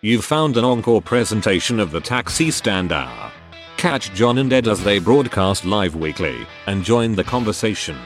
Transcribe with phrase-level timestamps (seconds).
[0.00, 3.32] You've found an encore presentation of the Taxi Stand Hour.
[3.78, 7.98] Catch John and Ed as they broadcast live weekly and join the conversation.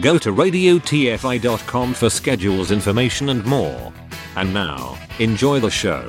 [0.00, 3.92] Go to radiotfi.com for schedules, information, and more.
[4.34, 6.08] And now, enjoy the show.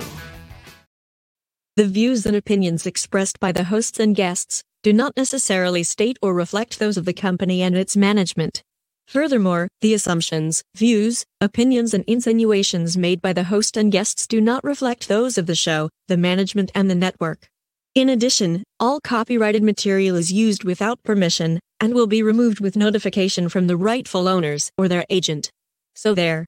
[1.75, 6.33] The views and opinions expressed by the hosts and guests do not necessarily state or
[6.33, 8.63] reflect those of the company and its management.
[9.07, 14.61] Furthermore, the assumptions, views, opinions, and insinuations made by the host and guests do not
[14.65, 17.47] reflect those of the show, the management, and the network.
[17.95, 23.47] In addition, all copyrighted material is used without permission and will be removed with notification
[23.47, 25.51] from the rightful owners or their agent.
[25.95, 26.45] So there.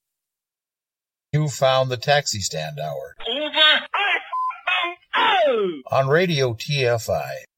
[1.31, 3.15] You found the taxi stand hour.
[5.91, 7.48] On Radio TFI.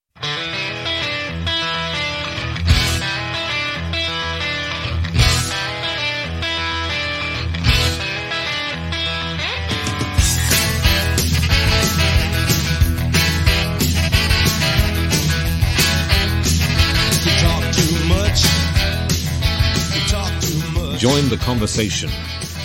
[21.02, 22.12] Join the conversation.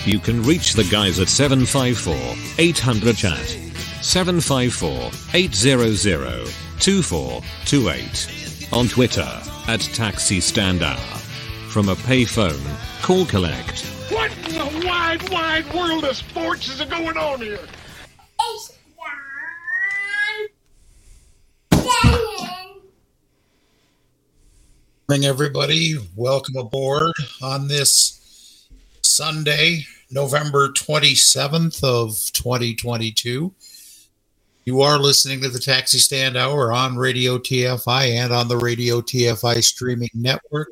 [0.05, 2.13] You can reach the guys at 754
[2.59, 3.57] 800 chat.
[4.03, 6.47] 754 800
[6.79, 8.69] 2428.
[8.73, 9.27] On Twitter
[9.67, 10.99] at Taxi Stand Hour.
[11.71, 12.61] From a payphone,
[13.01, 13.83] call collect.
[14.11, 17.57] What in the wide, wide world of sports is going on here?
[25.09, 25.95] Morning, everybody.
[26.15, 28.16] Welcome aboard on this
[29.01, 33.53] Sunday, November 27th of 2022.
[34.65, 39.01] You are listening to the Taxi Stand Hour on Radio TFI and on the Radio
[39.01, 40.69] TFI streaming network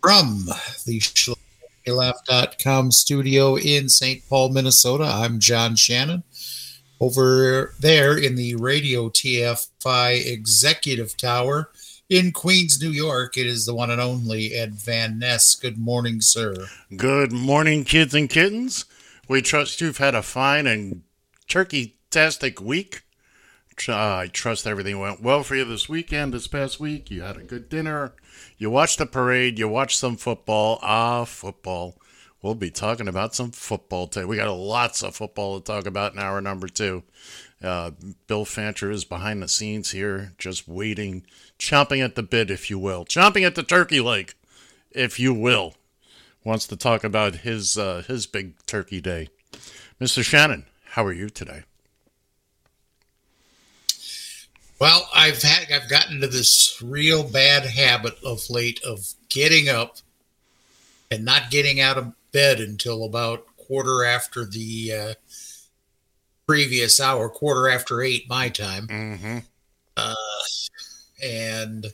[0.00, 0.46] from
[0.86, 4.22] the ShillelagHLaugh.com studio in St.
[4.28, 5.04] Paul, Minnesota.
[5.04, 6.22] I'm John Shannon.
[7.00, 11.70] Over there in the Radio TFI Executive Tower
[12.08, 15.54] in Queens, New York, it is the one and only Ed Van Ness.
[15.54, 16.68] Good morning, sir.
[16.96, 18.84] Good morning, kids and kittens.
[19.28, 21.02] We trust you've had a fine and
[21.48, 23.02] turkey-tastic week.
[23.88, 27.10] Uh, I trust everything went well for you this weekend, this past week.
[27.10, 28.12] You had a good dinner.
[28.58, 29.58] You watched the parade.
[29.58, 30.78] You watched some football.
[30.82, 31.96] Ah, football.
[32.42, 34.26] We'll be talking about some football today.
[34.26, 37.04] We got lots of football to talk about in hour number two.
[37.62, 37.92] Uh,
[38.26, 41.24] Bill Fancher is behind the scenes here, just waiting,
[41.58, 44.34] chomping at the bit, if you will, chomping at the turkey leg,
[44.90, 45.74] if you will.
[46.44, 49.28] Wants to talk about his uh, his big turkey day.
[50.00, 50.24] Mr.
[50.24, 51.62] Shannon, how are you today?
[54.80, 59.98] Well, I've had I've gotten to this real bad habit of late of getting up
[61.08, 65.14] and not getting out of bed until about quarter after the uh,
[66.46, 68.86] previous hour, quarter after eight my time.
[68.86, 69.38] Mm-hmm.
[69.96, 70.14] Uh,
[71.22, 71.86] and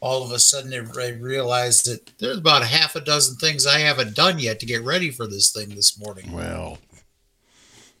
[0.00, 3.78] all of a sudden, I realized that there's about a half a dozen things I
[3.78, 6.32] haven't done yet to get ready for this thing this morning.
[6.32, 6.78] Well,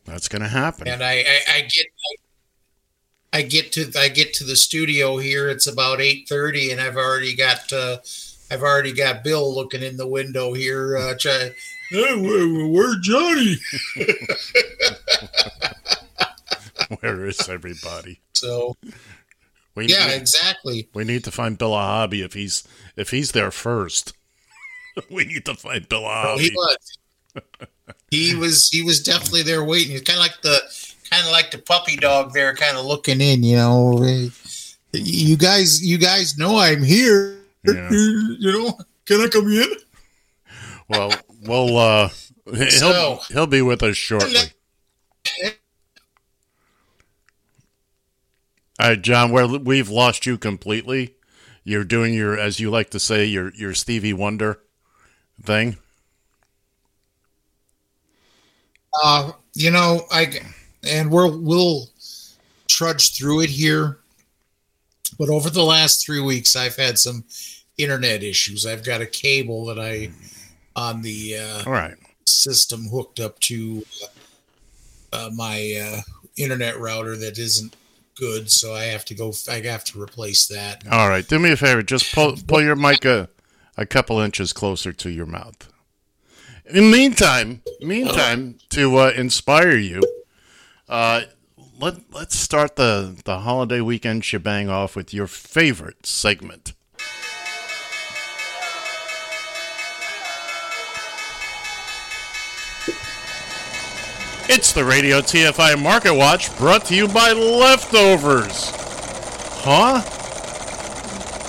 [0.04, 0.88] that's going to happen.
[0.88, 1.86] And I, I, I get.
[1.86, 2.16] I,
[3.32, 5.50] I get to I get to the studio here.
[5.50, 7.98] It's about eight thirty, and I've already got uh,
[8.50, 10.96] I've already got Bill looking in the window here.
[10.96, 11.50] Uh, try,
[11.90, 13.56] hey, where, where's Johnny?
[17.00, 18.20] Where is everybody?
[18.32, 18.76] So
[19.74, 20.88] We yeah, need, exactly.
[20.94, 22.62] we need to find Bill a hobby if he's
[22.96, 24.12] if he's there first.
[25.10, 26.44] we need to find Bill a No, hobby.
[26.44, 26.78] he was.
[28.10, 28.68] He was.
[28.68, 29.92] He was definitely there waiting.
[29.92, 30.60] He's kind of like the
[31.10, 33.42] kind of like the puppy dog there, kind of looking in.
[33.42, 34.28] You know,
[34.92, 35.84] you guys.
[35.84, 37.38] You guys know I'm here.
[37.66, 37.88] Yeah.
[37.90, 39.72] You know, can I come in?
[40.88, 41.10] Well,
[41.46, 42.08] well, uh,
[42.54, 44.52] he'll So- he'll be with us shortly.
[48.78, 51.14] All right, John, where we've lost you completely.
[51.64, 54.60] You're doing your, as you like to say, your your Stevie Wonder
[55.42, 55.78] thing.
[59.02, 60.40] Uh, you know, I
[60.86, 61.88] and we'll we'll
[62.68, 63.98] trudge through it here.
[65.18, 67.24] But over the last three weeks, I've had some
[67.78, 68.66] internet issues.
[68.66, 70.10] I've got a cable that I
[70.76, 71.96] on the uh, All right.
[72.26, 73.84] system hooked up to
[75.12, 76.00] uh, my uh,
[76.36, 77.74] internet router that isn't
[78.16, 79.32] good, so I have to go.
[79.48, 80.84] I have to replace that.
[80.90, 81.26] All right.
[81.26, 81.82] Do me a favor.
[81.82, 83.28] Just pull pull your mic a,
[83.76, 85.72] a couple inches closer to your mouth.
[86.66, 90.02] In the meantime, meantime, to uh, inspire you,
[90.88, 91.22] uh,
[91.80, 96.72] let let's start the the holiday weekend shebang off with your favorite segment.
[104.48, 108.70] It's the Radio TFI Market Watch brought to you by Leftovers.
[109.64, 110.02] Huh?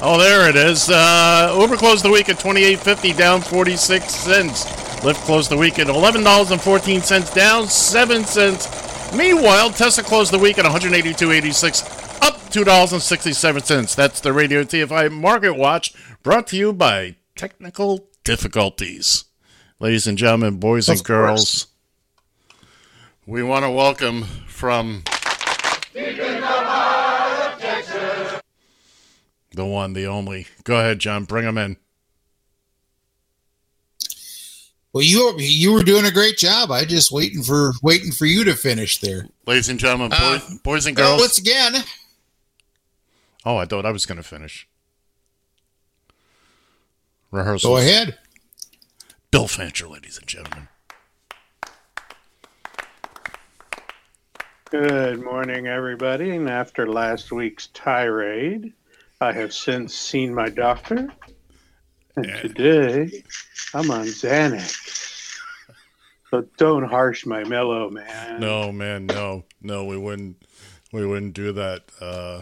[0.02, 0.90] Oh, there it is.
[0.90, 4.66] Uh, Uber closed the week at 28.50, down 46 cents.
[5.02, 9.14] Lyft closed the week at $11.14, down 7 cents.
[9.16, 13.96] Meanwhile, Tesla closed the week at 182.86, up $2.67.
[13.96, 15.94] That's the Radio TFI Market Watch
[16.24, 19.26] brought to you by Technical Difficulties.
[19.80, 21.68] Ladies and gentlemen, boys and Of girls,
[23.28, 25.04] we want to welcome from
[29.52, 30.48] the one, the only.
[30.64, 31.26] Go ahead, John.
[31.26, 31.78] Bring him in.
[34.94, 36.72] Well, you you were doing a great job.
[36.72, 39.28] I just waiting for waiting for you to finish there.
[39.46, 41.22] Ladies and gentlemen, Uh, boys, boys and Well, girls.
[41.22, 41.76] once again,
[43.46, 44.68] oh, I thought I was going to finish.
[47.30, 47.72] Rehearsal.
[47.72, 48.18] go ahead.
[49.30, 50.70] Bill Fancher, ladies and gentlemen.
[54.69, 56.31] Good morning, everybody.
[56.31, 58.74] And after last week's tirade,
[59.22, 61.08] I have since seen my doctor.
[62.18, 62.42] And Yeah.
[62.42, 63.24] today,
[63.74, 65.40] I'm on Xanax.
[66.30, 68.42] So don't harsh my mellow, man.
[68.42, 70.44] No, man, no, no, we wouldn't,
[70.92, 71.84] we wouldn't do that.
[72.02, 72.42] Uh,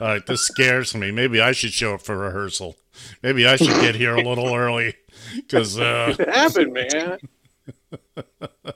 [0.00, 1.10] all right, this scares me.
[1.10, 2.76] Maybe I should show up for rehearsal.
[3.24, 4.94] Maybe I should get here a little early
[5.34, 7.18] because uh, It happened, man.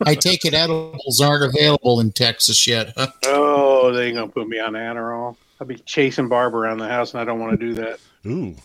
[0.07, 2.93] I take it edibles aren't available in Texas yet.
[2.97, 3.09] Huh?
[3.27, 5.37] Oh, they ain't going to put me on Adderall.
[5.61, 8.01] I'll be chasing Barb around the house, and I don't want to do that.
[8.27, 8.57] ooh,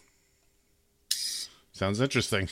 [1.72, 2.50] sounds interesting.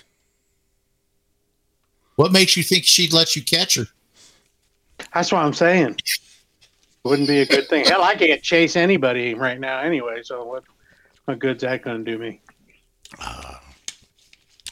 [2.16, 3.86] What makes you think she'd let you catch her?
[5.13, 5.98] That's what I'm saying.
[7.04, 7.86] Wouldn't be a good thing.
[7.86, 10.63] Hell, I can't chase anybody right now anyway, so what,
[11.25, 12.42] what good's that going to do me?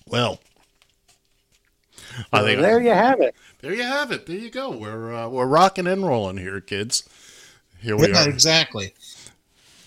[0.08, 0.40] Well,
[2.32, 3.36] I So think there you have it.
[3.62, 4.26] there you have it.
[4.26, 4.70] There you go.
[4.72, 7.08] We're uh, we're rocking and rolling here, kids.
[7.80, 8.30] Here we Yeah, are.
[8.30, 8.94] exactly.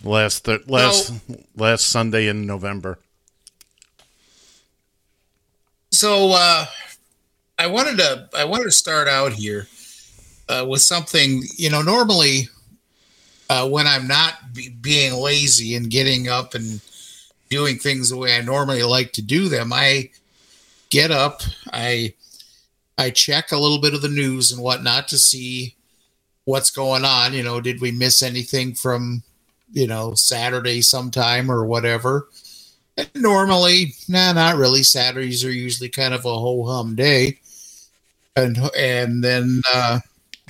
[0.03, 1.13] Last th- last
[1.57, 2.99] last Sunday in November.
[5.91, 6.67] So uh,
[7.59, 9.67] I wanted to I wanted to start out here
[10.49, 11.43] uh, with something.
[11.57, 12.49] You know, normally
[13.49, 16.81] uh, when I'm not be- being lazy and getting up and
[17.49, 20.11] doing things the way I normally like to do them, I
[20.97, 21.43] get up,
[21.75, 22.15] I
[22.97, 25.77] I check a little bit of the news and whatnot to see
[26.45, 27.35] what's going on.
[27.35, 29.23] You know, did we miss anything from
[29.73, 32.29] you know Saturday sometime or whatever?
[32.97, 34.83] And normally, nah, not really.
[34.83, 37.41] Saturdays are usually kind of a ho hum day,
[38.35, 40.01] and and then uh,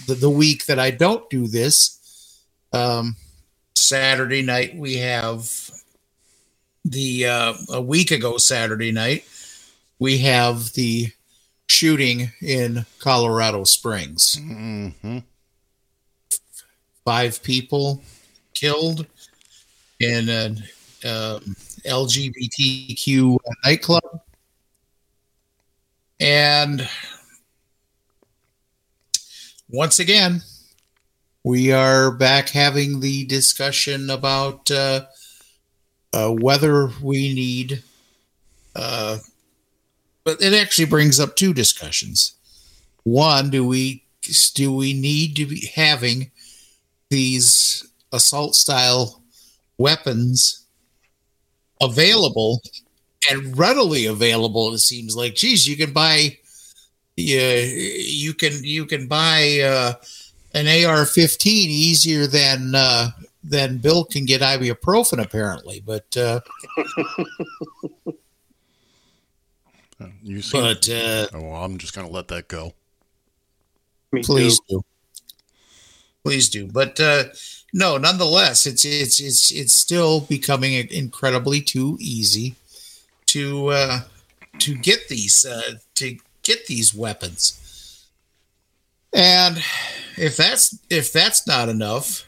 [0.07, 2.39] the the week that I don't do this,
[2.73, 3.17] um,
[3.75, 5.73] Saturday night we have
[6.85, 9.25] the uh, a week ago Saturday night
[9.99, 11.13] we have the
[11.67, 14.37] shooting in Colorado Springs.
[14.39, 15.19] hmm
[17.05, 18.03] Five people
[18.53, 19.07] killed
[20.01, 20.57] in an
[21.05, 21.55] um,
[21.85, 24.21] LGBTQ nightclub,
[26.19, 26.89] and
[29.69, 30.43] once again,
[31.45, 35.07] we are back having the discussion about uh,
[36.13, 37.85] uh, whether we need.
[38.75, 39.19] Uh,
[40.27, 42.35] but it actually brings up two discussions.
[43.05, 44.03] One, do we
[44.55, 46.33] do we need to be having
[47.11, 49.23] these assault style
[49.79, 50.67] weapons
[51.81, 52.61] available
[53.31, 54.75] and readily available?
[54.75, 56.39] It seems like, geez, you can buy,
[57.15, 59.93] yeah, you can you can buy uh,
[60.55, 63.11] an AR-15 easier than uh,
[63.45, 65.81] than Bill can get ibuprofen, apparently.
[65.87, 66.41] But uh,
[70.27, 70.61] You see?
[70.61, 72.75] but uh, oh, well, I'm just gonna let that go.
[74.13, 74.81] Me please too.
[74.81, 74.85] do
[76.27, 77.23] please do but uh
[77.73, 82.57] no nonetheless it's it's it's it's still becoming incredibly too easy
[83.27, 84.01] to uh
[84.59, 88.09] to get these uh to get these weapons
[89.13, 89.63] and
[90.17, 92.27] if that's if that's not enough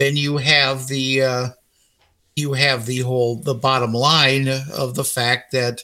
[0.00, 1.48] then you have the uh
[2.34, 5.82] you have the whole the bottom line of the fact that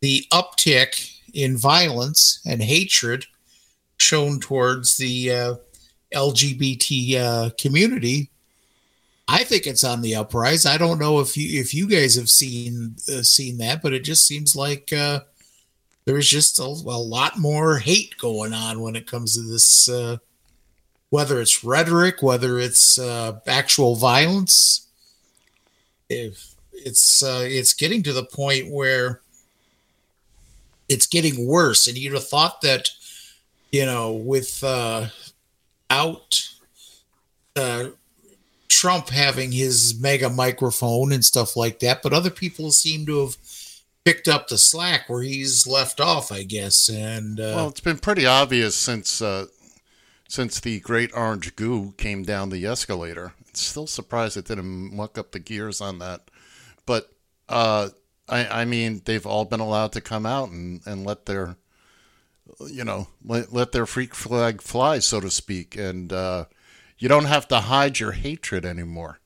[0.00, 3.26] the uptick in violence and hatred
[3.98, 5.54] shown towards the uh,
[6.14, 8.30] LGBT uh, community.
[9.28, 10.66] I think it's on the uprise.
[10.66, 14.04] I don't know if you if you guys have seen uh, seen that, but it
[14.04, 15.20] just seems like uh,
[16.04, 19.88] there's just a, a lot more hate going on when it comes to this.
[19.88, 20.18] Uh,
[21.10, 24.88] whether it's rhetoric, whether it's uh, actual violence,
[26.08, 29.20] if it's it's getting to the point where
[30.88, 32.90] it's getting worse, and you'd have thought that
[33.72, 35.08] you know, with uh,
[35.90, 36.48] out
[37.54, 37.88] uh,
[38.68, 43.36] Trump having his mega microphone and stuff like that, but other people seem to have
[44.04, 46.88] picked up the slack where he's left off, I guess.
[46.88, 49.46] And uh, Well, it's been pretty obvious since uh,
[50.28, 53.32] since the great orange goo came down the escalator.
[53.52, 56.30] Still surprised it didn't muck up the gears on that.
[56.84, 57.10] But
[57.48, 57.90] uh,
[58.28, 61.56] I, I mean, they've all been allowed to come out and, and let their
[62.68, 66.46] you know let, let their freak flag fly, so to speak, and uh,
[66.98, 69.20] you don't have to hide your hatred anymore.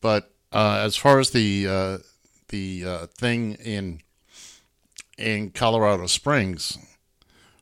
[0.00, 1.98] But uh, as far as the uh,
[2.48, 4.00] the uh, thing in
[5.16, 6.78] in Colorado Springs,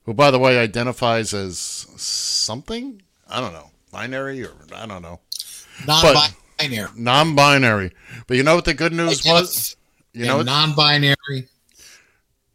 [0.04, 5.20] who by the way identifies as something I don't know, binary or I don't know,
[5.86, 6.90] non-binary.
[6.96, 7.92] non-binary.
[8.26, 9.76] But you know what the good news was?
[10.16, 11.48] You know, and what- non-binary.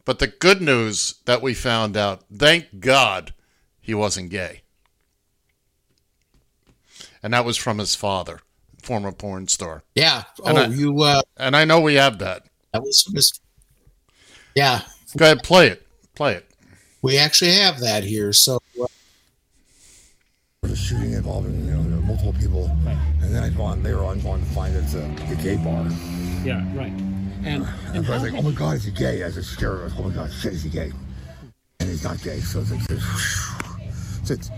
[0.06, 3.34] but the good news that we found out, thank God,
[3.80, 4.62] he wasn't gay,
[7.24, 8.40] and that was from his father,
[8.82, 9.84] former porn star.
[9.96, 10.24] Yeah.
[10.46, 11.02] And Oh, I- you.
[11.02, 12.46] Uh, And I know we have that.
[12.74, 13.40] that was from his.
[14.56, 14.82] Yeah,
[15.16, 16.50] Go ahead, play it, play it.
[17.02, 18.34] we actually have that here.
[18.34, 18.86] So uh,
[20.64, 22.66] There's shooting involving you know there were multiple people,
[23.22, 25.86] and then I found later on going to find it's a, a gay bar.
[26.44, 26.92] Yeah, right.
[27.44, 29.22] And, And I was like, oh my god, is he gay?
[29.24, 30.92] As a was, oh my god, shit, is he gay?
[31.80, 34.52] And he's not gay, so it's like, it's, it's,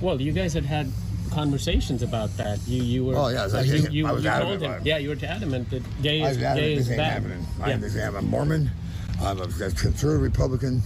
[0.00, 0.90] well, you guys had had
[1.30, 2.58] conversations about that.
[2.66, 4.62] You you were Oh, yeah, I was uh, you, you, I was you told adamant
[4.62, 6.98] him yeah you were adamant that gay is adamant gay is bad.
[7.12, 7.46] happening.
[7.58, 7.66] Yeah.
[7.66, 8.70] I'm, I'm a Mormon,
[9.20, 10.82] I'm a, conservative Republican,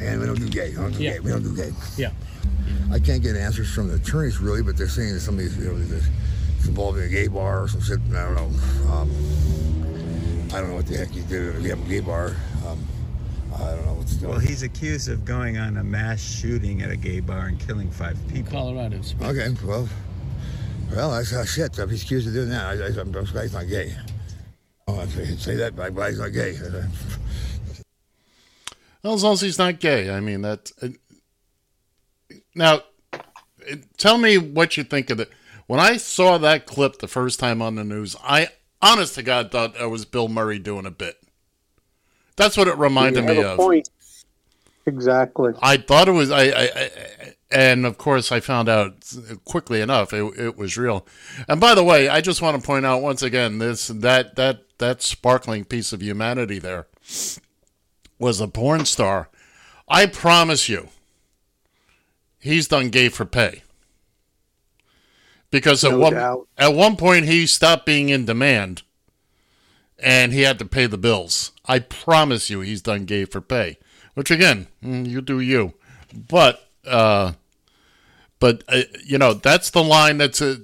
[0.00, 0.70] and we don't do gay.
[0.70, 1.12] We don't do Yeah.
[1.12, 1.20] gay.
[1.20, 1.72] We don't do gay.
[1.96, 2.10] yeah.
[2.90, 5.76] I can't get answers from the attorneys really, but they're saying that somebody's you know
[6.56, 8.00] it's involving a gay bar or some shit.
[8.10, 8.92] I don't know.
[8.92, 9.10] Um,
[10.52, 12.36] I don't know what the heck he did at a gay bar.
[12.66, 12.86] Um,
[13.54, 14.32] I don't know what's doing.
[14.32, 17.90] Well, he's accused of going on a mass shooting at a gay bar and killing
[17.90, 18.52] five people.
[18.52, 19.38] Colorado Springs.
[19.38, 19.88] Okay, well,
[20.94, 21.78] well, that's uh, shit.
[21.78, 23.96] If he's accused of doing that, I, I, I'm, I'm surprised he's not gay.
[24.86, 26.56] Oh, I say say that, but but he's not gay.
[29.02, 30.70] Well, as long as he's not gay, I mean that.
[30.80, 30.88] Uh,
[32.54, 32.82] now,
[33.12, 33.18] uh,
[33.96, 35.28] tell me what you think of it.
[35.66, 38.48] When I saw that clip the first time on the news, I,
[38.82, 41.16] honest to God, thought it was Bill Murray doing a bit.
[42.36, 43.56] That's what it reminded me of.
[43.56, 43.88] point.
[44.86, 45.52] Exactly.
[45.62, 46.90] I thought it was I, I, I
[47.52, 49.12] and of course I found out
[49.44, 51.06] quickly enough it, it was real.
[51.48, 54.78] And by the way, I just want to point out once again this that that
[54.78, 56.88] that sparkling piece of humanity there
[58.18, 59.28] was a porn star.
[59.88, 60.88] I promise you,
[62.40, 63.61] he's done gay for pay.
[65.52, 66.48] Because at one doubt.
[66.58, 68.82] at one point he stopped being in demand,
[69.98, 71.52] and he had to pay the bills.
[71.66, 73.78] I promise you, he's done gay for pay.
[74.14, 75.74] Which again, mm, you do you.
[76.12, 77.34] But uh,
[78.40, 80.56] but uh, you know that's the line that's uh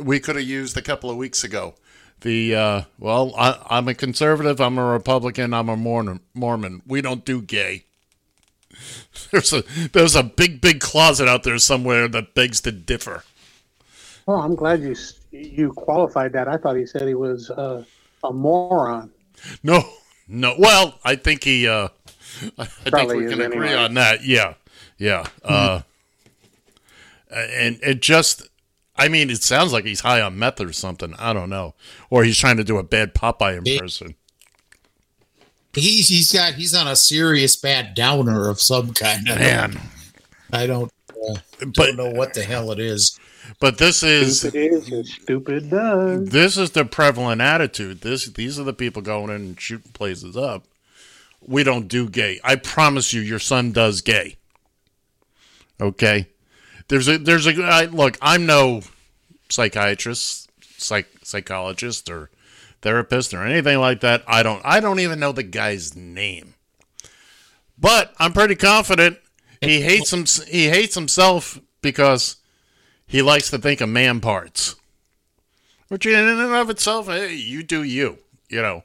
[0.00, 1.74] we could have used a couple of weeks ago.
[2.20, 4.60] The uh, well, I, I'm a conservative.
[4.60, 5.52] I'm a Republican.
[5.52, 6.20] I'm a Mormon.
[6.34, 6.82] Mormon.
[6.86, 7.84] We don't do gay.
[9.32, 13.24] There's a there's a big big closet out there somewhere that begs to differ.
[14.26, 14.94] Well, I'm glad you
[15.30, 16.48] you qualified that.
[16.48, 17.84] I thought he said he was uh,
[18.24, 19.10] a moron.
[19.62, 19.82] No,
[20.28, 20.54] no.
[20.58, 21.68] Well, I think he.
[21.68, 21.88] Uh,
[22.58, 23.82] I think Probably we is can agree anyway.
[23.82, 24.24] on that.
[24.24, 24.54] Yeah,
[24.98, 25.26] yeah.
[25.44, 25.82] Uh,
[27.30, 28.48] and it just,
[28.96, 31.14] I mean, it sounds like he's high on meth or something.
[31.18, 31.74] I don't know,
[32.10, 34.14] or he's trying to do a bad Popeye impression.
[35.74, 39.28] he's he's got he's on a serious bad downer of some kind.
[39.28, 39.38] I don't-
[39.74, 39.80] Man,
[40.52, 40.92] I don't
[41.28, 43.18] uh, but don't know what the hell it is.
[43.60, 46.28] But this is Stupid is stupid does.
[46.28, 48.00] this is the prevalent attitude.
[48.00, 50.64] This these are the people going in and shooting places up.
[51.40, 52.40] We don't do gay.
[52.42, 54.36] I promise you, your son does gay.
[55.80, 56.28] Okay,
[56.88, 58.18] there's a there's a I, look.
[58.20, 58.82] I'm no
[59.48, 62.30] psychiatrist, psych psychologist, or
[62.82, 64.24] therapist, or anything like that.
[64.26, 66.54] I don't I don't even know the guy's name,
[67.78, 69.18] but I'm pretty confident
[69.60, 70.24] he hates him.
[70.48, 72.36] He hates himself because
[73.06, 74.76] he likes to think of man parts.
[75.88, 78.82] Which in and of itself, hey, you do you, you know.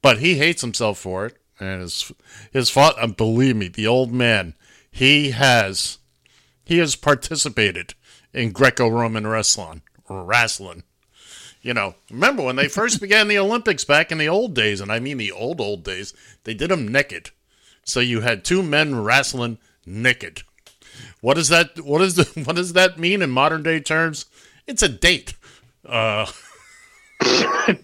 [0.00, 2.12] But he hates himself for it, and his
[2.52, 2.94] his fault.
[2.98, 4.54] Uh, believe me, the old man,
[4.90, 5.98] he has
[6.64, 7.94] he has participated
[8.32, 10.84] in Greco-Roman wrestling or wrestling.
[11.60, 14.90] You know, remember when they first began the Olympics back in the old days, and
[14.90, 16.14] I mean the old old days,
[16.44, 17.30] they did them naked.
[17.84, 20.42] So you had two men wrestling naked.
[21.20, 24.26] What does that what is the what does that mean in modern day terms?
[24.66, 25.34] It's a date.
[25.88, 26.26] Uh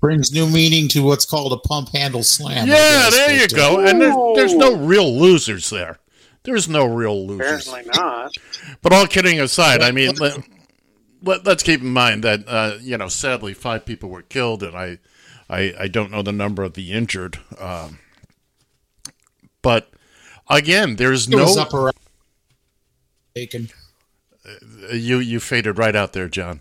[0.00, 2.68] Brings new meaning to what's called a pump handle slam.
[2.68, 3.80] Yeah, there you but, uh, go.
[3.80, 5.98] And there, there's no real losers there.
[6.44, 7.66] There's no real losers.
[7.66, 8.32] Apparently not.
[8.80, 10.38] But all kidding aside, I mean, let,
[11.22, 14.76] let, us keep in mind that uh, you know, sadly, five people were killed, and
[14.76, 14.98] I,
[15.50, 17.40] I, I don't know the number of the injured.
[17.58, 17.98] Um,
[19.66, 19.90] but
[20.48, 21.96] again, there's It was no up around
[23.34, 23.68] taken.
[24.92, 26.60] you you faded right out there, John.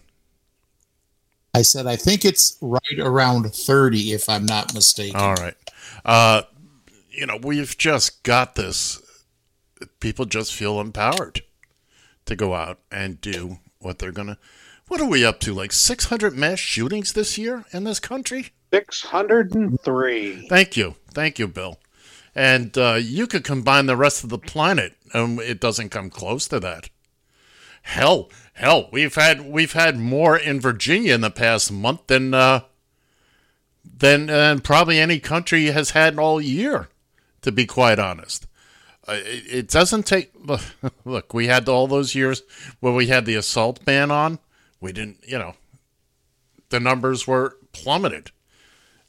[1.54, 5.20] I said I think it's right around thirty, if I'm not mistaken.
[5.20, 5.54] All right.
[6.04, 6.42] Uh,
[7.12, 9.00] you know, we've just got this.
[10.00, 11.44] People just feel empowered
[12.26, 14.38] to go out and do what they're going to.
[14.88, 15.54] What are we up to?
[15.54, 18.50] Like 600 mass shootings this year in this country?
[18.74, 20.48] 603.
[20.50, 20.96] Thank you.
[21.14, 21.78] Thank you, Bill.
[22.36, 26.48] And uh, you could combine the rest of the planet, and it doesn't come close
[26.50, 26.90] to that.
[27.84, 32.62] Hell, hell, we've had we've had more in Virginia in the past month than uh,
[33.86, 36.90] than uh, probably any country has had all year.
[37.44, 38.48] To be quite honest,
[39.08, 40.32] uh, it, doesn't take.
[41.06, 42.42] Look, we had all those years
[42.80, 44.40] where we had the assault ban on.
[44.82, 45.54] We didn't, you know,
[46.70, 48.32] the numbers were plummeted.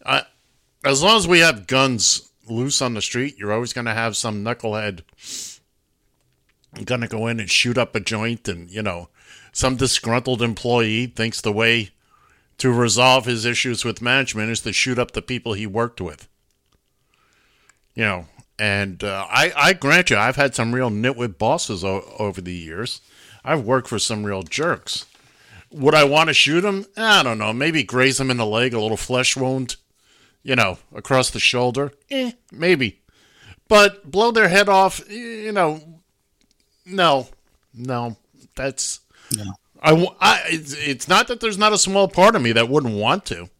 [0.04, 4.16] As long as we have guns loose on the street, you're always going to have
[4.16, 5.02] some knucklehead
[6.84, 9.08] going to go in and shoot up a joint, and you know,
[9.52, 11.90] some disgruntled employee thinks the way
[12.58, 16.28] to resolve his issues with management is to shoot up the people he worked with.
[17.94, 18.26] You know,
[18.58, 22.54] and uh, I, I grant you, I've had some real nitwit bosses o- over the
[22.54, 23.00] years.
[23.44, 25.06] I've worked for some real jerks.
[25.70, 26.86] Would I want to shoot him?
[26.96, 27.52] I don't know.
[27.52, 29.76] Maybe graze him in the leg, a little flesh wound,
[30.46, 31.90] you know, across the shoulder.
[32.08, 33.00] Eh, maybe.
[33.66, 35.80] But blow their head off, you know,
[36.86, 37.26] no,
[37.74, 38.16] no.
[38.54, 39.00] That's.
[39.36, 39.52] No.
[39.82, 42.94] I, I- it's, it's not that there's not a small part of me that wouldn't
[42.94, 43.50] want to.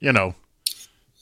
[0.00, 0.34] You know,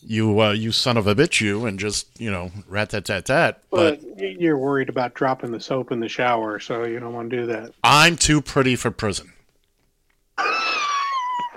[0.00, 3.26] you uh, you son of a bitch, you, and just you know, rat tat tat
[3.26, 3.62] tat.
[3.70, 7.28] But But you're worried about dropping the soap in the shower, so you don't want
[7.30, 7.72] to do that.
[7.82, 9.32] I'm too pretty for prison.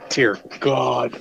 [0.09, 1.19] Dear God.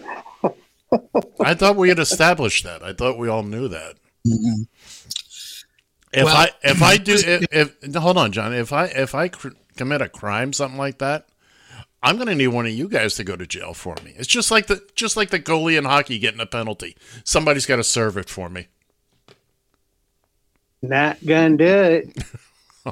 [1.40, 2.82] I thought we had established that.
[2.82, 3.96] I thought we all knew that.
[4.26, 4.66] Mhm.
[6.12, 7.46] If Well- I if I do if,
[7.82, 11.26] if hold on, John, if I if I cr- commit a crime, something like that,
[12.02, 14.14] I'm gonna need one of you guys to go to jail for me.
[14.16, 16.96] It's just like the just like the goalie in hockey getting a penalty.
[17.24, 18.68] Somebody's got to serve it for me.
[20.82, 22.16] Not gonna do it.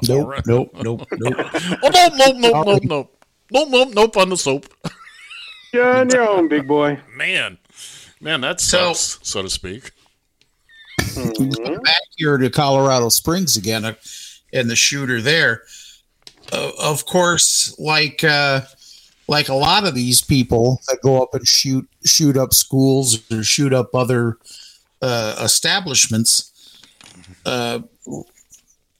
[0.09, 0.41] Nope, right.
[0.47, 1.35] nope, nope, nope.
[1.83, 3.09] Oh no no no no no
[3.51, 4.65] no no nope on the soap.
[5.71, 6.99] You're on your own, big boy.
[7.15, 7.59] Man,
[8.23, 9.91] man, that So- sucks, so to speak.
[10.99, 11.83] Mhm.
[11.83, 13.93] back here to Colorado Springs again, uh,
[14.51, 15.63] and the shooter there.
[16.51, 18.61] Uh, of course, like uh,
[19.27, 23.43] like a lot of these people that go up and shoot shoot up schools or
[23.43, 24.37] shoot up other
[25.01, 26.51] uh, establishments.
[27.45, 27.79] Uh,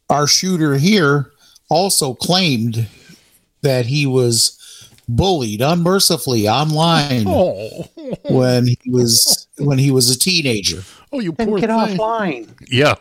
[0.09, 1.31] our shooter here
[1.69, 2.87] also claimed
[3.61, 4.57] that he was
[5.07, 7.89] bullied unmercifully online Oh,
[8.29, 10.83] when he was when he was a teenager.
[11.11, 11.97] oh, you Then poor get thing.
[11.97, 12.49] offline.
[12.69, 12.95] Yeah.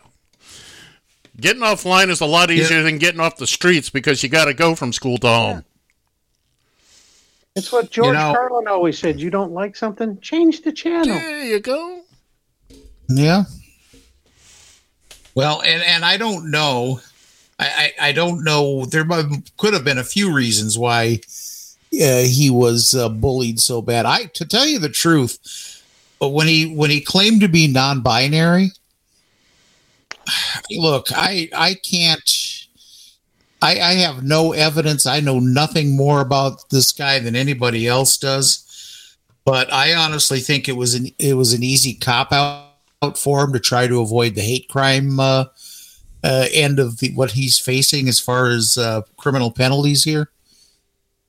[1.40, 4.54] Getting offline is a lot easier than getting off the streets because you got to
[4.54, 5.64] go from school to home.
[7.56, 9.20] It's what George know- Carlin always said.
[9.20, 10.20] You don't like something?
[10.20, 11.04] Change the channel.
[11.18, 12.02] There you go.
[13.08, 13.44] Yeah.
[15.34, 17.00] Well, and and I don't know.
[17.58, 18.84] I I, I don't know.
[18.84, 19.24] There might,
[19.56, 21.20] could have been a few reasons why
[21.92, 24.06] he was uh, bullied so bad.
[24.06, 25.82] I to tell you the truth,
[26.18, 28.70] but when he when he claimed to be non-binary,
[30.70, 32.58] look, I I can't.
[33.60, 35.06] I, I have no evidence.
[35.06, 39.16] I know nothing more about this guy than anybody else does.
[39.44, 43.44] But I honestly think it was an it was an easy cop out out for
[43.44, 45.44] him to try to avoid the hate crime uh,
[46.24, 50.30] uh, end of the, what he's facing as far as uh, criminal penalties here.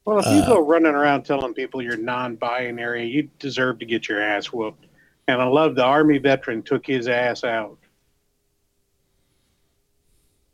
[0.06, 4.10] Well, if you Uh, go running around telling people you're non-binary, you deserve to get
[4.10, 4.86] your ass whooped.
[5.28, 7.78] And I love the Army veteran took his ass out.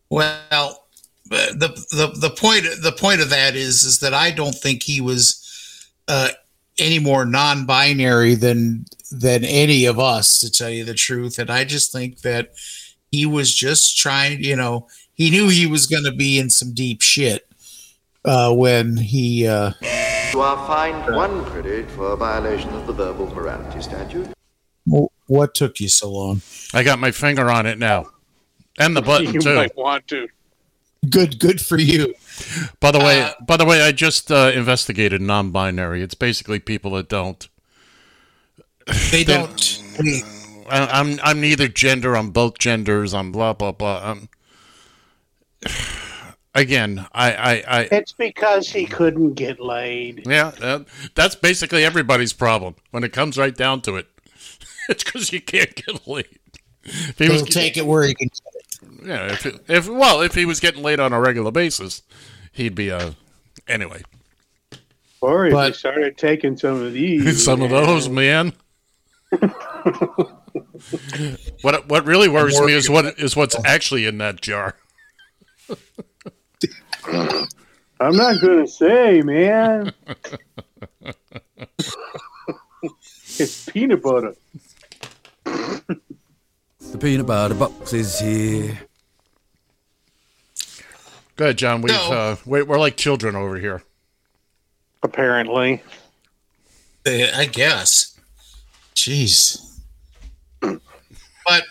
[0.09, 0.85] Well,
[1.29, 5.01] the the the point the point of that is is that I don't think he
[5.01, 6.29] was uh,
[6.77, 11.39] any more non-binary than than any of us, to tell you the truth.
[11.39, 12.53] And I just think that
[13.11, 14.43] he was just trying.
[14.43, 17.48] You know, he knew he was going to be in some deep shit
[18.25, 19.47] uh, when he.
[19.47, 19.71] Uh,
[20.33, 24.27] You are fined one credit for a violation of the verbal morality statute.
[24.89, 26.41] wh- what took you so long?
[26.73, 28.05] I got my finger on it now.
[28.77, 29.55] And the button you too.
[29.55, 30.27] might want to.
[31.09, 32.13] Good, good for you.
[32.79, 36.01] By the way, Uh, by the way, I just uh, investigated non-binary.
[36.03, 37.47] It's basically people that don't
[39.11, 39.81] They don't.
[39.97, 40.21] They,
[40.69, 42.15] I, I'm I'm neither gender.
[42.15, 43.13] I'm both genders.
[43.13, 44.01] I'm blah blah blah.
[44.11, 44.29] I'm,
[46.55, 50.25] again, I, I, I It's because he couldn't get laid.
[50.27, 50.85] yeah, that,
[51.15, 54.07] that's basically everybody's problem when it comes right down to it.
[54.89, 56.39] it's because you can't get laid.
[56.83, 58.29] If he he'll take it where he can.
[58.29, 59.05] get it.
[59.05, 62.01] yeah, if, if well, if he was getting laid on a regular basis,
[62.51, 63.15] he'd be a
[63.67, 64.01] anyway.
[65.21, 67.43] Or if he started taking some of these.
[67.49, 68.53] Some of those, man.
[71.61, 74.75] what what really worries me is what is what's actually in that jar.
[77.11, 79.93] I'm not gonna say, man.
[83.37, 84.35] it's peanut butter.
[85.45, 88.79] The peanut butter box is here.
[91.35, 91.81] Go ahead, John.
[91.81, 92.11] We've No.
[92.11, 93.83] uh, we, we're like children over here.
[95.03, 95.81] Apparently,
[97.05, 98.19] I guess.
[98.95, 99.65] Jeez.
[100.59, 101.63] But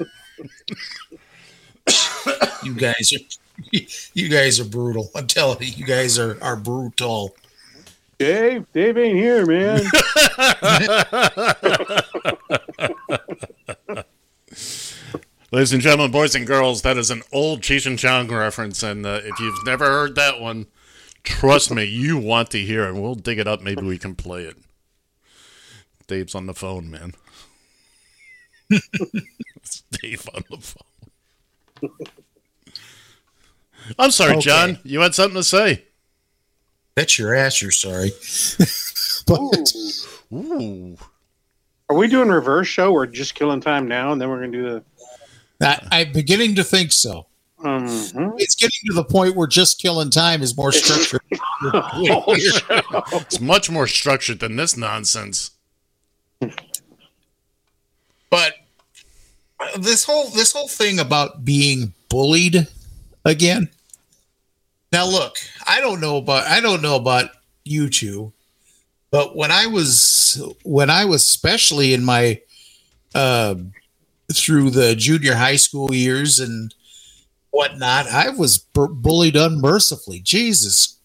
[2.65, 3.19] you guys are
[4.15, 5.11] you guys are brutal.
[5.15, 7.37] I'm telling you, you guys are are brutal.
[8.19, 9.81] Dave, Dave ain't here, man.
[15.53, 19.07] Ladies and gentlemen, boys and girls, that is an old Cheech and Chong reference, and
[19.07, 20.67] uh, if you've never heard that one,
[21.23, 22.95] trust me, you want to hear it.
[22.95, 23.63] We'll dig it up.
[23.63, 24.57] Maybe we can play it.
[26.09, 27.13] Dave's on the phone, man.
[28.71, 31.91] it's Dave on the phone.
[33.99, 34.41] I'm sorry, Okay.
[34.41, 34.79] John.
[34.85, 35.85] You had something to say.
[36.95, 38.11] Bet your ass you're sorry.
[39.27, 39.73] but
[40.33, 40.97] Ooh.
[41.89, 42.93] Are we doing reverse show?
[42.93, 44.63] We're just killing time now, and then we're gonna do
[45.61, 45.67] the.
[45.67, 47.27] I, I'm beginning to think so.
[47.61, 48.35] Mhm.
[48.39, 51.21] It's getting to the point where just killing time is more structured.
[51.61, 55.51] It's much more structured than this nonsense.
[58.31, 58.55] but
[59.79, 62.69] this whole this whole thing about being bullied
[63.25, 63.71] again.
[64.93, 67.31] Now look, I don't know about I don't know about
[67.65, 68.33] you two,
[69.11, 72.41] but when I was when I was especially in my
[73.15, 73.57] uh
[74.33, 76.75] through the junior high school years and
[77.51, 80.21] whatnot, I was bu- bullied unmercifully.
[80.21, 80.99] Jesus,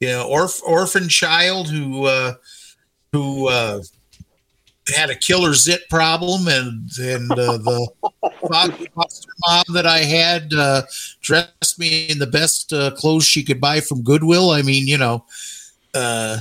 [0.00, 2.34] you know, orph- orphan child who uh
[3.12, 3.82] who uh
[4.94, 7.88] had a killer zit problem and and uh, the
[8.96, 10.82] foster mom that I had uh,
[11.20, 14.50] dressed me in the best uh, clothes she could buy from Goodwill.
[14.50, 15.24] I mean, you know,
[15.94, 16.38] uh,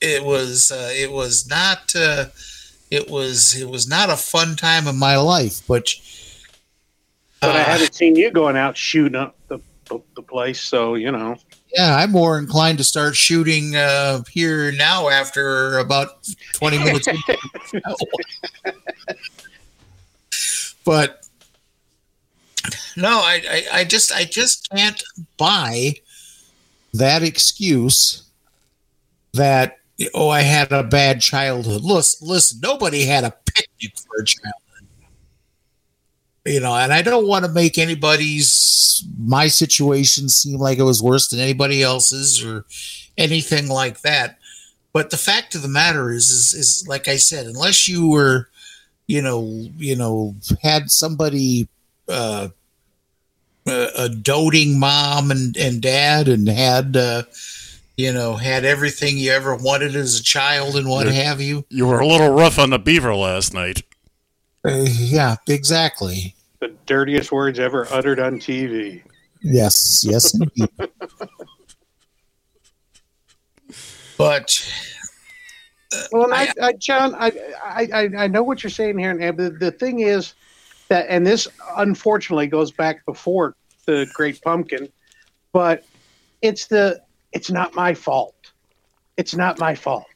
[0.00, 2.26] it was uh, it was not uh,
[2.90, 5.88] it was it was not a fun time of my life, but
[7.40, 11.36] But I haven't seen you going out shooting up the, the place, so you know.
[11.74, 17.08] Yeah, I'm more inclined to start shooting uh, here now after about 20 minutes.
[20.84, 21.26] but
[22.96, 25.02] no, I, I, I just I just can't
[25.36, 25.94] buy
[26.94, 28.24] that excuse
[29.34, 29.78] that
[30.14, 31.82] oh I had a bad childhood.
[31.82, 34.67] Listen, listen, nobody had a picnic for a childhood.
[36.48, 41.02] You know, and I don't want to make anybody's my situation seem like it was
[41.02, 42.64] worse than anybody else's or
[43.16, 44.38] anything like that.
[44.92, 48.48] But the fact of the matter is, is, is like I said, unless you were,
[49.06, 51.68] you know, you know, had somebody,
[52.08, 52.48] uh,
[53.66, 57.24] a, a doting mom and, and dad and had, uh,
[57.96, 61.12] you know, had everything you ever wanted as a child and what Yeah.
[61.12, 61.66] have you.
[61.68, 63.82] You were a little rough on the beaver last night.
[64.64, 66.34] Uh, yeah, exactly.
[66.60, 69.02] The dirtiest words ever uttered on TV.
[69.42, 70.68] Yes, yes, indeed.
[74.18, 74.72] but
[76.12, 79.38] Well, and I, I, John, I, I, I- I know what you're saying here, and
[79.38, 80.34] the, the thing is
[80.88, 83.54] that, and this unfortunately goes back before
[83.86, 84.88] the Great Pumpkin,
[85.52, 85.84] but
[86.42, 87.00] it's the,
[87.32, 88.34] it's not my fault.
[89.16, 90.06] It's not my fault.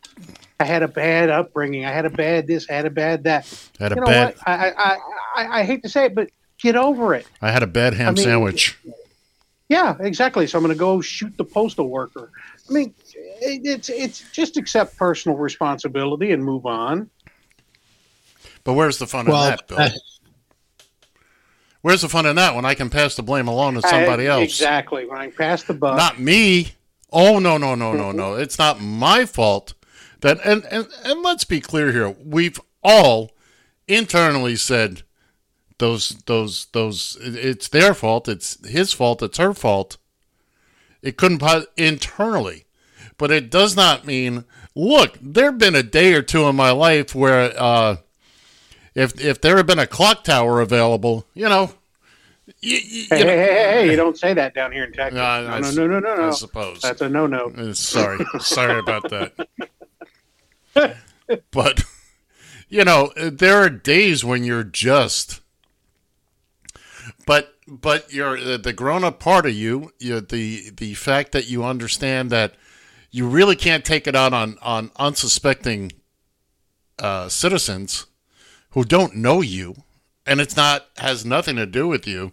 [0.62, 1.84] I had a bad upbringing.
[1.84, 2.70] I had a bad this.
[2.70, 3.46] I had a bad that.
[3.80, 4.34] Had a you know bad.
[4.36, 4.48] what?
[4.48, 4.98] I, I,
[5.36, 7.26] I, I hate to say it, but get over it.
[7.40, 8.78] I had a bad ham I mean- sandwich.
[9.68, 10.46] Yeah, exactly.
[10.46, 12.30] So I'm going to go shoot the postal worker.
[12.68, 17.08] I mean, it, it's it's just accept personal responsibility and move on.
[18.64, 19.78] But where's the fun Well, in that, Bill?
[19.80, 19.90] uh,
[21.80, 24.32] Where's the fun in that when I can pass the blame along to somebody I-
[24.34, 24.44] else?
[24.44, 25.06] Exactly.
[25.06, 25.96] When I pass the buck.
[25.96, 26.72] Not me.
[27.10, 28.34] Oh no no no no no!
[28.36, 29.74] It's not my fault.
[30.22, 32.08] That and and and let's be clear here.
[32.24, 33.32] We've all
[33.86, 35.02] internally said
[35.78, 37.16] those those those.
[37.20, 38.28] It's their fault.
[38.28, 39.22] It's his fault.
[39.22, 39.98] It's her fault.
[41.02, 42.64] It couldn't po- internally,
[43.18, 44.44] but it does not mean
[44.76, 47.96] look, there've been a day or two in my life where uh,
[48.94, 51.72] if if there had been a clock tower available, you know,
[52.60, 54.92] you, you, Hey, you know- hey, hey, hey, you don't say that down here in
[54.92, 55.16] Texas.
[55.16, 56.28] No, No, no, no, no, no, no.
[56.28, 56.80] I suppose.
[56.82, 57.46] That's a no-no.
[57.56, 59.48] Uh, Sorry, sorry about that.
[61.50, 61.84] But
[62.68, 65.40] you know, there are days when you're just.
[67.26, 69.92] But but you're the grown up part of you.
[69.98, 72.54] You the the fact that you understand that
[73.10, 75.92] you really can't take it out on on unsuspecting
[76.98, 78.06] uh, citizens
[78.70, 79.74] who don't know you,
[80.26, 82.32] and it's not has nothing to do with you.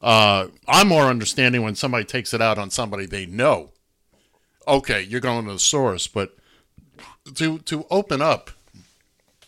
[0.00, 3.72] Uh, I'm more understanding when somebody takes it out on somebody they know.
[4.66, 6.36] Okay, you're going to the source, but
[7.34, 8.50] to to open up.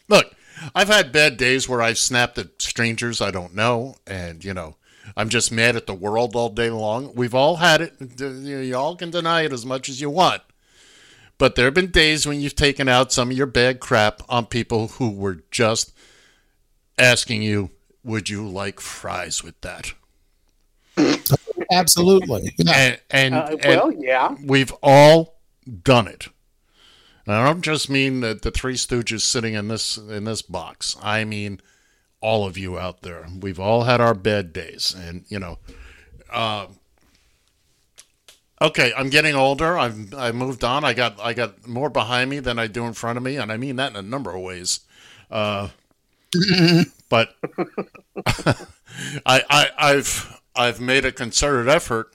[0.08, 0.34] Look,
[0.74, 4.76] I've had bad days where I've snapped at strangers I don't know, and you know,
[5.16, 7.12] I'm just mad at the world all day long.
[7.14, 8.20] We've all had it.
[8.20, 10.42] You all can deny it as much as you want.
[11.38, 14.46] But there have been days when you've taken out some of your bad crap on
[14.46, 15.92] people who were just
[16.98, 17.70] asking you,
[18.02, 19.92] would you like fries with that?
[21.70, 22.54] Absolutely.
[22.58, 24.34] And, and, Uh, and well, yeah.
[24.44, 25.38] we've all
[25.84, 26.26] done it.
[27.30, 30.96] I don't just mean that the three stooges sitting in this in this box.
[31.02, 31.60] I mean
[32.20, 33.26] all of you out there.
[33.40, 35.58] We've all had our bad days, and you know.
[36.30, 36.66] Uh,
[38.60, 39.78] okay, I'm getting older.
[39.78, 40.84] I've I moved on.
[40.84, 43.52] I got I got more behind me than I do in front of me, and
[43.52, 44.80] I mean that in a number of ways.
[45.30, 45.68] Uh,
[47.08, 47.34] but
[48.26, 52.12] I, I I've I've made a concerted effort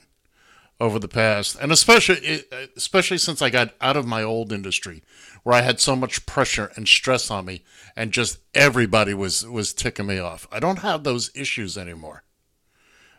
[0.83, 5.01] over the past, and especially uh, especially since I got out of my old industry,
[5.43, 7.63] where I had so much pressure and stress on me,
[7.95, 10.45] and just everybody was was ticking me off.
[10.51, 12.23] I don't have those issues anymore.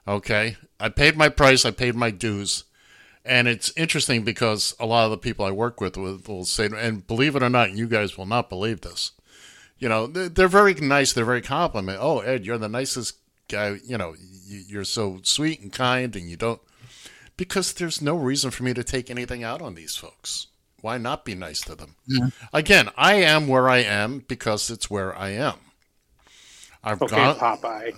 [0.06, 2.64] Okay, I paid my price, I paid my dues,
[3.24, 7.06] and it's interesting because a lot of the people I work with will, say, and
[7.06, 9.12] believe it or not, you guys will not believe this.
[9.78, 11.14] You know, they're, they're very nice.
[11.14, 11.98] They're very compliment.
[11.98, 13.16] Oh, Ed, you're the nicest
[13.48, 13.78] guy.
[13.86, 14.14] You know,
[14.46, 16.60] you're so sweet and kind, and you don't
[17.36, 20.48] because there's no reason for me to take anything out on these folks.
[20.80, 21.96] Why not be nice to them?
[22.06, 22.28] Yeah.
[22.52, 25.54] Again, I am where I am because it's where I am.
[26.82, 27.36] I've Okay, gone.
[27.36, 27.92] Popeye.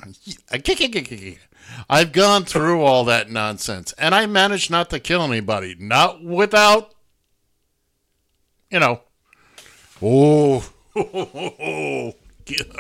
[1.91, 5.75] I've gone through all that nonsense, and I managed not to kill anybody.
[5.77, 6.95] Not without,
[8.71, 9.01] you know.
[10.01, 10.65] Oh,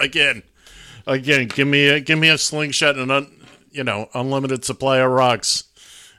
[0.00, 0.42] again,
[1.06, 1.48] again.
[1.48, 5.64] Give me a give me a slingshot and un, you know unlimited supply of rocks.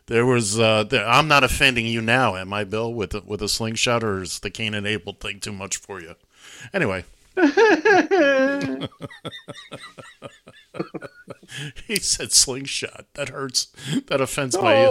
[0.08, 0.60] There was.
[0.60, 2.94] Uh, there, I'm not offending you now, am I, Bill?
[2.94, 6.02] With a, with a slingshot, or is the Cain and Abel thing too much for
[6.02, 6.16] you?
[6.74, 7.06] Anyway.
[11.86, 13.06] he said slingshot.
[13.14, 13.68] That hurts.
[14.08, 14.86] That offends my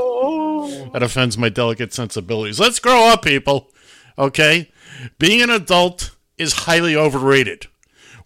[0.93, 2.61] that offends my delicate sensibilities.
[2.61, 3.73] Let's grow up, people.
[4.19, 4.71] Okay?
[5.19, 7.67] Being an adult is highly overrated.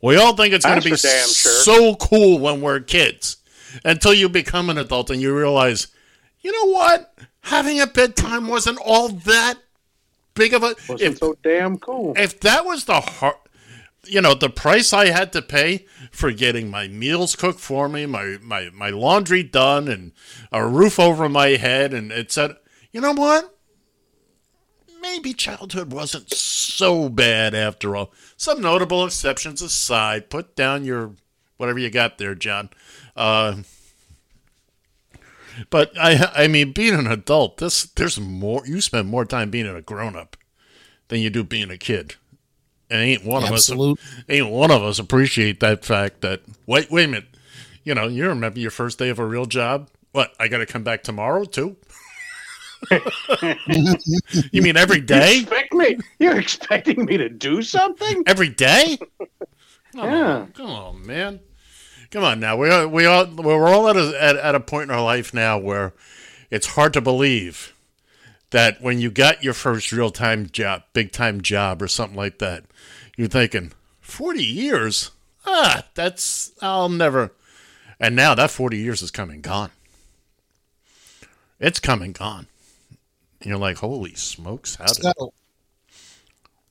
[0.03, 1.27] We all think it's going to be sure.
[1.27, 3.37] so cool when we're kids
[3.85, 5.89] until you become an adult and you realize,
[6.41, 7.19] you know what?
[7.43, 9.59] Having a bedtime wasn't all that
[10.35, 12.15] big of a Wasn't so damn cool.
[12.17, 13.37] if that was the hard,
[14.07, 18.07] you know, the price I had to pay for getting my meals cooked for me,
[18.07, 20.13] my my my laundry done, and
[20.53, 22.57] a roof over my head, and it said,
[22.93, 23.57] you know what?
[25.03, 28.13] Maybe childhood wasn't so bad after all.
[28.37, 31.13] Some notable exceptions aside, put down your
[31.57, 32.69] whatever you got there, John.
[33.17, 33.57] Uh,
[35.71, 38.63] but I I mean, being an adult, this there's more.
[38.67, 40.37] You spend more time being a grown up
[41.09, 42.15] than you do being a kid.
[42.91, 43.99] And ain't one Absolute.
[44.01, 47.29] of us ain't one of us appreciate that fact that wait wait a minute.
[47.85, 49.89] You know, you remember your first day of a real job?
[50.13, 51.77] What, I gotta come back tomorrow too?
[54.53, 55.35] you mean every day?
[55.35, 55.97] You expect me?
[56.19, 58.23] You're expecting me to do something?
[58.27, 58.99] Every day?
[59.93, 60.47] Yeah.
[60.55, 61.41] Come on, man.
[62.11, 62.57] Come on now.
[62.57, 65.33] We are, we all we're all at a at, at a point in our life
[65.33, 65.93] now where
[66.51, 67.73] it's hard to believe
[68.51, 72.39] that when you got your first real time job, big time job or something like
[72.39, 72.65] that,
[73.17, 75.13] you're thinking, 40 years?
[75.47, 77.33] Ah, that's I'll never
[78.01, 79.71] and now that 40 years is coming gone.
[81.61, 82.47] It's coming gone.
[83.41, 85.33] And you're like, holy smokes, how did So,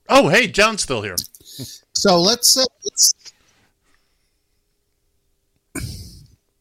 [0.08, 1.14] Oh, hey, John's still here.
[1.94, 3.14] so let's, uh, let's.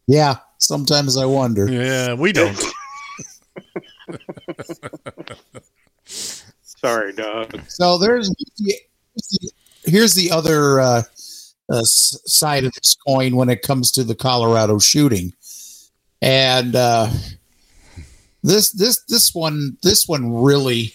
[0.10, 1.72] Yeah, sometimes I wonder.
[1.72, 2.60] Yeah, we don't.
[6.04, 7.62] Sorry, Doug.
[7.68, 8.34] So there's
[9.84, 11.04] here's the other uh,
[11.72, 15.32] uh, side of this coin when it comes to the Colorado shooting,
[16.24, 17.08] and uh,
[18.42, 20.92] this this this one this one really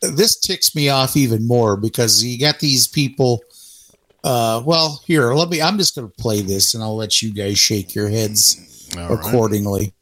[0.00, 3.42] this ticks me off even more because you got these people.
[4.26, 5.62] Uh, well, here, let me.
[5.62, 9.08] I'm just going to play this, and I'll let you guys shake your heads All
[9.08, 9.12] right.
[9.12, 9.94] accordingly.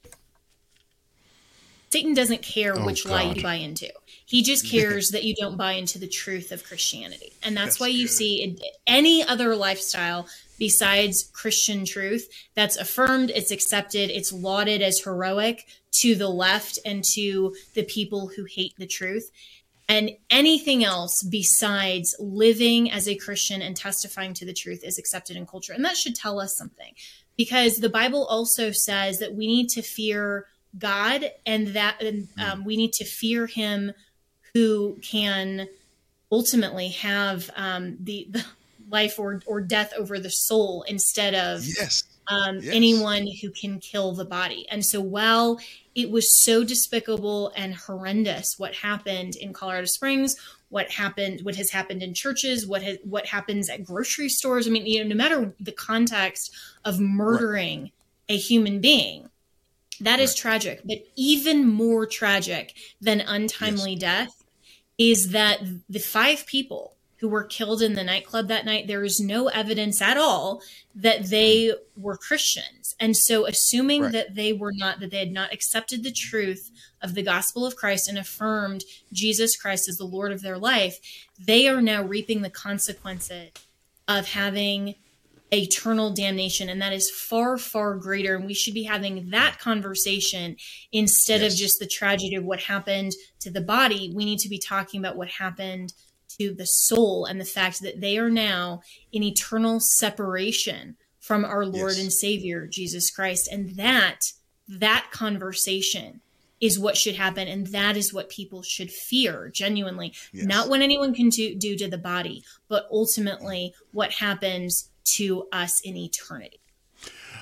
[1.93, 3.93] Satan doesn't care Oh, which lie you buy into.
[4.25, 7.35] He just cares that you don't buy into the truth of Christianity.
[7.43, 8.57] And that's, why you see in
[8.87, 10.27] any other lifestyle
[10.59, 15.67] besides Christian truth that's affirmed, it's accepted, it's lauded as heroic
[16.01, 19.31] to the left and to the people who hate the truth.
[19.89, 25.37] And anything else besides living as a Christian and testifying to the truth is accepted
[25.37, 25.73] in culture.
[25.73, 26.95] And that should tell us something
[27.37, 30.47] because the Bible also says that we need to fear
[30.79, 33.93] God and that and, um, we need to fear Him
[34.55, 35.69] who can
[36.33, 38.45] ultimately have um, the, the
[38.89, 42.05] life or, or death over the soul instead of Yes.
[42.29, 42.75] Um, Yes.
[42.75, 44.67] anyone who can kill the body.
[44.71, 45.59] And so while
[45.95, 50.37] it was so despicable and horrendous what happened in Colorado Springs,
[50.69, 54.67] what happened, what has happened in churches, what has, what happens at grocery stores.
[54.67, 56.51] I mean, you know, no matter the context
[56.85, 57.93] of murdering
[58.29, 59.29] a human being,
[60.01, 60.81] that is tragic.
[60.85, 64.43] But even more tragic than untimely death
[64.99, 66.94] is that the five people
[67.25, 70.61] who were killed in the nightclub that night, there is no evidence at all
[70.95, 72.95] that they were Christians.
[73.01, 74.13] And so, assuming Right.
[74.13, 77.77] that they were not, that they had not accepted the truth of the gospel of
[77.77, 81.01] Christ and affirmed Jesus Christ as the Lord of their life,
[81.39, 83.53] they are now reaping the consequences
[84.07, 84.95] of having
[85.51, 90.57] eternal damnation and that is far far greater and we should be having that conversation
[90.91, 94.59] instead of just the tragedy of what happened to the body we need to be
[94.59, 95.93] talking about what happened
[96.39, 98.81] to the soul and the fact that they are now
[99.13, 102.01] in eternal separation from our lord Yes.
[102.03, 104.21] and savior jesus christ and that
[104.69, 106.21] that conversation
[106.61, 110.47] is what should happen and that is what people should fear genuinely Yes.
[110.47, 115.81] not what anyone can do, do to the body but ultimately what happens to us
[115.81, 116.61] in eternity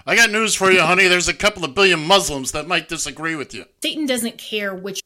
[0.04, 1.06] I got news for you, honey.
[1.06, 3.66] There's a couple of billion Muslims that might disagree with you.
[3.82, 5.00] satan doesn't care which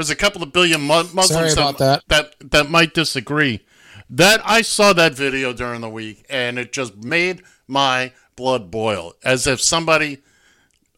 [0.00, 2.08] There's a couple of billion mu- Muslims about that,
[2.40, 3.60] that that might disagree.
[4.08, 9.12] That I saw that video during the week, and it just made my blood boil,
[9.22, 10.22] as if somebody.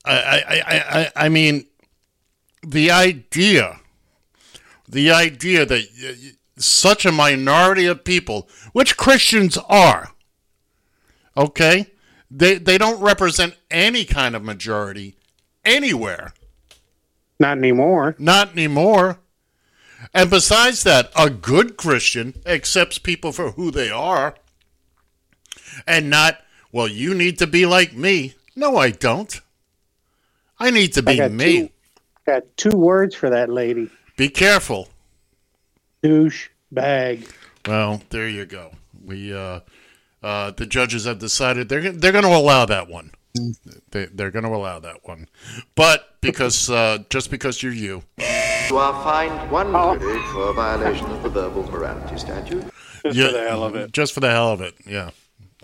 [0.04, 1.66] I I I I, I mean,
[2.64, 3.80] the idea,
[4.88, 5.82] the idea that
[6.56, 10.12] such a minority of people, which Christians are,
[11.36, 11.88] okay,
[12.30, 15.16] they they don't represent any kind of majority
[15.64, 16.34] anywhere.
[17.42, 18.14] Not anymore.
[18.20, 19.18] Not anymore.
[20.14, 24.36] And besides that, a good Christian accepts people for who they are
[25.84, 26.38] and not,
[26.70, 28.34] well, you need to be like me.
[28.54, 29.40] No, I don't.
[30.60, 31.62] I need to be got me.
[31.62, 31.70] Two,
[32.26, 33.90] got two words for that lady.
[34.16, 34.88] Be careful.
[36.00, 37.26] Douche bag.
[37.66, 38.70] Well, there you go.
[39.04, 39.60] We uh,
[40.22, 43.10] uh, the judges have decided they're they're going to allow that one.
[43.90, 45.28] They, they're going to allow that one,
[45.74, 48.02] but because uh, just because you're you,
[48.68, 52.64] You are fined one credit for a violation of the verbal morality statute.
[53.02, 53.92] Just Yeah, for the hell of it.
[53.92, 55.10] Just for the hell of it, yeah.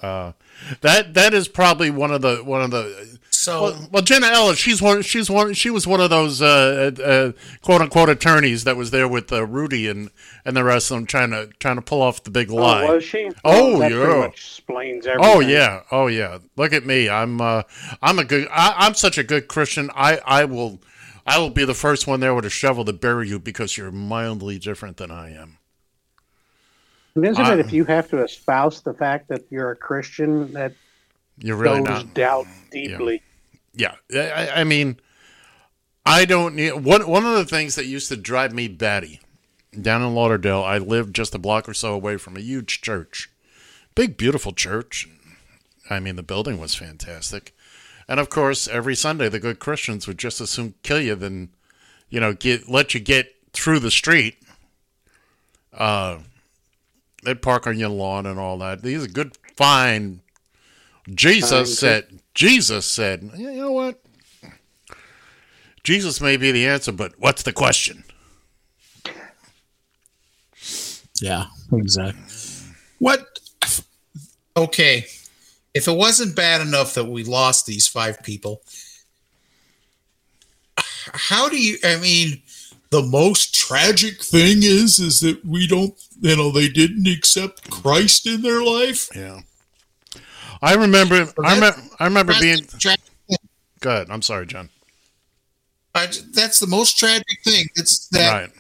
[0.03, 0.33] Uh,
[0.81, 3.19] that that is probably one of the one of the.
[3.39, 5.01] So well, well, Jenna Ellis, she's one.
[5.03, 5.55] She's one.
[5.55, 9.47] She was one of those uh, uh, quote unquote attorneys that was there with uh,
[9.47, 10.11] Rudy and
[10.45, 12.83] and the rest of them trying to trying to pull off the big lie.
[12.85, 13.31] Oh, was she?
[13.45, 14.19] Oh, that yeah.
[14.19, 15.33] Much explains everything.
[15.37, 16.39] Oh yeah, oh yeah.
[16.57, 17.09] Look at me.
[17.09, 17.63] I'm uh,
[18.03, 18.49] I'm a good.
[18.51, 19.89] I, I'm such a good Christian.
[19.95, 20.81] I I will
[21.25, 23.93] I will be the first one there with a shovel to bury you because you're
[23.93, 25.59] mildly different than I am.
[27.15, 30.53] And isn't I- it if you have to espouse the fact that you're a Christian
[30.55, 30.73] that
[31.39, 32.15] You're really goes not.
[32.15, 33.15] doubt deeply?
[33.15, 33.21] Yeah,
[34.15, 34.99] I, I mean,
[36.05, 37.07] I don't need one.
[37.09, 39.21] One of the things that used to drive me batty
[39.81, 40.63] down in Lauderdale.
[40.63, 43.31] I lived just a block or so away from a huge church,
[43.95, 45.09] big beautiful church.
[45.91, 47.55] I mean, the building was fantastic,
[48.09, 51.51] and of course, every Sunday the good Christians would just as soon kill you than,
[52.09, 54.39] you know, get let you get through the street.
[55.73, 56.19] Uh,
[57.23, 58.83] they'd park on your lawn and all that.
[58.83, 60.21] These are good, fine.
[61.15, 62.21] Jesus Fine, said.
[62.35, 64.03] Jesus said, "You know what?
[65.85, 68.05] Jesus may be the answer, but what's the question?"
[71.21, 72.23] Yeah, exactly.
[72.99, 73.41] What?
[74.57, 75.07] Okay,
[75.75, 78.63] if it wasn't bad enough that we lost these five people,
[80.77, 81.79] how do you?
[81.85, 82.43] I mean,
[82.91, 85.95] the most tragic thing is is that we don't.
[86.21, 89.09] You know, they didn't accept Christ in their life.
[89.15, 89.41] Yeah.
[90.63, 91.27] I remember.
[91.45, 91.81] I remember.
[92.01, 92.65] I remember being.
[92.79, 92.97] Tra-
[93.81, 94.09] Go ahead.
[94.11, 94.71] I'm sorry, John.
[95.95, 97.67] I- that's the most tragic thing.
[97.77, 98.51] It's that Right.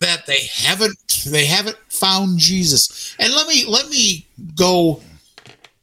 [0.00, 3.14] that they haven't they haven't found Jesus.
[3.18, 5.00] And let me let me go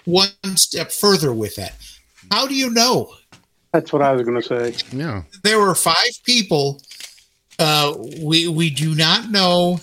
[0.05, 1.75] one step further with that.
[2.31, 3.15] How do you know?
[3.71, 4.75] That's what I was going to say.
[4.95, 5.23] Yeah.
[5.43, 6.81] There were five people.
[7.57, 9.79] Uh, we we do not know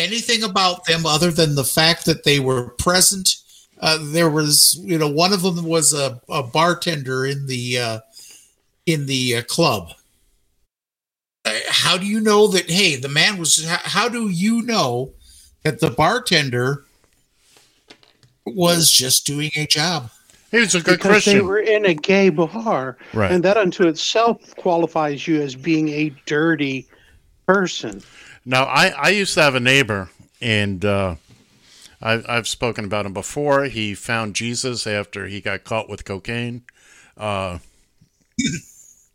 [0.00, 3.36] anything about them other than the fact that they were present.
[3.80, 8.00] Uh, there was, you know, one of them was a, a bartender in the uh,
[8.86, 9.92] in the uh, club.
[11.44, 12.68] Uh, how do you know that?
[12.70, 13.64] Hey, the man was.
[13.64, 15.12] How, how do you know
[15.62, 16.84] that the bartender
[18.44, 20.10] was just doing a job?
[20.50, 21.10] He was a good question.
[21.10, 23.30] because they were in a gay bar, Right.
[23.30, 26.88] and that unto itself qualifies you as being a dirty
[27.46, 28.02] person.
[28.50, 31.14] Now, I, I used to have a neighbor, and uh,
[32.02, 33.66] I, I've spoken about him before.
[33.66, 36.64] He found Jesus after he got caught with cocaine.
[37.16, 37.58] Uh,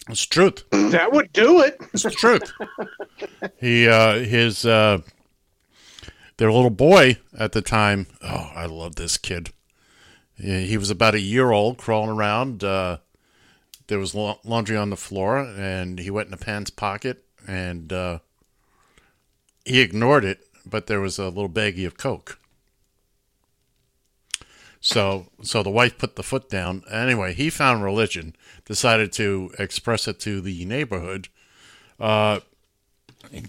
[0.07, 0.63] it's truth.
[0.71, 1.77] That would do it.
[1.93, 2.49] It's truth.
[3.59, 4.99] he, uh, his, uh,
[6.37, 8.07] their little boy at the time.
[8.23, 9.49] Oh, I love this kid.
[10.37, 12.63] He he was about a year old, crawling around.
[12.63, 12.99] Uh,
[13.87, 18.19] there was laundry on the floor, and he went in a pants pocket, and uh,
[19.65, 20.39] he ignored it.
[20.65, 22.39] But there was a little baggie of coke.
[24.81, 26.83] So, so the wife put the foot down.
[26.91, 28.35] Anyway, he found religion,
[28.65, 31.27] decided to express it to the neighborhood.
[31.99, 32.41] Uh,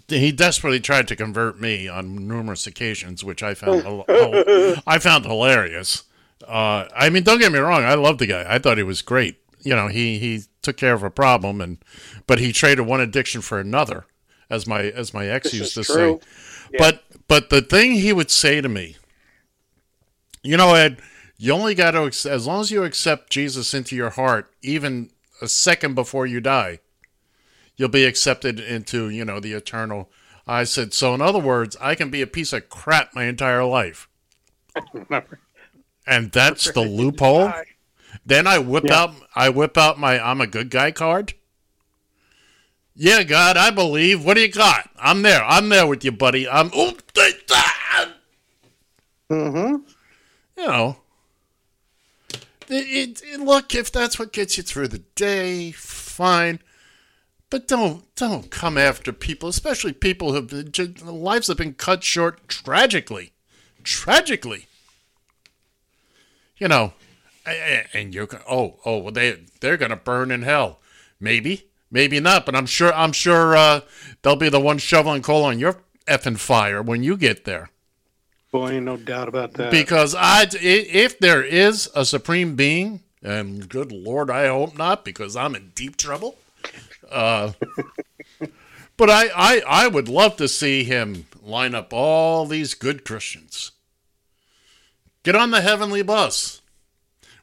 [0.09, 3.85] he desperately tried to convert me on numerous occasions, which I found
[4.87, 6.05] I found hilarious.
[6.47, 8.47] Uh, I mean, don't get me wrong, I love the guy.
[8.49, 9.39] I thought he was great.
[9.61, 11.79] You know, he he took care of a problem, and
[12.27, 14.07] but he traded one addiction for another,
[14.51, 16.21] as my as my ex This used to true.
[16.71, 16.79] say.
[16.79, 18.97] But but the thing he would say to me,
[20.43, 20.99] you know, Ed,
[21.39, 25.11] you only got to as long as you accept Jesus into your heart, even
[25.43, 26.79] a second before you die,
[27.77, 30.11] you'll be accepted into you know the eternal.
[30.49, 33.65] I said, so in other words, I can be a piece of crap my entire
[33.65, 34.09] life,
[36.07, 37.53] and that's the loophole.
[38.25, 39.03] Then I whip Yeah.
[39.03, 41.35] out I whip out my I'm a good guy card.
[42.99, 44.25] Yeah, God, I believe.
[44.25, 44.89] What do you got?
[44.99, 45.45] I'm there.
[45.45, 46.49] I'm there with you, buddy.
[46.49, 46.71] I'm.
[46.75, 46.97] Oh,
[49.29, 49.77] Mm-hmm.
[50.57, 50.99] you know,
[52.69, 56.61] it, it, look if that's what gets you through the day, fine.
[57.51, 62.47] But don't don't come after people, especially people who have lives have been cut short
[62.47, 63.33] tragically,
[63.83, 64.67] tragically.
[66.57, 66.93] You know,
[67.45, 70.79] and you're oh oh well they they're gonna burn in hell,
[71.19, 71.67] maybe
[71.97, 73.81] maybe not, but I'm sure I'm sure uh,
[74.23, 75.77] they'll be the one shoveling coal on your
[76.07, 77.71] effing fire when you get there.
[78.53, 79.71] Boy, ain't no doubt about that.
[79.71, 85.05] Because I, i- if there is a supreme being, and good Lord, I hope not,
[85.07, 86.37] because I'm in deep trouble.
[87.11, 87.53] Uh,
[88.97, 93.73] but I, I, I would love to see him line up all these good Christians.
[95.23, 96.61] Get on the heavenly bus.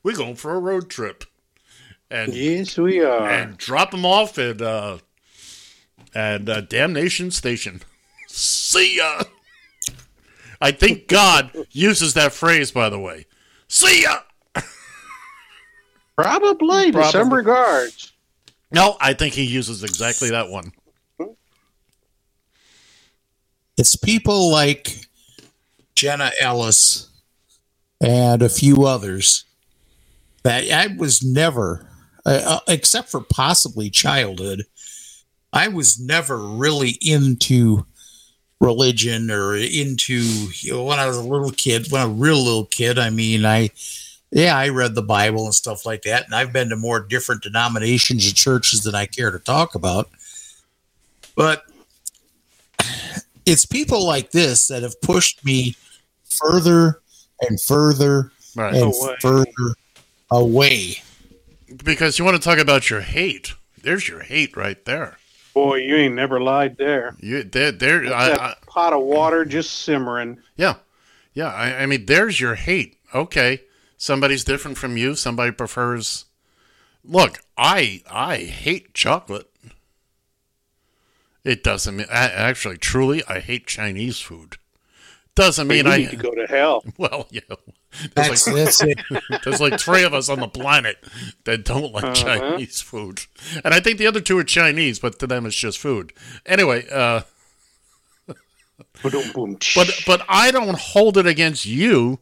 [0.03, 1.25] We're going for a road trip,
[2.13, 3.27] and yes, we are.
[3.29, 4.99] and drop them off at uh,
[6.13, 7.81] at uh, Damnation Station.
[8.27, 9.23] See ya.
[10.61, 13.25] I think God uses that phrase, by the way.
[13.67, 14.19] See ya.
[16.15, 16.91] Probably.
[16.91, 18.13] To some regards.
[18.71, 20.71] No, I think he uses exactly that one.
[23.77, 25.07] It's people like
[25.95, 27.09] Jenna Ellis
[27.99, 29.45] and a few others
[30.43, 31.87] that I was never,
[32.25, 34.63] uh, uh, except for possibly childhood,
[35.51, 37.85] I was never really into
[38.59, 40.13] religion or into
[40.61, 41.91] you know, when I was a little kid.
[41.91, 43.69] When I was a real little kid, I mean, I
[44.31, 47.43] yeah, I read the Bible and stuff like that, and I've been to more different
[47.43, 50.09] denominations and churches than I care to talk about.
[51.35, 51.65] But
[53.45, 55.75] it's people like this that have pushed me
[56.25, 57.01] further
[57.41, 58.75] and further Right.
[58.75, 59.15] and Away.
[59.19, 59.75] further
[60.31, 61.01] away.
[61.83, 63.53] Because you want to talk about your hate.
[63.81, 65.17] There's your hate right there.
[65.53, 67.15] Boy, you ain't never lied there.
[67.19, 70.39] You there there I, that I, pot of water just simmering.
[70.55, 70.75] yeah.
[71.35, 72.97] Yeah, I, I mean there's your hate.
[73.13, 73.61] Okay.
[73.97, 76.25] Somebody's different from you, somebody prefers
[77.03, 79.49] Look, I I hate chocolate.
[81.43, 84.57] It doesn't mean a- actually truly I hate Chinese food.
[85.35, 86.83] Doesn't mean you I need to go to hell.
[86.97, 87.41] Well, yeah.
[88.13, 88.99] That's, that's it.
[89.43, 90.97] There's like three of us on the planet
[91.45, 92.13] that don't like Uh-huh.
[92.13, 93.21] Chinese food.
[93.63, 96.13] And I think the other two are Chinese, but to them it's just food.
[96.45, 97.21] Anyway, uh,
[99.01, 99.57] Boom, boom.
[99.75, 102.19] but but I don't hold it against you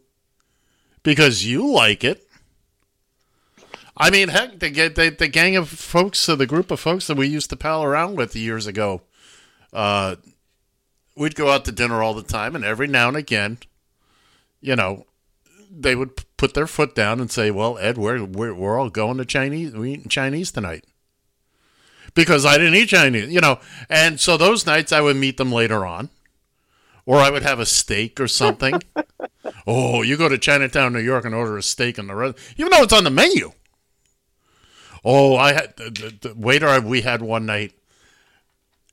[1.04, 2.28] because you like it.
[3.96, 7.18] I mean, heck, the, the, the gang of folks, uh, the group of folks that
[7.18, 9.02] we used to pal around with years ago,
[9.74, 10.16] uh,
[11.16, 13.60] we'd go out to dinner all the time, and every now and again,
[14.62, 15.06] you know,
[15.70, 19.18] they would put their foot down and say, "Well, Ed, we're we're, we're all going
[19.18, 19.74] to Chinese.
[19.74, 20.86] We eating Chinese tonight."
[22.14, 23.60] Because I didn't eat Chinese, you know,
[23.90, 26.10] and so those nights I would meet them later on,
[27.06, 28.82] or I would have a steak or something.
[29.68, 32.72] oh, you go to Chinatown, New York, and order a steak in the rest, even
[32.72, 33.54] though it's on the menu.
[35.06, 37.74] Oh, I had the, the, the waiter we had one night.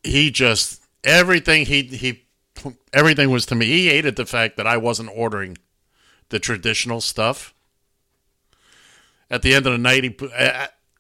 [0.05, 2.25] He just everything he he
[2.93, 3.67] everything was to me.
[3.67, 5.59] He hated the fact that I wasn't ordering
[6.29, 7.55] the traditional stuff.
[9.31, 10.31] At the end of the night, he put,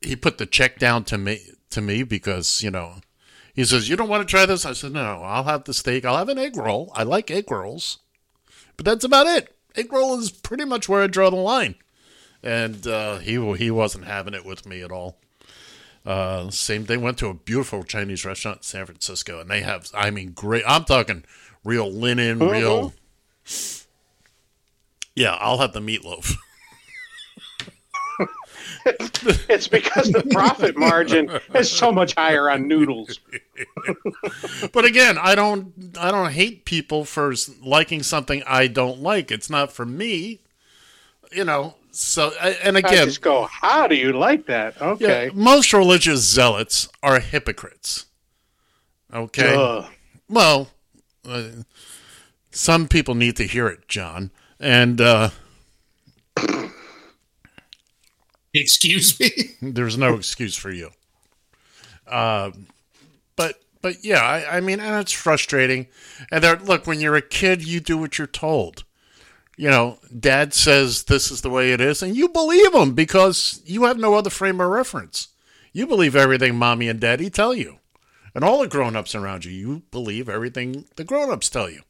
[0.02, 1.40] he put the check down to me
[1.70, 2.96] to me because you know
[3.54, 4.64] he says you don't want to try this.
[4.64, 6.04] I said no, I'll have the steak.
[6.04, 6.92] I'll have an egg roll.
[6.94, 7.98] I like egg rolls,
[8.76, 9.54] but that's about it.
[9.76, 11.76] Egg roll is pretty much where I draw the line,
[12.42, 15.18] and uh, he he wasn't having it with me at all.
[16.06, 19.90] Uh, same They Went to a beautiful Chinese restaurant in San Francisco, and they have,
[19.94, 20.64] I mean, great.
[20.66, 21.24] I'm talking
[21.64, 22.50] real linen, Mhm.
[22.50, 22.94] real.
[25.14, 26.34] Yeah, I'll have the meatloaf.
[29.48, 33.20] It's because the profit margin is so much higher on noodles.
[34.72, 39.30] but again, I don't, I don't hate people for liking something I don't like.
[39.30, 40.40] It's not for me,
[41.32, 41.74] you know.
[42.00, 44.80] So, I- and I again, just go, how do you like that?
[44.80, 45.26] Okay.
[45.26, 48.06] Yeah, most religious zealots are hypocrites.
[49.12, 49.54] Okay.
[49.56, 49.84] Ugh.
[50.28, 50.68] Well,
[51.28, 51.42] uh,
[52.52, 54.30] some people need to hear it, John.
[54.60, 55.30] And uh,
[58.54, 59.30] Excuse me.
[59.62, 60.90] there's no excuse for you.
[62.06, 62.52] Uh,
[63.36, 65.86] but but yeah, I, I mean, and it's frustrating.
[66.30, 68.84] And there, look, when you're a kid, you do what you're told.
[69.58, 73.60] You know, dad says this is the way it is, and you believe him because
[73.66, 75.28] you have no other frame of reference.
[75.72, 77.80] You believe everything mommy and daddy tell you.
[78.36, 81.82] And all the grown ups around you, you believe everything the grown ups tell you.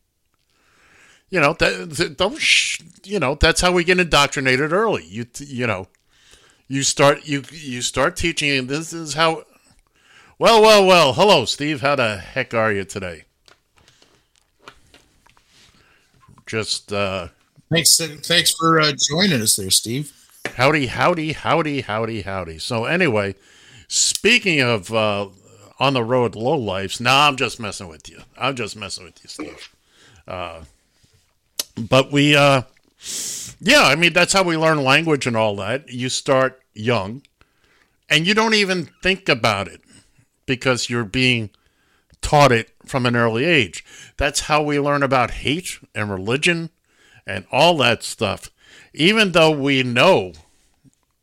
[1.29, 5.05] You know, that, that- don't, sh- you know, that's how we get indoctrinated early.
[5.05, 5.89] You, you know,
[6.69, 9.45] you start, you, you start teaching, this is how,
[10.39, 11.12] well, well, well.
[11.12, 11.83] Hello, Steve.
[11.83, 13.25] How the heck are you today?
[16.47, 17.29] Just, uh,
[17.71, 20.12] Thanks, thanks for uh, joining us there, Steve.
[20.57, 22.59] Howdy, howdy, howdy, howdy, howdy.
[22.59, 23.35] So anyway,
[23.89, 25.29] speaking of uh,
[25.79, 28.23] on the road low lives, nah, I'm just messing with you.
[28.39, 29.69] I'm just messing with you, Steve.
[30.27, 30.62] Uh,
[31.77, 32.62] but we, uh,
[33.61, 35.91] yeah, I mean that's how we learn language and all that.
[35.93, 37.23] You start young,
[38.09, 39.83] and you don't even think about it
[40.47, 41.51] because you're being
[42.23, 43.85] taught it from an early age.
[44.16, 46.71] That's how we learn about hate and religion
[47.29, 48.51] and all that stuff.
[48.95, 50.33] Even though we know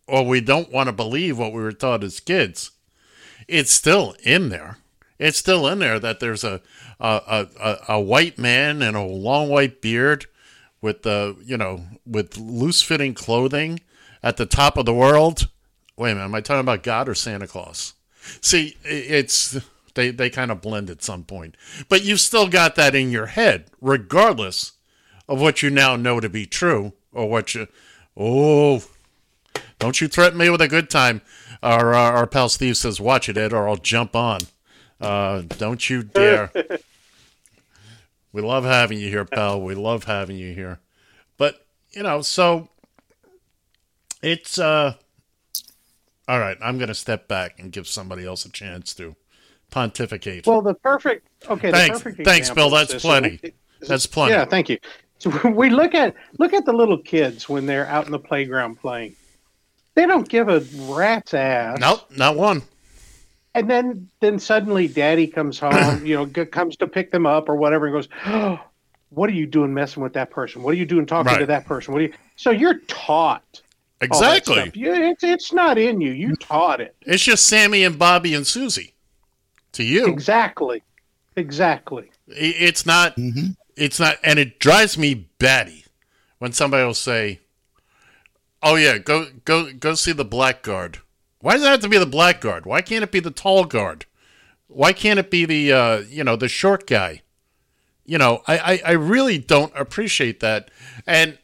[0.08, 2.72] or we don't want to believe what we were taught as kids,
[3.48, 4.78] it's still in there.
[5.18, 6.62] It's still in there that there's a
[7.00, 10.28] a, a, a- white man and a long white beard
[10.82, 13.80] with the you know with loose fitting clothing
[14.24, 15.50] at the top of the world.
[15.98, 17.94] Wait a minute, am I talking about God or Santa Claus?
[18.42, 19.58] See, it's
[19.96, 21.56] they they kind of blend at some point,
[21.90, 24.74] but you've still got that in your head, regardless
[25.28, 27.68] of what you now know to be true or what you.
[28.18, 28.84] Oh,
[29.80, 31.22] don't you threaten me with a good time.
[31.62, 34.42] Our, our, our pal Steve says, watch it, Ed, or I'll jump on.
[35.02, 36.52] Uh, don't you dare.
[38.32, 39.62] we love having you here, pal.
[39.62, 40.80] We love having you here.
[41.38, 42.70] But, you know, so
[44.22, 44.58] it's.
[44.58, 44.94] uh
[46.28, 49.16] All right, I'm going to step back and give somebody else a chance to
[49.72, 50.48] pontificate.
[50.48, 51.28] Well, the perfect.
[51.50, 51.72] Okay.
[51.72, 52.00] Thanks.
[52.00, 52.70] The perfect Thanks, Bill.
[52.70, 53.02] That's this.
[53.02, 53.40] plenty.
[53.82, 54.34] That's plenty.
[54.34, 54.46] Yeah.
[54.46, 54.78] Thank you.
[55.20, 58.80] So we look at look at the little kids when they're out in the playground
[58.80, 59.16] playing.
[59.96, 60.60] They don't give a
[60.90, 61.78] rat's ass.
[61.80, 62.62] Nope, not one.
[63.54, 66.06] And then then suddenly Daddy comes home.
[66.06, 68.10] you know, g- comes to pick them up or whatever, and goes.
[68.26, 68.60] Oh,
[69.10, 70.62] what are you doing messing with that person?
[70.62, 71.94] What are you doing talking to that person?
[71.94, 72.14] What are you?
[72.36, 73.62] So you're taught.
[74.02, 74.56] Exactly.
[74.56, 74.76] stuff.
[74.76, 76.12] You- it's it's not in you.
[76.12, 76.96] You taught it.
[77.04, 78.94] It's just Sammy and Bobby and Susie.
[79.74, 80.82] To you, Exactly.
[81.38, 82.10] Exactly.
[82.28, 83.16] It's not.
[83.18, 83.52] Mm-hmm.
[83.76, 85.86] It's not, and it drives me batty
[86.40, 87.42] when somebody will say,
[88.64, 91.00] "Oh yeah, go go go see the black guard."
[91.40, 92.66] Why does it have to be the black guard?
[92.66, 94.06] Why can't it be the tall guard?
[94.68, 97.22] Why can't it be the uh, you know the short guy?
[98.06, 100.72] You know, I, I I really don't appreciate that,
[101.08, 101.38] and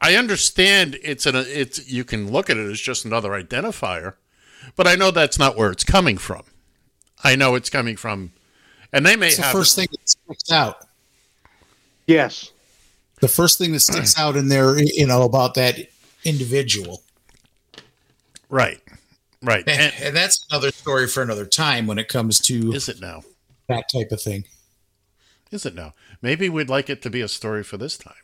[0.00, 4.14] I understand it's an it's you can look at it as just another identifier,
[4.76, 6.42] but I know that's not where it's coming from.
[7.24, 8.32] I know it's coming from,
[8.92, 10.85] and they may It's the have first thing that sticks out.
[12.06, 12.52] Yes.
[13.20, 15.78] The first thing that sticks out in there, you know, about that
[16.24, 17.02] individual.
[18.48, 18.80] Right.
[19.42, 19.64] Right.
[19.66, 23.22] And, and that's another story for another time when it comes to Is it now?
[23.68, 24.44] that type of thing.
[25.50, 25.94] Is it now?
[26.22, 28.14] Maybe we'd like it to be a story for this time.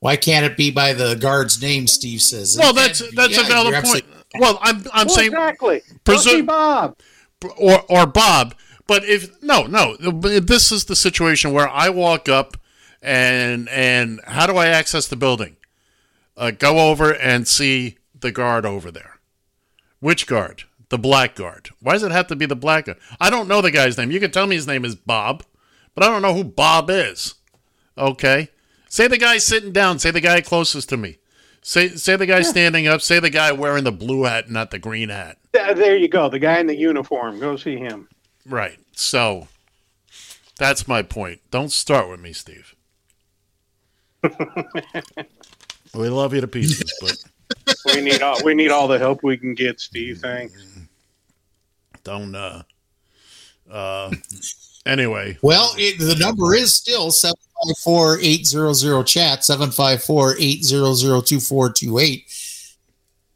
[0.00, 1.86] Why can't it be by the guard's name?
[1.86, 2.56] Steve says.
[2.58, 4.04] Well, that's that's yeah, a valid point.
[4.38, 5.82] Well, I'm I'm Well, saying exactly.
[6.04, 6.96] Presu- Bob.
[7.56, 8.54] or or Bob.
[8.88, 12.56] But if no, no, this is the situation where I walk up
[13.02, 15.56] and and how do I access the building?
[16.36, 19.18] Uh, go over and see the guard over there.
[20.00, 20.64] Which guard?
[20.88, 21.68] The black guard.
[21.82, 22.98] Why does it have to be the black guard?
[23.20, 24.10] I don't know the guy's name.
[24.10, 25.44] You can tell me his name is Bob,
[25.94, 27.34] but I don't know who Bob is.
[27.98, 28.48] Okay,
[28.88, 29.98] say the guy sitting down.
[29.98, 31.18] Say the guy closest to me.
[31.60, 33.02] Say say the guy standing up.
[33.02, 35.36] Say the guy wearing the blue hat, not the green hat.
[35.52, 36.30] There you go.
[36.30, 37.38] The guy in the uniform.
[37.38, 38.08] Go see him.
[38.48, 38.78] Right.
[38.92, 39.48] So
[40.58, 41.40] that's my point.
[41.50, 42.74] Don't start with me, Steve.
[45.94, 47.16] we love you to pieces, but
[47.94, 50.18] We need all we need all the help we can get, Steve.
[50.18, 50.66] Thanks.
[52.02, 52.62] don't uh
[53.70, 54.10] uh
[54.86, 55.38] anyway.
[55.42, 62.24] Well, it, the number is still 754 800 chat, 754 800 2428.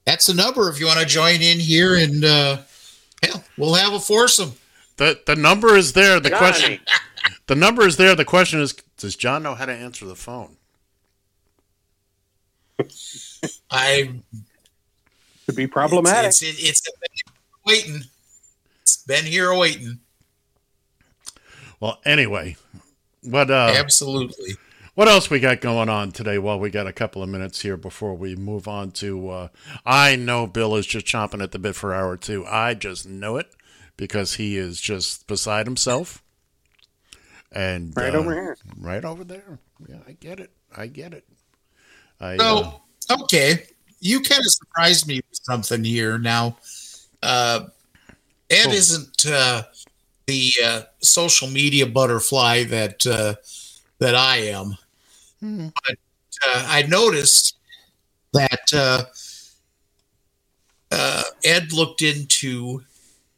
[0.05, 2.59] That's the number if you want to join in here and uh,
[3.23, 4.53] hell, we'll have a foursome.
[4.97, 6.20] The the number is there.
[6.20, 6.38] The Johnny.
[6.38, 6.80] question
[7.47, 8.14] the number is there.
[8.14, 10.57] The question is does John know how to answer the phone?
[13.70, 14.12] I
[15.47, 16.28] Could be problematic.
[16.28, 17.34] It's, it's, it's been
[17.66, 18.03] waiting.
[18.82, 20.01] It's been here waiting.
[21.80, 22.57] Well, anyway,
[23.22, 24.55] what uh Absolutely.
[24.95, 26.36] What else we got going on today?
[26.36, 29.28] Well, we got a couple of minutes here before we move on to.
[29.30, 29.49] Uh,
[29.86, 32.45] I know Bill is just chomping at the bit for hour two.
[32.45, 33.51] I just know it
[33.97, 36.22] because he is just beside himself.
[37.53, 38.57] And Right uh, over here.
[38.78, 39.59] right over there.
[39.88, 40.51] Yeah, I get it.
[40.74, 41.24] I get it.
[42.20, 42.72] I, uh,
[43.09, 43.66] So, okay.
[44.01, 46.18] You kind of surprised me with something here.
[46.18, 46.57] Now,
[47.22, 47.66] uh,
[48.51, 48.72] Ed Cool.
[48.72, 49.62] isn't uh,
[50.26, 53.34] the uh, social media butterfly that uh,
[53.99, 54.76] that I am.
[55.40, 55.97] But
[56.47, 57.57] uh, I noticed
[58.32, 59.05] that uh,
[60.90, 62.82] uh, Ed looked into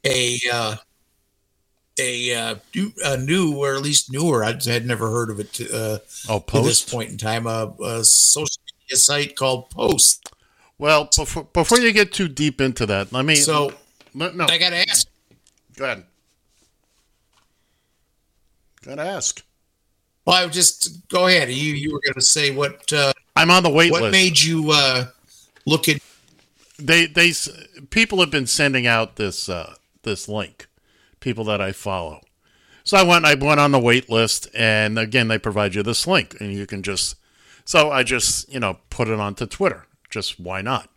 [0.04, 0.76] a uh,
[1.98, 4.44] a, uh, new, a new, or at least newer.
[4.44, 5.98] I had never heard of it uh,
[6.28, 7.46] oh, to this point in time.
[7.46, 10.30] A, a social media site called Post.
[10.78, 13.36] Well, before before you get too deep into that, let me.
[13.36, 13.72] So
[14.12, 14.46] no, no.
[14.48, 15.06] I got to ask.
[15.76, 16.04] Go ahead.
[18.84, 19.42] Gotta ask.
[20.26, 21.50] Well, I would just go ahead.
[21.50, 22.92] You you were going to say what?
[22.92, 24.12] Uh, I'm on the wait what list.
[24.12, 25.06] made you uh,
[25.64, 26.00] look at?
[26.78, 27.32] they they
[27.90, 29.74] people have been sending out this uh,
[30.04, 30.68] this link
[31.20, 32.20] people that I follow.
[32.84, 36.06] So I went I went on the wait list and again they provide you this
[36.06, 37.16] link and you can just
[37.64, 39.86] so I just you know put it onto Twitter.
[40.10, 40.90] Just why not?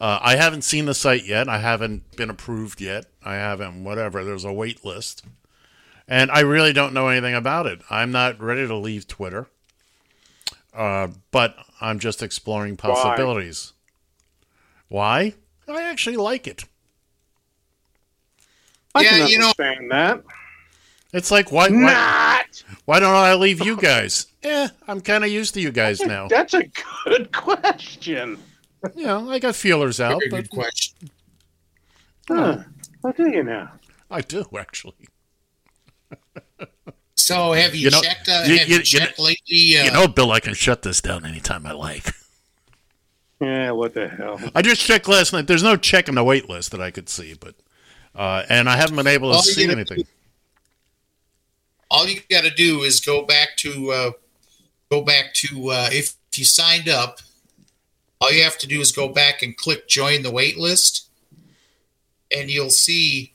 [0.00, 1.48] Uh, I haven't seen the site yet.
[1.48, 3.06] I haven't been approved yet.
[3.24, 4.24] I haven't whatever.
[4.24, 5.24] There's a wait list.
[6.08, 7.80] And I really don't know anything about it.
[7.90, 9.48] I'm not ready to leave Twitter.
[10.72, 12.94] Uh, but I'm just exploring Why?
[12.94, 13.72] possibilities.
[14.88, 15.34] Why?
[15.66, 16.64] I actually like it.
[18.96, 20.22] I Yeah, can you know- understand that.
[21.12, 22.62] It's like why why, Not.
[22.84, 24.26] why don't I leave you guys?
[24.42, 26.28] Eh, I'm kind of used to you guys now.
[26.28, 26.64] That's a
[27.04, 28.38] good question.
[28.94, 31.10] You know, I got feelers out, Very but good question.
[32.28, 32.58] Huh.
[33.02, 33.68] How do you know?
[34.10, 35.06] I do actually.
[37.14, 38.28] So have you, You know- checked?
[38.28, 39.78] Uh, you- have you- you, you checked lately?
[39.78, 42.12] Uh, You know, Bill, I can shut this down anytime I like.
[43.38, 44.40] Yeah, what the hell?
[44.54, 45.46] I just checked last night.
[45.46, 47.54] There's no check in the wait list that I could see, but
[48.16, 50.06] uh, and I haven't been able to All see gotta anything.
[51.90, 54.10] all you got to do is go back to uh,
[54.90, 57.20] go back to uh, if you signed up.
[58.20, 61.08] All you have to do is go back and click join the wait list,
[62.34, 63.34] and you'll see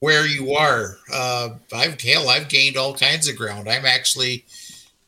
[0.00, 0.98] where you are.
[1.12, 3.68] Uh, I've hell, I've gained all kinds of ground.
[3.68, 4.44] I'm actually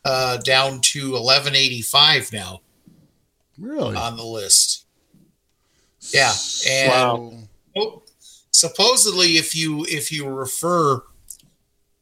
[0.04, 2.60] uh, down to 1185 now
[3.58, 3.96] Really?
[3.96, 4.86] on the list.
[6.12, 6.32] Yeah,
[6.68, 6.90] and
[7.76, 7.92] Wow.
[8.52, 11.02] Supposedly if you if you refer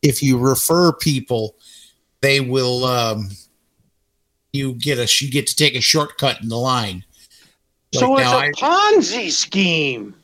[0.02, 1.56] if you refer people
[2.22, 3.30] they will um
[4.52, 7.04] you get a you get to take a shortcut in the line
[7.94, 10.14] So it's a Ponzi scheme.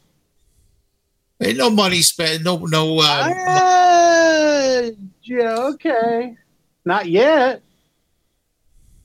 [1.43, 4.91] ain't no money spent no no uh Uh,
[5.22, 6.37] yeah, okay.
[6.85, 7.62] Not yet.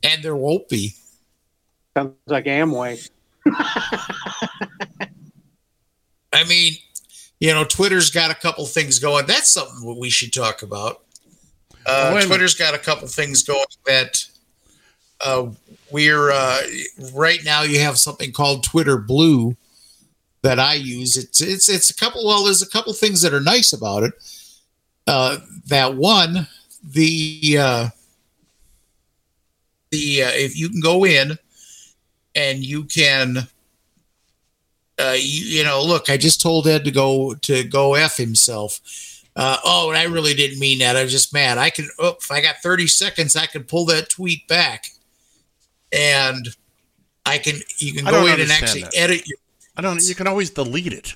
[0.03, 0.95] and there won't be
[1.95, 3.09] Sounds like Amway.
[6.33, 6.73] i mean
[7.41, 9.25] you know twitter's got a couple things going.
[9.25, 11.01] That's something we should talk about.
[11.85, 14.25] Uh, twitter's got a couple things going that
[15.19, 15.47] uh,
[15.89, 16.61] we're uh,
[17.13, 19.57] right now you have something called twitter blue
[20.43, 21.17] that i use.
[21.17, 24.13] It's it's it's a couple well there's a couple things that are nice about it.
[25.07, 26.47] Uh, that one
[26.83, 27.89] the uh,
[29.89, 31.37] the uh, if you can go in
[32.35, 33.47] and you can
[35.01, 38.79] uh, you, you know look I just told Ed to go to go f himself.
[39.35, 40.97] Uh, oh, and I really didn't mean that.
[40.97, 41.57] I was just mad.
[41.57, 44.87] I can, oh, if I got 30 seconds, I can pull that tweet back
[45.93, 46.47] and
[47.25, 48.97] I can, you can go in and actually that.
[48.97, 49.37] edit your,
[49.77, 50.01] I don't.
[50.03, 51.15] You can always delete it.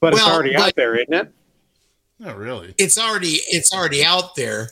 [0.00, 1.32] But it's already but- out there, isn't it?
[2.18, 2.74] Not really.
[2.76, 4.68] it's already, it's already out there,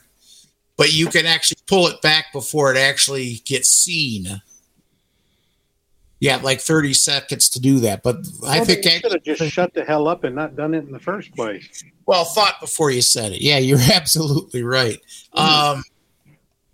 [0.76, 4.42] but you can actually pull it back before it actually gets seen.
[6.20, 8.02] Yeah, like 30 seconds to do that.
[8.02, 10.74] But I Well, think I should have just shut the hell up and not done
[10.74, 11.84] it in the first place.
[12.06, 13.40] Well, thought before you said it.
[13.40, 14.98] Yeah, you're absolutely right.
[15.34, 15.84] Um,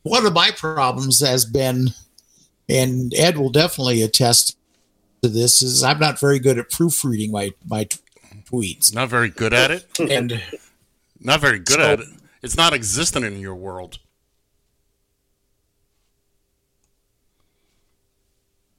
[0.03, 1.88] one of my problems has been,
[2.68, 4.57] and Ed will definitely attest
[5.22, 7.99] to this, is I'm not very good at proofreading my my t-
[8.51, 8.95] tweets.
[8.95, 9.86] Not very good at it.
[9.99, 10.42] And
[11.20, 12.07] Not very good So- at it.
[12.42, 13.99] It's not existent in your world.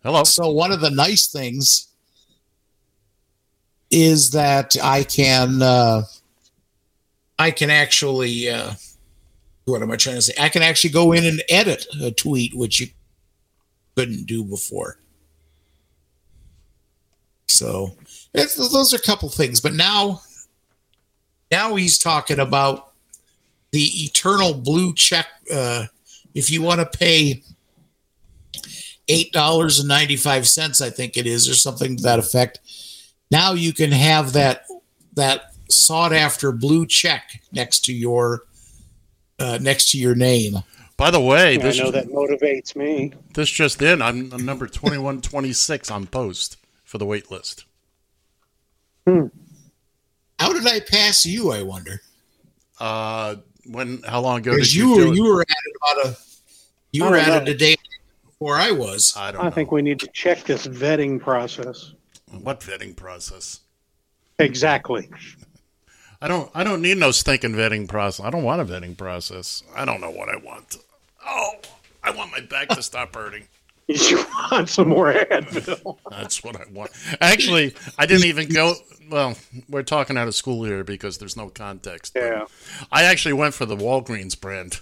[0.06, 0.24] Hello.
[0.24, 1.88] So one of the nice things
[3.89, 6.03] is that I can uh,
[7.39, 8.74] I can actually uh,
[9.64, 10.36] what am I trying to say?
[10.39, 12.88] I can actually go in and edit a tweet, which you
[13.95, 14.99] couldn't do before.
[17.47, 17.97] So
[18.34, 20.22] those are a couple things, but now
[21.49, 22.91] now he's talking about
[23.72, 25.26] the eternal blue check.
[25.51, 25.86] Uh,
[26.36, 27.41] if you want to pay
[29.08, 32.60] eight dollars and ninety five cents, I think it is, or something to that effect.
[33.32, 34.66] Now you can have that
[35.16, 38.43] that sought after blue check next to your
[39.39, 40.56] uh, next to your name.
[40.97, 43.12] By the way, I this know that motivates me.
[43.34, 44.01] this just in.
[44.01, 47.66] I'm, I'm number twenty one twenty six on post for the wait list.
[49.08, 51.51] How did I pass you?
[51.51, 52.01] I wonder.
[52.80, 53.36] Uh,
[53.66, 54.01] when?
[54.03, 55.16] How long ago did you, you do were it?
[55.16, 56.18] you were at it about a
[56.91, 57.76] you were don't at it a day
[58.40, 59.14] before I was.
[59.18, 59.50] I don't I know.
[59.52, 61.94] think we need to check this vetting process.
[62.32, 63.62] What vetting process?
[64.40, 65.10] Exactly.
[66.22, 66.50] I don't.
[66.56, 68.26] I don't need no stinking vetting process.
[68.26, 69.64] I don't want a vetting process.
[69.76, 70.78] I don't know what I want.
[71.26, 71.52] Oh,
[72.04, 73.44] I want my back to stop hurting.
[73.88, 76.00] You want some more Advil?
[76.10, 76.90] That's what I want.
[77.22, 78.74] Actually, I didn't even go.
[79.12, 79.36] Well,
[79.70, 82.14] we're talking out of school here because there's no context.
[82.16, 82.46] Yeah.
[82.92, 84.80] I actually went for the Walgreens brand.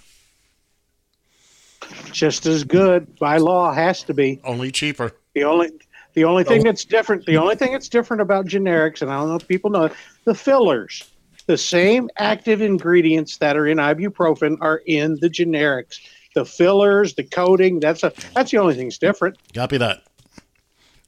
[2.12, 4.40] Just as good by law has to be.
[4.44, 5.12] Only cheaper.
[5.34, 5.70] The only
[6.14, 9.28] the only thing that's different the only thing that's different about generics, and I don't
[9.28, 9.92] know if people know it,
[10.24, 11.10] the fillers.
[11.46, 15.98] The same active ingredients that are in ibuprofen are in the generics.
[16.34, 19.36] The fillers, the coating, that's a that's the only thing that's different.
[19.52, 20.04] Copy that.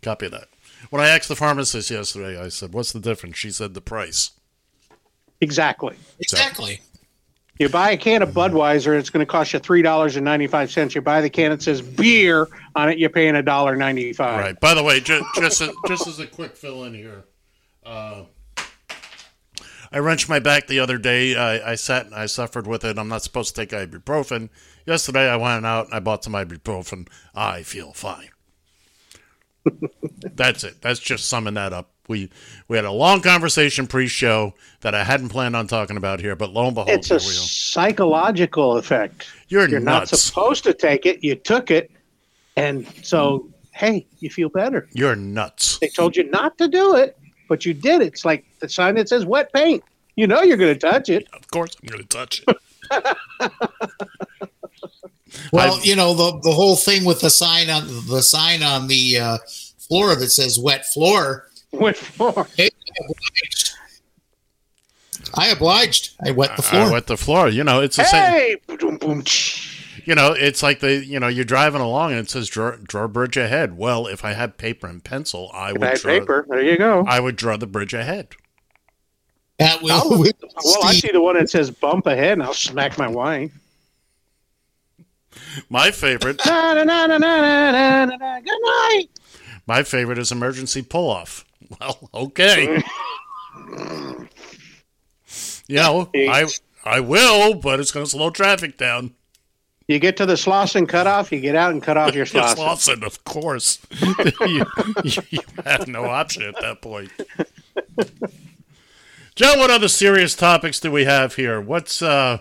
[0.03, 0.49] Copy that.
[0.91, 4.33] When I asked the pharmacist yesterday, I said, "What's the difference?" She said, "The price."
[5.41, 5.97] Exactly.
[6.19, 6.81] Exactly.
[7.59, 10.47] You buy a can of Budweiser, it's going to cost you three dollars and ninety
[10.47, 10.95] five cents.
[10.95, 14.41] You buy the can that says beer on it, you're paying a dollar ninety five.
[14.41, 14.61] Right.
[14.61, 17.25] By the way, just just as, just as a quick fill in here,
[17.85, 18.25] uh,
[19.93, 21.35] I wrenched my back the other day.
[21.37, 22.99] I, I sat and I suffered with it.
[22.99, 24.51] I'm not supposed to take ibuprofen.
[24.85, 27.09] Yesterday, I went out and I bought some ibuprofen.
[27.35, 28.29] I feel fine.
[30.21, 30.83] That's it.
[30.83, 31.91] That's just summing that up.
[32.09, 32.31] We
[32.69, 36.51] we had a long conversation pre-show that I hadn't planned on talking about here, but
[36.51, 37.41] lo and behold, It's a here we go.
[37.41, 39.27] psychological effect.
[39.49, 41.23] You're, You're not supposed to take it.
[41.23, 41.91] You took it,
[42.57, 44.89] and so hey, you feel better.
[44.93, 45.79] You're nuts.
[45.79, 48.09] They told you not to do it, but you did it.
[48.09, 49.83] It's like the sign that says wet paint.
[50.17, 51.27] You know you're going to touch it.
[51.35, 52.57] Of course, I'm going to touch it.
[55.53, 59.19] Well, you know the the whole thing with the sign on the sign on the
[59.19, 59.39] uh,
[59.77, 61.49] floor that says "wet floor."
[61.81, 62.47] Wet floor.
[62.57, 63.73] Hey, I obliged.
[65.35, 66.15] I obliged.
[66.25, 66.83] I wet the floor.
[66.83, 67.49] I wet the floor.
[67.49, 68.23] You know, it's the same.
[68.23, 69.25] Hey, boom, boom.
[70.05, 73.09] You know, it's like the you know you're driving along and it says draw, draw
[73.09, 73.77] bridge ahead.
[73.77, 76.19] Well, if I had paper and pencil, I would That draw.
[76.21, 76.47] paper.
[76.49, 77.05] There you go.
[77.09, 78.29] I would draw the bridge ahead.
[79.59, 79.93] That will.
[79.93, 83.51] I'll- well, I see the one that says bump ahead, and I'll smack my wine.
[85.69, 86.39] My favorite.
[86.39, 86.87] Good
[87.21, 89.09] night.
[89.67, 91.45] my favorite is emergency pull off.
[91.81, 92.83] Well, okay.
[95.69, 96.47] you know, I
[96.85, 99.15] I will, but it's going to slow traffic down.
[99.89, 103.05] You get to the Slauson cutoff, you get out and cut off your Yes, Slauson.
[103.05, 103.79] Of course.
[104.47, 104.65] you,
[105.05, 107.11] you- you have no option at that point.
[109.35, 111.61] Joe, what other serious topics do we have here?
[111.61, 112.39] What's uh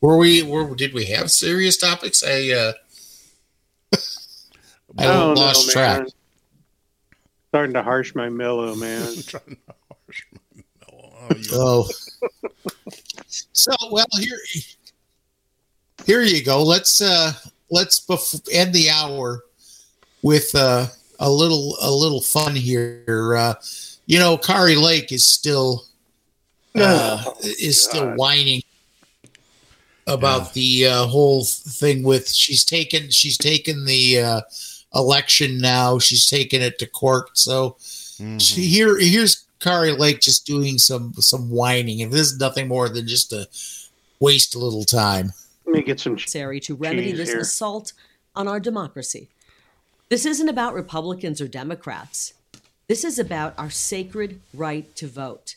[0.00, 0.42] Were we?
[0.42, 2.22] Were did we have serious topics?
[2.24, 2.72] I uh,
[4.98, 5.98] I don't lost know, track.
[6.00, 6.08] man.
[7.48, 9.14] Starting to harsh my mellow, man.
[9.26, 10.62] trying to harsh my
[11.52, 11.88] Oh.
[13.52, 14.38] So well here
[16.04, 16.62] here you go.
[16.62, 17.32] Let's uh
[17.70, 19.42] let's bef- end the hour
[20.22, 20.86] with uh
[21.18, 23.36] a little a little fun here.
[23.36, 23.54] Uh
[24.06, 25.86] you know, Kari Lake is still
[26.76, 28.62] uh, is still whining
[30.06, 34.40] about the uh, whole thing with she's taken she's taken the uh,
[34.96, 37.70] election now she's taken it to court so
[38.18, 38.38] mm-hmm.
[38.38, 42.88] she, here here's Kari Lake just doing some some whining and this is nothing more
[42.88, 43.48] than just to
[44.20, 45.32] waste a little time
[45.66, 47.40] Let me get some necessary to remedy this here.
[47.40, 47.92] assault
[48.34, 49.28] on our democracy.
[50.08, 52.34] This isn't about Republicans or Democrats.
[52.86, 55.56] This is about our sacred right to vote,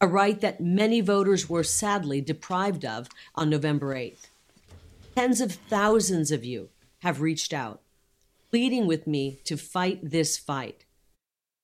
[0.00, 4.26] a right that many voters were sadly deprived of on November 8th.
[5.14, 6.68] Tens of thousands of you
[6.98, 7.80] have reached out,
[8.50, 10.84] pleading with me to fight this fight.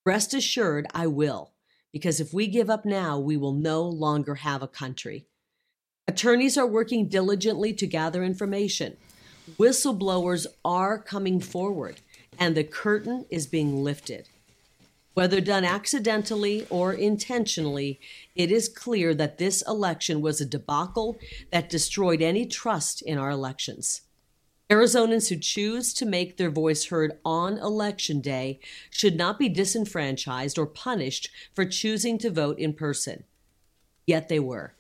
[0.05, 1.53] Rest assured, I will,
[1.93, 5.27] because if we give up now, we will no longer have a country.
[6.07, 8.99] Attorneys are working diligently to gather information.
[9.59, 12.01] Whistleblowers are coming forward,
[12.39, 14.29] and the curtain is being lifted.
[15.15, 18.01] Whether done accidentally or intentionally,
[18.35, 21.17] it is clear that this election was a debacle
[21.53, 24.03] that destroyed any trust in our elections.
[24.71, 28.61] Arizonans who choose to make their voice heard on election day
[28.91, 33.25] should not be disenfranchised or punished for choosing to vote in person.
[34.07, 34.75] Yet they were.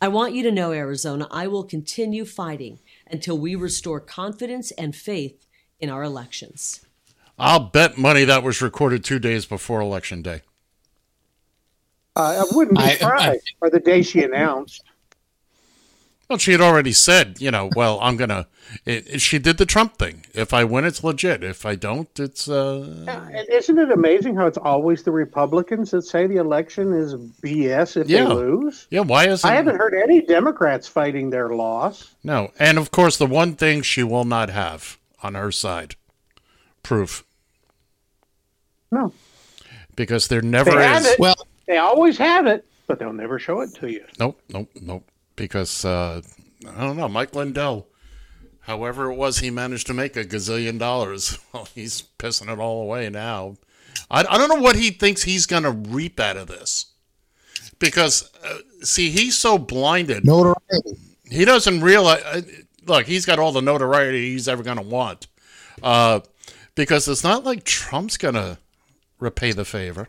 [0.00, 2.78] I want you to know, Arizona, I will continue fighting
[3.10, 5.46] until we restore confidence and faith
[5.80, 6.86] in our elections.
[7.38, 10.42] I'll bet money that was recorded two days before election day.
[12.16, 13.52] Uh, I wouldn't be surprised.
[13.60, 14.82] or the day she announced.
[16.28, 18.46] Well, she had already said, you know, well, I'm gonna.
[18.84, 20.26] It, it- she did the Trump thing.
[20.34, 21.42] If I win, it's legit.
[21.42, 22.48] If I don't, it's.
[22.50, 27.14] uh And isn't it amazing how it's always the Republicans that say the election is
[27.14, 28.24] BS if Yeah.
[28.24, 28.86] they lose?
[28.90, 32.14] Yeah, why is I haven't heard any Democrats fighting their loss.
[32.22, 35.96] No, and of course, the one thing she will not have on her side,
[36.82, 37.24] proof.
[38.92, 39.14] No.
[39.96, 41.06] Because there never they have is.
[41.12, 41.18] it.
[41.18, 41.34] Well,
[41.66, 44.04] they always have it, but they'll never show it to you.
[44.18, 45.04] Nope, nope, nope.
[45.38, 46.20] Because uh,
[46.68, 47.86] I don't know, Mike Lindell.
[48.62, 51.38] However, it was he managed to make a gazillion dollars.
[51.54, 53.56] Well, he's pissing it all away now.
[54.10, 56.86] I, I don't know what he thinks he's going to reap out of this.
[57.78, 60.26] Because, uh, see, he's so blinded.
[60.26, 60.98] Notoriety.
[61.30, 62.22] He doesn't realize.
[62.24, 62.42] uh,
[62.86, 65.26] Look, he's got all the notoriety he's ever going to want.
[65.82, 66.20] Uh,
[66.74, 68.58] because it's not like Trump's going to
[69.20, 70.08] repay the favor.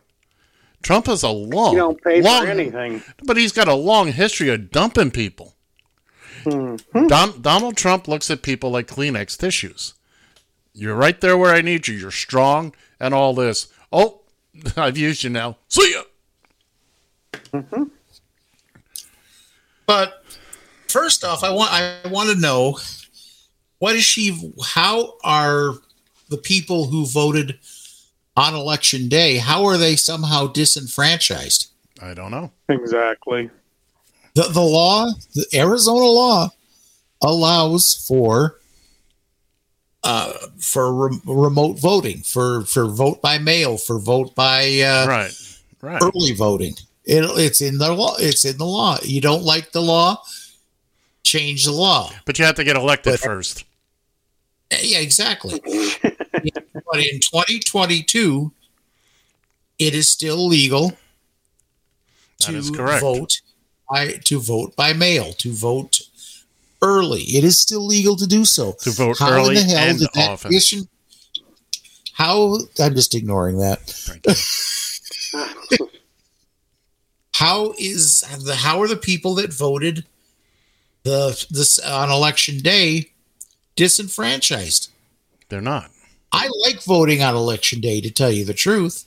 [0.81, 3.03] Trump has a long, You don't pay long, for anything.
[3.23, 5.55] but he's got a long history of dumping people.
[6.45, 7.07] Mm-hmm.
[7.07, 9.93] Don, Donald Trump looks at people like Kleenex tissues.
[10.73, 11.95] You're right there where I need you.
[11.95, 13.67] You're strong and all this.
[13.91, 14.21] Oh,
[14.77, 15.57] I've used you now.
[15.67, 16.03] See ya.
[19.85, 20.23] But
[20.87, 22.77] first off, I want I want to know
[23.79, 24.53] what is she?
[24.63, 25.73] How are
[26.29, 27.59] the people who voted
[28.35, 29.37] on election day?
[29.37, 31.71] How are they somehow disenfranchised?
[32.01, 32.51] I don't know.
[32.69, 33.49] Exactly.
[34.35, 36.49] The the law, the Arizona law,
[37.21, 38.59] allows for
[40.03, 45.31] uh, for rem- remote voting, for for vote by mail, for vote by uh, right,
[45.81, 46.75] right, early voting.
[47.05, 48.15] It, it's in the law.
[48.19, 48.97] It's in the law.
[49.01, 50.21] You don't like the law,
[51.23, 52.11] change the law.
[52.25, 53.65] But you have to get elected first.
[54.71, 55.59] Yeah, exactly.
[56.91, 58.51] but in 2022,
[59.77, 60.93] it is still legal
[62.39, 63.41] That to vote
[63.89, 66.01] by to vote by mail, to vote
[66.81, 67.21] early.
[67.21, 68.73] It is still legal to do so.
[68.81, 70.49] To vote How early in the hell and did that often.
[70.49, 70.87] condition-
[72.13, 73.79] How I'm just ignoring that.
[77.33, 80.05] how is the how are the people that voted
[81.03, 83.11] the this on election day
[83.75, 84.89] disenfranchised?
[85.49, 85.91] They're not.
[86.31, 89.05] I like voting on election day to tell you the truth.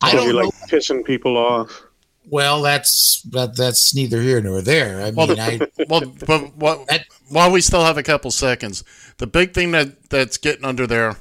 [0.00, 0.38] I Because don't you know.
[0.46, 1.82] like pissing people off.
[2.28, 5.00] Well, that's that, that's neither here nor there.
[5.00, 6.88] I mean, Well, I well, but what,
[7.28, 8.82] while we still have a couple seconds,
[9.18, 11.16] the big thing that that's getting under their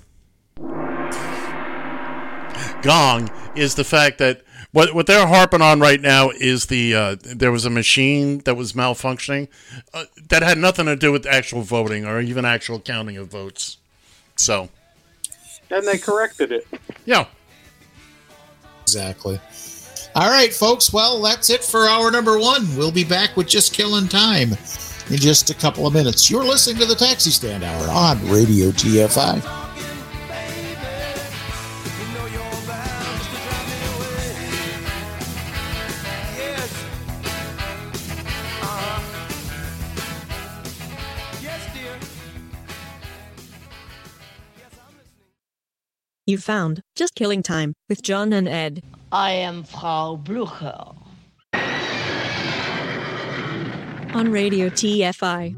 [2.82, 7.16] gong is the fact that what what they're harping on right now is the uh,
[7.22, 9.48] there was a machine that was malfunctioning
[9.94, 13.78] uh, that had nothing to do with actual voting or even actual counting of votes.
[14.36, 14.70] So
[15.72, 16.68] And they corrected it.
[17.06, 17.26] yeah,
[18.82, 19.40] exactly.
[20.16, 20.94] All right, folks.
[20.94, 22.74] Well, that's it for hour number one.
[22.78, 24.52] We'll be back with just killing time
[25.10, 26.32] in just a couple of minutes.
[26.32, 29.65] You're listening to the Taxi Stand Hour on Radio TFI.
[46.28, 48.82] You found Just Killing Time with John and Ed.
[49.12, 50.96] I am Frau Blucher.
[54.16, 55.54] on Radio TFI.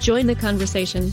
[0.00, 1.12] Join the conversation.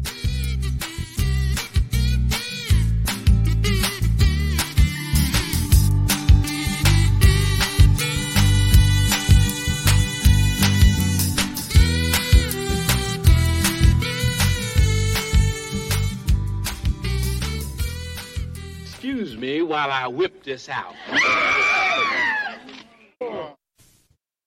[20.01, 20.95] I whip this out.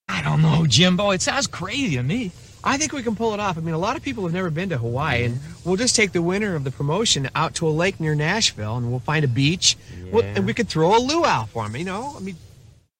[0.09, 1.11] I don't know, Jimbo.
[1.11, 2.33] It sounds crazy to me.
[2.61, 3.57] I think we can pull it off.
[3.57, 6.11] I mean, a lot of people have never been to Hawaii, and we'll just take
[6.11, 9.29] the winner of the promotion out to a lake near Nashville, and we'll find a
[9.29, 9.77] beach,
[10.11, 11.77] we'll, and we could throw a luau for him.
[11.77, 12.35] You know, I mean.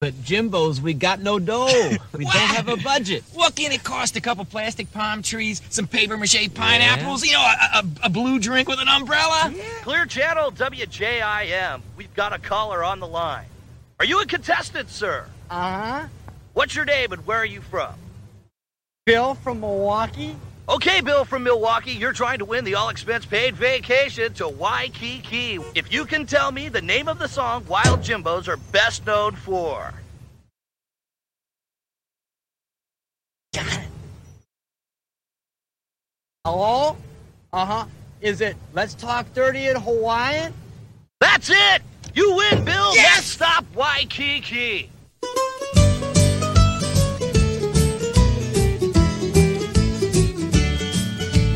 [0.05, 1.89] But Jimbo's, we got no dough.
[2.15, 3.23] We don't have a budget.
[3.33, 4.15] What can it cost?
[4.15, 8.37] A couple plastic palm trees, some paper mache pineapples, you know, a, a, a blue
[8.37, 9.51] drink with an umbrella.
[9.81, 11.81] Clear Channel WJIM.
[11.97, 13.47] We've got a caller on the line.
[13.99, 15.25] Are you a contestant, sir?
[15.49, 15.55] Uh
[16.01, 16.07] huh.
[16.53, 17.95] What's your name and where are you from?
[19.07, 20.35] Bill from Milwaukee.
[20.68, 25.59] Okay, Bill from Milwaukee, you're trying to win the all expense paid vacation to Waikiki.
[25.76, 29.36] If you can tell me the name of the song Wild Jimbos are best known
[29.36, 29.93] for.
[36.43, 36.97] Hello?
[37.53, 37.86] Uh huh.
[38.22, 40.51] Is it Let's Talk Dirty in Hawaiian?
[41.20, 41.84] That's it!
[42.16, 42.95] You win, Bill!
[42.95, 43.26] Yes!
[43.26, 44.89] Stop Waikiki!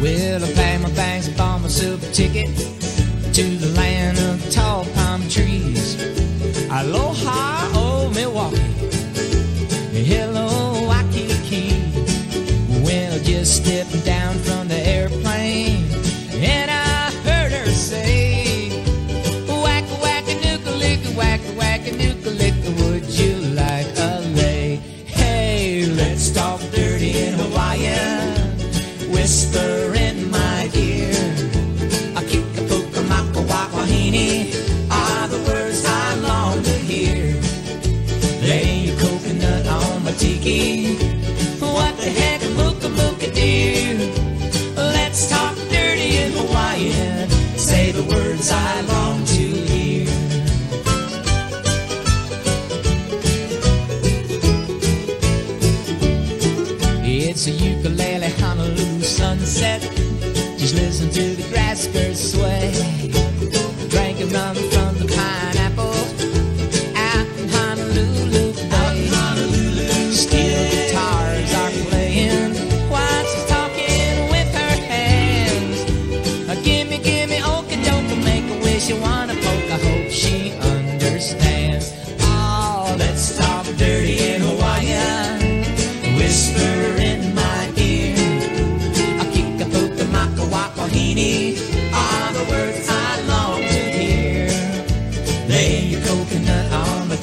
[0.02, 2.56] Well, I packed my bags and bought myself a ticket
[3.34, 5.96] to the land of tall palm trees.
[6.72, 8.58] Aloha, oh Milwaukee.
[9.92, 11.84] Hello, Waikiki.
[12.84, 15.84] Well, just stepping down from the airplane,
[16.34, 18.40] and I heard her say,
[22.78, 24.20] would you like a?
[25.06, 28.19] Hey, let's talk dirty in Hawaiian.
[29.30, 31.14] Whisper in my ear.
[32.18, 34.50] Akika puka maka wakahini
[34.90, 37.38] are the words I long to hear.
[38.42, 40.96] Lay a coconut on my tiki.
[41.62, 43.94] What the heck, muka muka dear?
[44.76, 47.30] Let's talk dirty in Hawaiian.
[47.56, 49.29] Say the words I long to
[60.70, 62.70] Just listen to the grass skirts sway.
[63.90, 64.79] Drinking rum the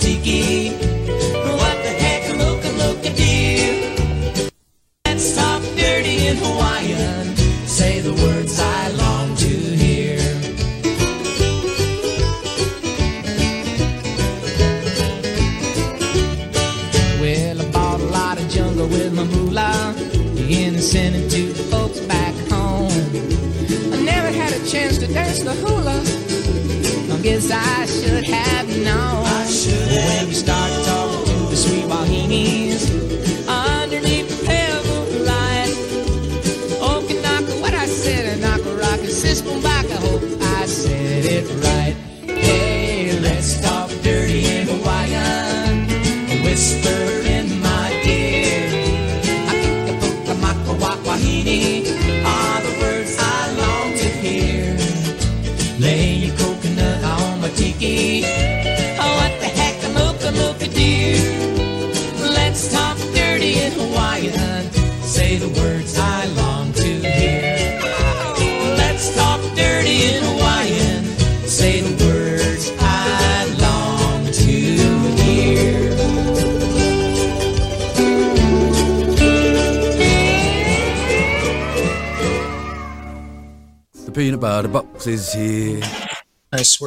[0.07, 0.56] tiki.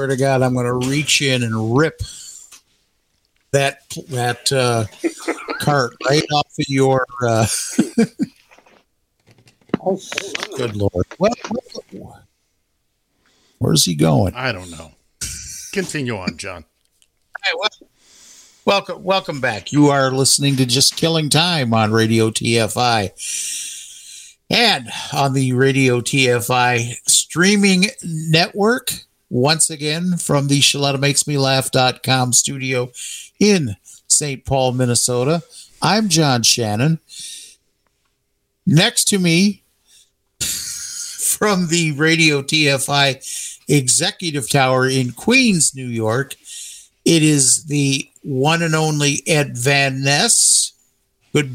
[0.09, 2.01] To God, I'm going to reach in and rip
[3.51, 4.85] that that uh,
[5.59, 7.05] cart right off of your.
[7.25, 7.45] Uh,
[10.57, 11.05] good lord!
[11.17, 11.33] What,
[11.91, 12.23] what-
[13.59, 14.33] where's he going?
[14.35, 14.91] I don't know.
[15.71, 16.65] Continue on, John.
[17.45, 17.89] Hey, wel-
[18.65, 19.71] welcome, welcome back.
[19.71, 23.11] You are listening to Just Killing Time on Radio TFI.
[24.51, 28.91] And on the Radio TFI streaming network,
[29.29, 32.91] once again from the ShalettaMakesMeLaugh.com studio
[33.39, 33.75] in
[34.07, 34.45] St.
[34.45, 35.43] Paul, Minnesota.
[35.81, 36.99] I'm John Shannon.
[38.65, 39.63] Next to me
[40.39, 46.35] from the Radio TFI Executive Tower in Queens, New York,
[47.05, 50.73] it is the one and only Ed Van Ness.
[51.33, 51.51] Good,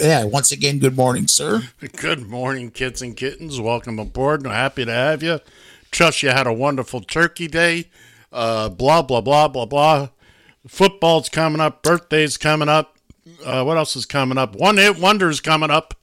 [0.00, 0.24] yeah.
[0.24, 1.62] Once again, good morning, sir.
[1.96, 3.60] Good morning, kids and kittens.
[3.60, 4.44] Welcome aboard.
[4.44, 5.38] Happy to have you.
[5.92, 7.90] Trust you had a wonderful turkey day.
[8.32, 10.08] Uh, blah, blah, blah, blah, blah.
[10.66, 11.82] Football's coming up.
[11.82, 12.96] Birthday's coming up.
[13.44, 14.56] Uh, what else is coming up?
[14.56, 15.94] One Hit Wonder's coming up.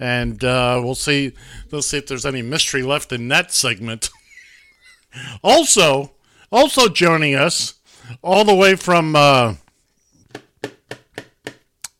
[0.00, 1.32] And uh, we'll see.
[1.70, 4.08] Let's see if there's any mystery left in that segment.
[5.44, 6.12] also,
[6.50, 7.74] also joining us
[8.22, 9.54] all the way from uh,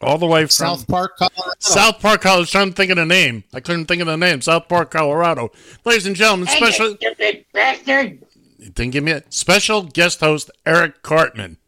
[0.05, 1.53] all the way from South Park, Colorado.
[1.59, 2.39] South Park, Colorado.
[2.39, 3.45] I was trying to think of the name.
[3.53, 4.41] I couldn't think of the name.
[4.41, 5.51] South Park, Colorado.
[5.85, 6.97] Ladies and gentlemen, special.
[6.97, 8.25] Stupid bastard!
[8.59, 11.59] Didn't give me a special guest host Eric Cartman.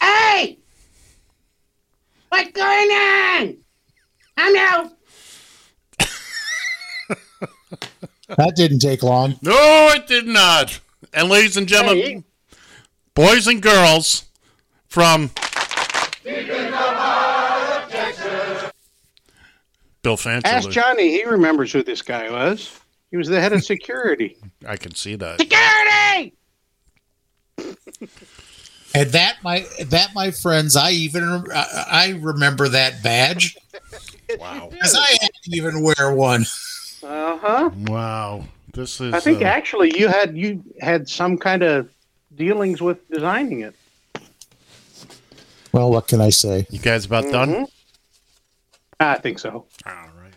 [0.00, 0.58] Hey!
[2.28, 3.56] What's going on?
[4.36, 4.92] I'm out.
[8.36, 9.38] That didn't take long.
[9.42, 10.80] No, it did not.
[11.12, 12.24] And ladies and gentlemen,
[13.14, 14.24] boys and girls
[14.88, 15.30] from
[20.02, 20.46] Bill Fancher.
[20.46, 20.70] Ask Fancher.
[20.70, 21.10] Johnny.
[21.10, 22.78] He remembers who this guy was.
[23.10, 24.36] He was the head of security.
[24.66, 25.38] I can see that.
[25.40, 26.34] Security!
[28.94, 33.56] And that, my that, my friends, I even I, I remember that badge
[34.38, 34.68] Wow.
[34.72, 36.42] because I had to even wear one.
[37.02, 37.70] Uh huh.
[37.86, 38.44] Wow.
[38.74, 39.12] This is.
[39.14, 41.90] I think uh, actually you had you had some kind of
[42.34, 43.74] dealings with designing it.
[45.72, 46.66] Well, what can I say?
[46.70, 47.50] You guys about done?
[47.50, 47.66] Mhm.
[49.00, 49.66] I think so.
[49.86, 50.34] All right.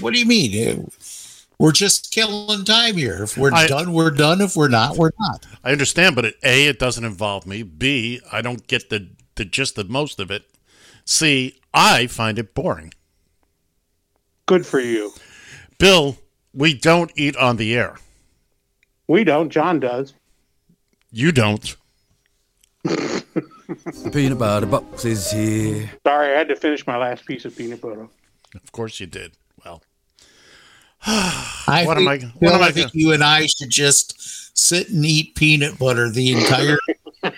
[0.00, 0.90] What do you mean?
[1.58, 3.22] We're just killing time here.
[3.24, 4.40] If we're I- done, we're done.
[4.40, 5.46] If we're not, we're not.
[5.62, 7.62] I understand, but it, A, it doesn't involve me.
[7.62, 10.44] B, I don't get the, the gist of most of it.
[11.04, 12.92] C, I find it boring.
[14.46, 15.12] Good for you.
[15.78, 16.18] Bill,
[16.52, 17.96] we don't eat on the air.
[19.08, 19.50] We don't.
[19.50, 20.14] John does.
[21.10, 21.76] You don't.
[23.68, 25.90] The peanut butter box is here.
[26.06, 28.08] Sorry, I had to finish my last piece of peanut butter.
[28.54, 29.32] Of course you did.
[29.64, 29.82] Well,
[31.06, 33.70] I What am think, I- what Bill, am I I think you and I should
[33.70, 36.78] just sit and eat peanut butter the entire.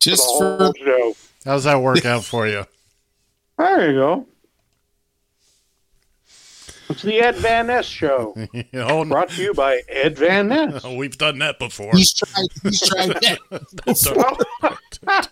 [0.00, 1.16] just The for whole show.
[1.44, 2.64] how's that work out for you?
[3.58, 4.26] There you go.
[6.88, 8.34] It's the Ed Van Ness Show.
[8.74, 10.84] oh, Brought to you by Ed Van Ness.
[10.84, 11.90] no, we've done that before.
[11.92, 12.46] he's tried.
[12.62, 13.08] He's tried
[15.06, 15.28] that.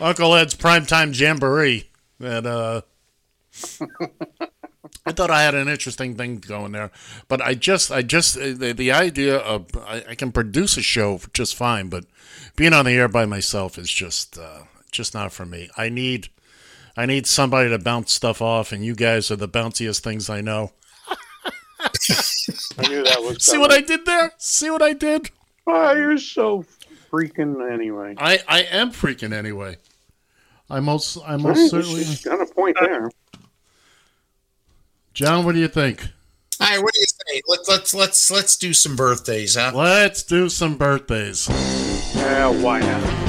[0.00, 1.90] Uncle Ed's primetime jamboree.
[2.20, 2.82] That uh,
[5.06, 6.90] I thought I had an interesting thing going there,
[7.28, 10.82] but I just, I just, uh, the, the idea of I, I can produce a
[10.82, 12.04] show just fine, but
[12.56, 15.68] being on the air by myself is just, uh, just not for me.
[15.76, 16.28] I need,
[16.96, 20.40] I need somebody to bounce stuff off, and you guys are the bounciest things I
[20.40, 20.72] know.
[22.78, 23.44] I knew that was.
[23.44, 24.32] See what I did there?
[24.38, 25.30] See what I did?
[25.66, 26.64] Oh, you're so
[27.10, 28.14] freaking anyway.
[28.18, 29.78] I, I am freaking anyway.
[30.70, 32.04] I most, I Right, most certainly.
[32.24, 33.10] Got a point there.
[35.12, 36.08] John, what do you think?
[36.60, 37.42] All right, what do you say?
[37.48, 39.72] Let's let's let's let's do some birthdays, huh?
[39.74, 41.48] Let's do some birthdays.
[42.14, 43.23] Yeah, why not?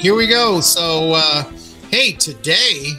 [0.00, 0.60] Here we go.
[0.60, 1.44] So, uh,
[1.90, 2.92] hey, today,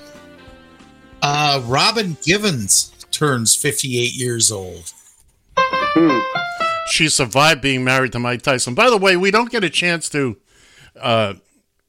[1.23, 4.94] uh, Robin Givens turns 58 years old.
[6.91, 8.76] She survived being married to Mike Tyson.
[8.76, 10.38] By the way, we don't get a chance to
[10.99, 11.34] uh,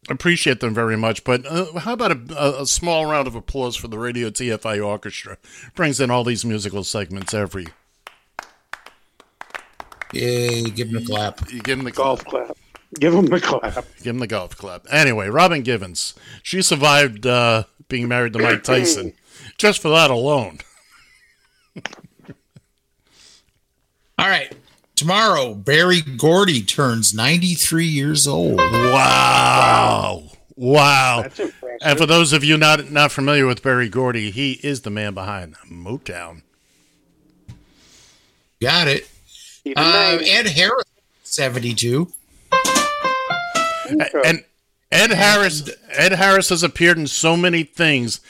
[0.08, 3.88] appreciate them very much, but uh, how about a, a small round of applause for
[3.88, 5.36] the Radio TFI Orchestra?
[5.74, 7.66] Brings in all these musical segments every.
[10.12, 11.50] Yay, give him a clap.
[11.50, 12.56] You give them the Golf clap.
[12.98, 13.86] Give him the clap.
[13.98, 14.86] Give him the golf clap.
[14.90, 16.14] Anyway, Robin Givens.
[16.42, 19.14] She survived uh, being married to Mike Tyson
[19.58, 20.58] just for that alone.
[24.18, 24.52] All right.
[24.94, 28.58] Tomorrow, Berry Gordy turns 93 years old.
[28.58, 30.24] Wow.
[30.54, 31.24] Wow.
[31.82, 35.14] And for those of you not not familiar with Berry Gordy, he is the man
[35.14, 36.42] behind Motown.
[38.60, 39.08] Got it.
[39.76, 40.84] Uh, Ed Harris,
[41.24, 42.12] 72.
[44.24, 44.44] And
[44.90, 48.20] Ed Harris Ed Harris has appeared in so many things.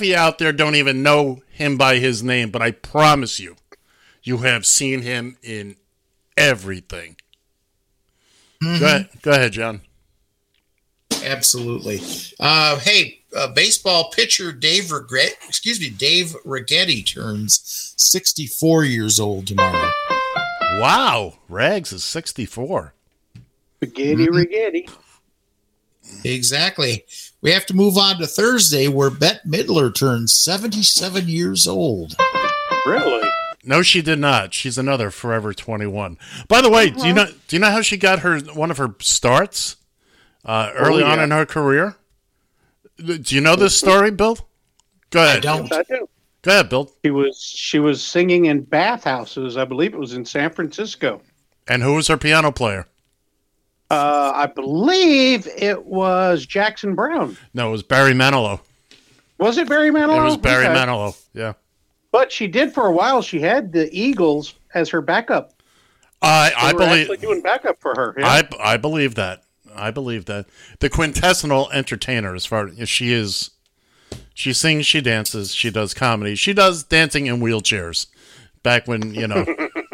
[0.00, 3.56] You out there don't even know him by his name, but I promise you,
[4.22, 5.76] you have seen him in
[6.36, 7.16] everything.
[8.60, 9.82] Go ahead, go ahead, John.
[11.22, 12.00] Absolutely.
[12.40, 19.46] Uh, hey, uh, baseball pitcher Dave Regret, excuse me, Dave Righetti turns 64 years old
[19.46, 19.92] tomorrow.
[20.80, 22.94] Wow, Rags is sixty four.
[23.78, 24.36] Spaghetti mm-hmm.
[24.36, 24.90] Righetti.
[26.24, 27.04] Exactly.
[27.40, 32.16] We have to move on to Thursday where Bette Midler turns 77 years old.
[32.86, 33.28] Really?
[33.64, 34.54] No, she did not.
[34.54, 36.18] She's another Forever 21.
[36.48, 37.24] By the way, do you uh-huh.
[37.24, 39.76] know do you know how she got her one of her starts
[40.44, 41.24] uh, oh, early on yeah.
[41.24, 41.96] in her career?
[42.96, 43.90] Do you know this mm-hmm.
[43.90, 44.38] story, Bill?
[45.10, 45.44] Go ahead.
[45.44, 45.72] I don't.
[45.72, 46.08] I do.
[46.42, 46.90] Go ahead, Bill.
[47.04, 49.56] She was she was singing in bathhouses.
[49.56, 51.20] I believe it was in San Francisco.
[51.68, 52.86] And who was her piano player?
[53.90, 57.36] Uh, I believe it was Jackson Browne.
[57.54, 58.60] No, it was Barry Manilow.
[59.38, 60.20] Was it Barry Manilow?
[60.20, 60.74] It was Barry Okay.
[60.74, 61.18] Manilow.
[61.32, 61.54] Yeah.
[62.12, 63.22] But she did for a while.
[63.22, 65.52] She had the Eagles as her backup.
[66.20, 68.14] I I believe actually doing backup for her.
[68.18, 68.26] Yeah.
[68.26, 69.44] I I believe that.
[69.74, 70.46] I believe that
[70.80, 73.50] the quintessential entertainer, as far as she is,
[74.34, 78.06] she sings, she dances, she does comedy, she does dancing in wheelchairs.
[78.64, 79.46] Back when you know,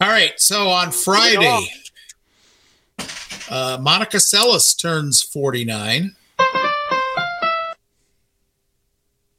[0.00, 0.38] All right.
[0.40, 1.68] So on Friday,
[3.50, 6.14] uh, Monica Seles turns 49.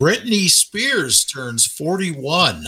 [0.01, 2.63] Britney Spears turns 41.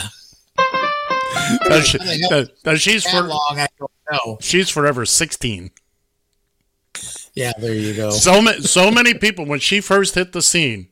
[1.70, 4.38] Now she- How the hell now- now she's for long, I don't know.
[4.42, 5.72] she's forever sixteen.
[7.34, 8.10] Yeah, there you go.
[8.12, 10.90] So many, so many people when she first hit the scene.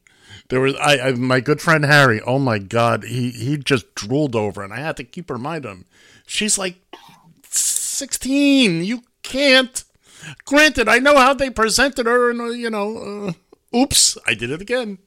[0.48, 2.22] There was I, I my good friend Harry.
[2.22, 5.86] Oh my God, he he just drooled over, and I had to keep reminding him.
[6.30, 6.76] She's like
[7.50, 8.84] sixteen.
[8.84, 9.84] You can't.
[10.46, 13.34] Granted, I know how they presented her, and uh, you know,
[13.74, 15.00] uh, oops, I did it again.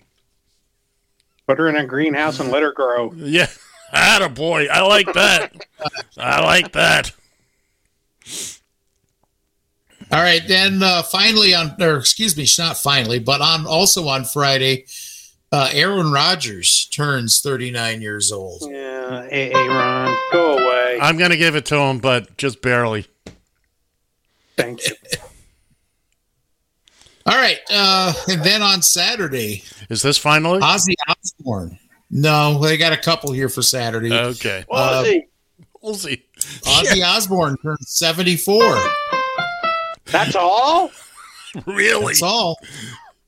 [1.46, 3.12] Put her in a greenhouse and let her grow.
[3.12, 3.46] Yeah,
[3.92, 4.66] a boy.
[4.66, 5.64] I like that.
[6.16, 7.12] I like that.
[10.10, 14.24] All right, then uh, finally on, or excuse me, not finally, but on also on
[14.24, 14.86] Friday,
[15.52, 18.62] uh, Aaron Rodgers turns 39 years old.
[18.68, 20.98] Yeah, Aaron, go away.
[21.00, 23.06] I'm gonna give it to him, but just barely.
[24.56, 24.94] Thank you.
[27.24, 30.58] All right, uh, and then on Saturday, Is this finally?
[30.60, 31.78] Ozzy Osbourne.
[32.10, 34.12] No, they got a couple here for Saturday.
[34.12, 34.64] Okay.
[34.70, 35.04] Uh,
[35.82, 36.22] We'll see.
[36.38, 38.62] Ozzy Osbourne turns 74.
[40.06, 40.90] That's all?
[41.66, 42.06] Really?
[42.06, 42.56] That's all.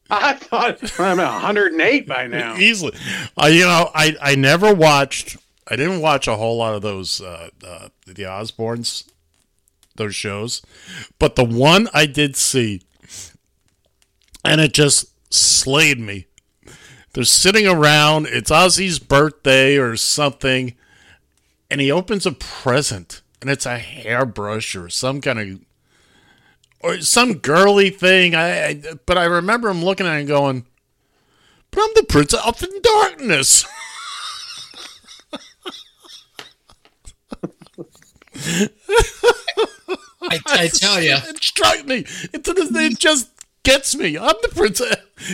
[0.11, 2.57] I thought I'm 108 by now.
[2.59, 2.93] Easily.
[3.41, 5.37] Uh, you know, I, I never watched,
[5.67, 9.09] I didn't watch a whole lot of those, uh, uh, the Osbournes,
[9.97, 10.63] those shows.
[11.19, 12.83] But the one I did see,
[14.45, 16.27] and it just slayed me.
[17.13, 20.75] They're sitting around, it's Ozzy's birthday or something,
[21.71, 25.64] and he opens a present, and it's a hairbrush or some kind of
[26.85, 28.35] or some girly thing.
[28.35, 30.67] I, I but I remember him looking at it and going,
[31.71, 33.65] "But I'm the prince of in darkness."
[40.27, 42.05] I, I tell you, it struck me.
[42.33, 43.31] It, it just
[43.63, 44.19] gets me.
[44.19, 44.83] I'm the prince.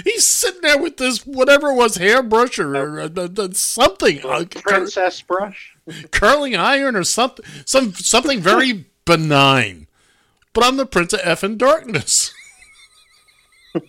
[0.05, 4.45] He's sitting there with this whatever it was hairbrush or, or, uh, uh, something, uh,
[4.45, 5.77] cur- Princess brush.
[6.13, 9.87] curling iron or something, some something very benign.
[10.53, 12.33] But I'm the prince of effing darkness.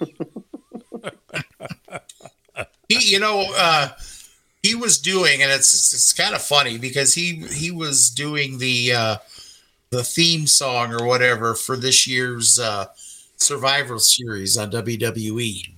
[2.87, 3.89] he, you know, uh,
[4.61, 8.93] he was doing, and it's it's kind of funny because he he was doing the
[8.93, 9.17] uh,
[9.89, 12.85] the theme song or whatever for this year's uh,
[13.37, 15.73] Survivor Series on WWE.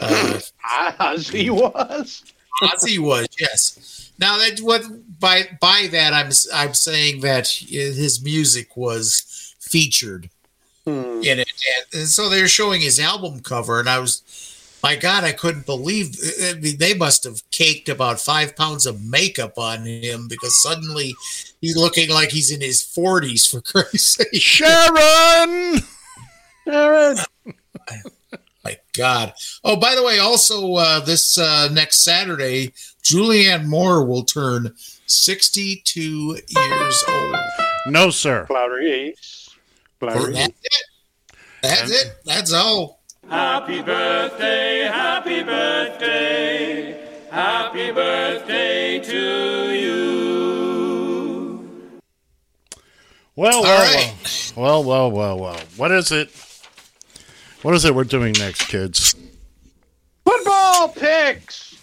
[0.00, 0.40] Uh,
[1.00, 2.24] As he was.
[2.62, 4.10] Ozzy was, yes.
[4.18, 4.82] Now that what
[5.20, 9.22] by by that I'm I'm saying that his music was
[9.68, 10.30] featured
[10.86, 11.20] Hmm.
[11.22, 11.52] in it,
[11.92, 14.22] and, and so they're showing his album cover, and I was
[14.82, 19.02] My God, I couldn't believe I mean, they must have caked about five pounds of
[19.04, 21.14] makeup on him because suddenly
[21.60, 24.40] he's looking like he's in his 40s, for Christ's sake.
[24.40, 25.80] Sharon!
[26.64, 27.16] Sharon!
[28.64, 29.34] My God.
[29.64, 32.72] Oh, by the way, also uh, this uh, next Saturday,
[33.02, 34.74] Julianne Moore will turn
[35.06, 36.00] 62
[36.48, 37.36] years old.
[37.86, 38.44] No, sir.
[38.46, 39.47] Clarice.
[40.00, 40.34] Clarice.
[40.34, 40.84] That's it.
[41.62, 42.16] That's it.
[42.24, 43.00] That's all.
[43.28, 49.98] Happy birthday, happy birthday, happy birthday to you.
[53.36, 54.52] Well, well, right.
[54.56, 55.60] well, well, well, well.
[55.76, 56.30] What is it?
[57.62, 59.14] What is it we're doing next, kids?
[60.24, 61.76] Football picks.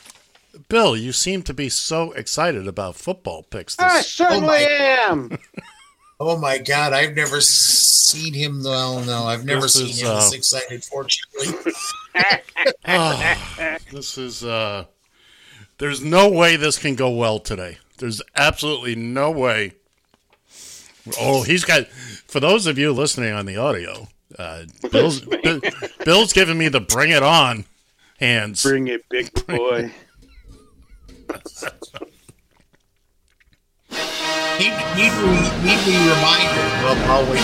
[0.67, 3.77] Bill, you seem to be so excited about football picks.
[3.77, 5.37] I certainly oh, my- am.
[6.19, 8.63] Oh my God, I've never seen him.
[8.63, 10.83] Well, no, I've never This seen is, him this uh, excited.
[10.83, 11.73] Fortunately,
[12.85, 14.43] Ah, this is.
[14.43, 14.85] uh
[15.77, 17.77] There's no way this can go well today.
[17.97, 19.73] There's absolutely no way.
[21.19, 21.87] Oh, he's got.
[21.87, 24.07] For those of you listening on the audio,
[24.39, 25.61] uh, Bill's Bill-
[26.05, 27.65] Bill's giving me the "Bring It On"
[28.19, 28.63] hands.
[28.63, 29.91] Bring it, big boy.
[34.59, 36.67] need, need, we, need we remind him?
[36.83, 37.43] Well, I'll wait.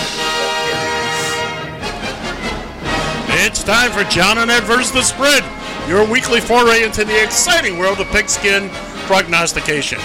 [3.43, 5.43] It's time for John and Ed versus the Spread,
[5.87, 8.69] your weekly foray into the exciting world of pigskin
[9.07, 9.99] prognostication.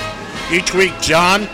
[0.51, 1.49] Each week, John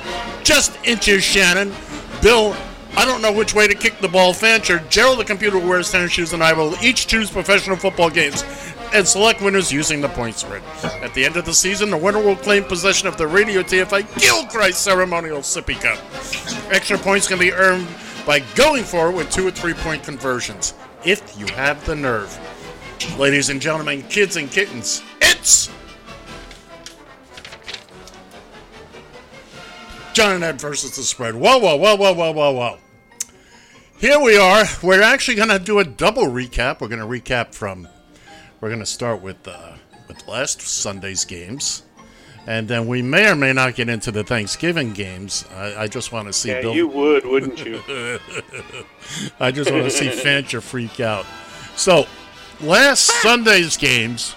[0.44, 1.72] just inches Shannon.
[2.20, 2.54] Bill,
[2.94, 4.32] I don't know which way to kick the ball.
[4.34, 8.44] Fancher, Gerald, the computer wears tennis shoes, and I will each choose professional football games
[8.92, 10.62] and select winners using the point spread.
[11.02, 14.20] At the end of the season, the winner will claim possession of the Radio TFI
[14.20, 15.98] Gilchrist Ceremonial Sippy Cup.
[16.72, 17.88] Extra points can be earned
[18.26, 20.74] by going for it with two or three point conversions,
[21.04, 22.38] if you have the nerve.
[23.18, 25.70] Ladies and gentlemen, kids and kittens, it's
[30.12, 31.34] John and Ed versus the spread.
[31.34, 32.78] Whoa, whoa, whoa, whoa, whoa, whoa, whoa.
[33.98, 34.64] Here we are.
[34.82, 36.80] We're actually going to do a double recap.
[36.80, 37.88] We're going to recap from.
[38.60, 39.72] We're going to start with uh,
[40.08, 41.82] with last Sunday's games,
[42.46, 45.44] and then we may or may not get into the Thanksgiving games.
[45.54, 46.74] I, I just want to see Yeah, Bill.
[46.74, 47.80] you would, wouldn't you?
[49.40, 51.26] I just want to see Fancher freak out.
[51.76, 52.06] So,
[52.60, 54.34] last Sunday's games,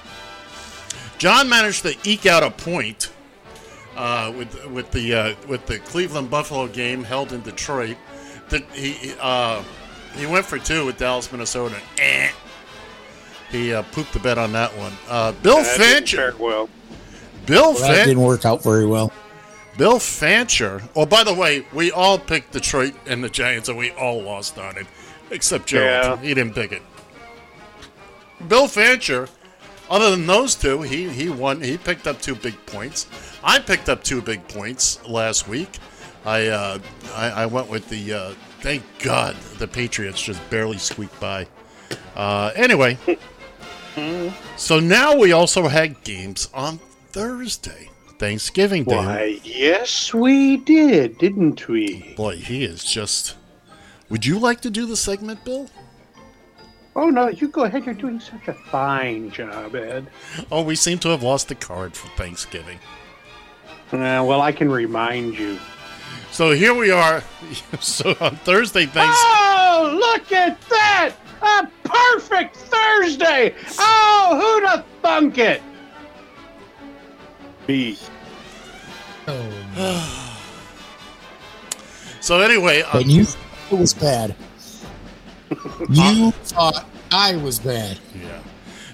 [1.17, 3.11] John managed to eke out a point
[3.95, 7.97] uh, with with the uh, with the Cleveland Buffalo game held in Detroit.
[8.49, 9.63] That he uh,
[10.15, 11.77] he went for two with Dallas, Minnesota.
[11.97, 12.29] Eh,
[13.51, 14.93] he uh, pooped the bet on that one.
[15.09, 16.33] Uh, Bill That didn't Fancher.
[16.39, 16.69] well.
[17.45, 18.05] Bill Well, that Fancher.
[18.05, 19.11] didn't work out very well.
[19.77, 20.81] Bill Fancher.
[20.95, 24.57] Oh, by the way, we all picked Detroit and the Giants, and we all lost
[24.57, 24.87] on it,
[25.31, 26.19] except Gerald.
[26.21, 26.27] Yeah.
[26.27, 26.81] He didn't pick it.
[28.47, 29.27] Bill Fancher.
[29.89, 31.61] Other than those two, he he won.
[31.61, 33.05] He picked up two big points.
[33.45, 35.77] I picked up two big points last week.
[36.25, 36.79] I uh,
[37.13, 38.13] I, I went with the.
[38.13, 41.45] Uh, thank God the Patriots just barely squeaked by.
[42.15, 42.97] Uh, anyway,
[44.57, 46.79] so now we also had games on
[47.11, 48.95] Thursday, Thanksgiving Day.
[48.95, 52.15] Why, yes, we did, didn't we?
[52.17, 53.35] Boy, he is just.
[54.09, 55.69] Would you like to do the segment, Bill?
[56.95, 57.85] Oh, no, you go ahead.
[57.85, 60.07] You're doing such a fine job, Ed.
[60.51, 62.79] Oh, we seem to have lost the card for Thanksgiving.
[63.91, 65.59] Uh, well, I can remind you.
[66.31, 67.23] So here we are.
[67.79, 69.15] So on Thursday, thanks.
[69.17, 71.13] Oh, look at that!
[71.41, 73.53] A perfect Thursday!
[73.77, 75.61] Oh, who'd have thunk it?
[77.67, 77.97] Me.
[79.27, 80.39] Oh.
[82.19, 84.35] so anyway, uh, And you thought it was bad.
[85.89, 87.99] You thought I was bad.
[88.15, 88.41] Yeah.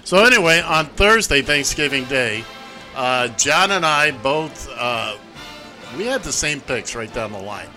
[0.04, 2.44] So anyway, on Thursday, Thanksgiving Day,
[2.94, 5.16] uh, John and I both uh,
[5.96, 7.68] we had the same picks right down the line.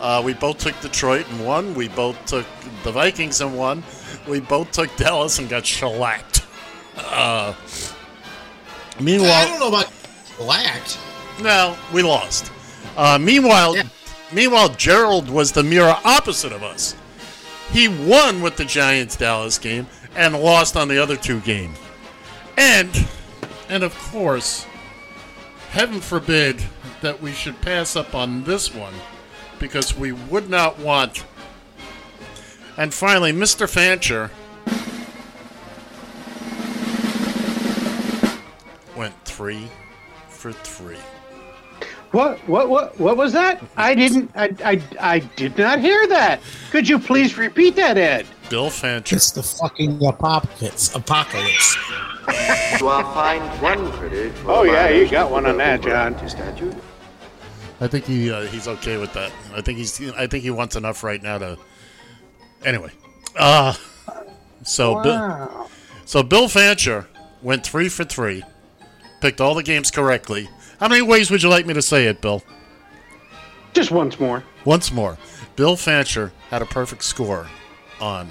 [0.00, 1.74] Uh, we both took Detroit and won.
[1.74, 2.46] We both took
[2.84, 3.84] the Vikings and won.
[4.26, 6.46] We both took Dallas and got shellacked.
[6.96, 7.54] Uh,
[8.98, 9.92] meanwhile, I don't know about
[10.38, 10.98] blacked.
[11.42, 12.50] No, we lost.
[12.96, 13.76] Uh, meanwhile,
[14.32, 16.96] meanwhile, Gerald was the mirror opposite of us.
[17.70, 19.86] He won with the Giants Dallas game
[20.16, 21.78] and lost on the other two games.
[22.56, 22.90] And,
[23.70, 24.66] and of course,
[25.70, 26.60] heaven forbid
[27.02, 28.92] that we should pass up on this one
[29.60, 31.24] because we would not want.
[32.76, 33.70] And finally, Mr.
[33.70, 34.30] Fancher
[38.96, 39.68] went three
[40.28, 40.98] for three.
[42.10, 42.38] What?
[42.48, 42.68] What?
[42.68, 42.98] What?
[42.98, 43.62] What was that?
[43.76, 44.32] I didn't.
[44.34, 44.50] I.
[44.64, 44.82] I.
[44.98, 46.40] I did not hear that.
[46.72, 48.26] Could you please repeat that, Ed?
[48.50, 49.16] Bill Fancher.
[49.16, 50.94] It's the fucking apocalypse.
[50.94, 51.76] Apocalypse.
[52.80, 56.12] You are fined one credit for Oh, yeah, you got one on that, Verbal John.
[56.12, 56.74] Morality Statute.
[57.80, 59.32] I think he uh, he's okay with that.
[59.54, 61.58] I think he's I think he wants enough right now to.
[62.64, 62.90] Anyway,
[63.38, 63.72] uh
[64.64, 65.70] so Bill,
[66.04, 67.06] so Bill Fancher
[67.40, 68.42] went three for three,
[69.20, 70.48] picked all the games correctly.
[70.78, 72.42] How many ways would you like me to say it, Bill?
[73.72, 74.42] Just once more.
[74.64, 75.16] Once more,
[75.56, 77.48] Bill Fancher had a perfect score
[78.00, 78.28] on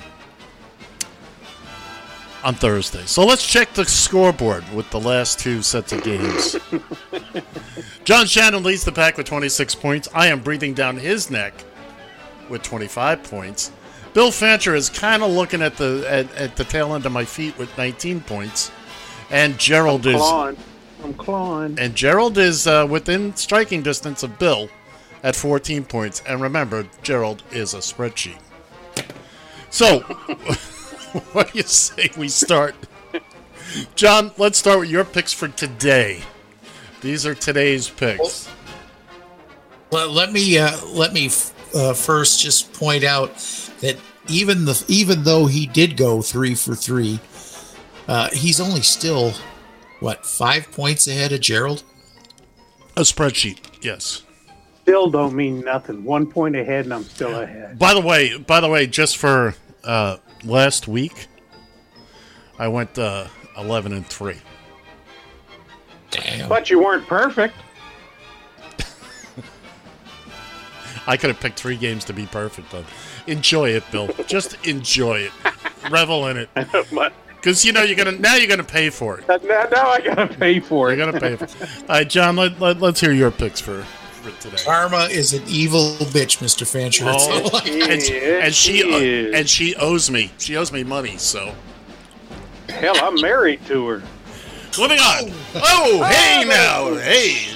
[2.43, 3.03] on Thursday.
[3.05, 6.55] So let's check the scoreboard with the last two sets of games.
[8.05, 10.07] John Shannon leads the pack with 26 points.
[10.13, 11.53] I am breathing down his neck
[12.47, 13.71] with 25 points.
[14.13, 17.25] Bill Fancher is kind of looking at the at, at the tail end of my
[17.25, 18.71] feet with 19 points,
[19.29, 20.57] and Gerald is Clawing.
[21.03, 21.79] I'm clawing.
[21.79, 24.69] and Gerald is uh, within striking distance of Bill
[25.23, 26.21] at 14 points.
[26.27, 28.39] And remember, Gerald is a spreadsheet.
[29.69, 29.99] So,
[31.33, 32.75] what do you say we start?
[33.95, 36.21] John, let's start with your picks for today.
[37.01, 38.49] These are today's picks.
[39.91, 41.29] Well, let me uh, let me
[41.73, 43.35] uh, first just point out
[43.81, 43.97] that
[44.27, 47.19] even the even though he did go three for three,
[48.07, 49.33] uh, he's only still
[49.99, 51.83] what five points ahead of Gerald.
[52.97, 54.23] A spreadsheet, yes.
[54.89, 56.03] Still don't mean nothing.
[56.03, 57.77] One point ahead, and I'm still ahead.
[57.77, 59.53] By the way, by the way, just for
[59.83, 61.27] uh, last week,
[62.57, 64.39] I went uh, 11 and three.
[66.09, 66.49] Damn.
[66.49, 67.53] But you weren't perfect.
[71.05, 72.83] I could have picked three games to be perfect, but
[73.27, 74.09] enjoy it, Bill.
[74.25, 75.31] Just enjoy it.
[75.91, 76.49] Revel in it.
[77.39, 79.25] Because you know you're gonna now you're gonna pay for it.
[79.25, 79.37] Now,
[79.71, 80.97] now I gotta pay for it.
[80.97, 81.79] You're gonna pay for it.
[81.83, 82.35] All right, John.
[82.35, 83.85] Let, let, us hear your picks for,
[84.31, 84.63] for today.
[84.63, 87.05] Karma is an evil bitch, Mister Fancher.
[87.07, 89.35] Oh, all and, she, and she Yes, she is.
[89.35, 90.31] and she owes me.
[90.37, 91.17] She owes me money.
[91.17, 91.53] So
[92.69, 94.03] Hell, I'm married to her.
[94.77, 95.31] moving on.
[95.55, 97.55] Oh, hey now, hey.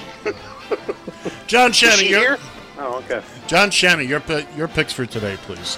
[1.47, 2.37] John Shannon, she your here?
[2.79, 3.21] Oh, okay.
[3.47, 4.21] John Shannon, your
[4.57, 5.77] your picks for today, please.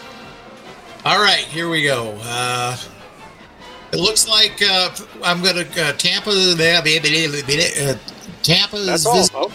[1.03, 2.17] All right, here we go.
[2.23, 2.77] Uh,
[3.91, 4.89] it looks like uh,
[5.23, 6.31] I'm going to uh, Tampa.
[6.31, 7.95] Uh,
[8.41, 9.53] Tampa is That's all, visit- folks.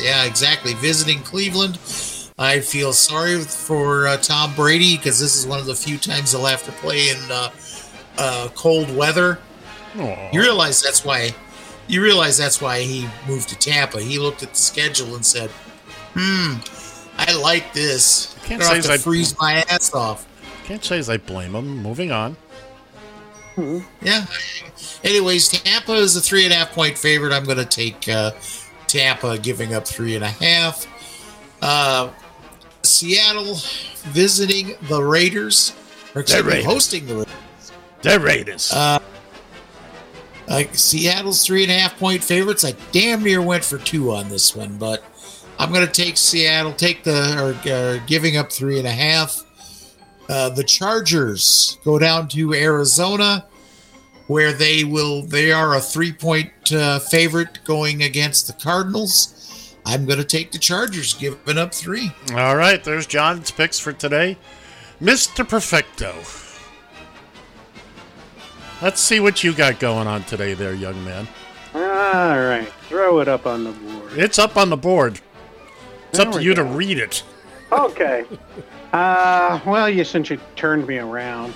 [0.00, 0.74] Yeah, exactly.
[0.74, 1.78] Visiting Cleveland.
[2.38, 6.32] I feel sorry for uh, Tom Brady because this is one of the few times
[6.32, 7.50] he'll have to play in uh,
[8.18, 9.38] uh, cold weather.
[9.98, 10.30] Aw.
[10.32, 11.30] You realize that's why.
[11.86, 14.00] You realize that's why he moved to Tampa.
[14.00, 15.50] He looked at the schedule and said,
[16.14, 16.54] "Hmm,
[17.18, 18.34] I like this.
[18.44, 20.26] Can't I don't say have to I- freeze my ass off."
[20.64, 21.82] Can't say as I blame him.
[21.82, 22.36] Moving on.
[24.02, 24.26] Yeah.
[25.04, 27.32] Anyways, Tampa is a three and a half point favorite.
[27.32, 28.32] I'm going to take uh,
[28.98, 30.86] Tampa, giving up three and a half.
[31.60, 32.10] Uh,
[32.84, 33.56] Seattle
[34.12, 35.72] visiting the Raiders,
[36.14, 36.64] or The Raiders.
[36.64, 37.72] hosting the Raiders.
[38.02, 38.72] The Raiders.
[38.72, 38.98] Uh,
[40.46, 42.64] uh, Seattle's three and a half point favorites.
[42.64, 45.02] I damn near went for two on this one, but
[45.58, 46.72] I'm going to take Seattle.
[46.72, 49.42] Take the or uh, giving up three and a half.
[50.28, 53.44] Uh, the Chargers go down to Arizona,
[54.26, 55.22] where they will.
[55.22, 59.76] They are a three point uh, favorite going against the Cardinals.
[59.86, 62.12] I'm going to take the Chargers, giving up three.
[62.32, 64.38] All right, there's John's picks for today.
[65.00, 65.46] Mr.
[65.46, 66.14] Perfecto.
[68.80, 71.28] Let's see what you got going on today, there, young man.
[71.74, 74.12] All right, throw it up on the board.
[74.18, 75.20] It's up on the board.
[76.08, 77.22] It's There up to we you to read it.
[77.72, 78.24] Okay.
[78.94, 81.52] Uh, well, you since you turned me around.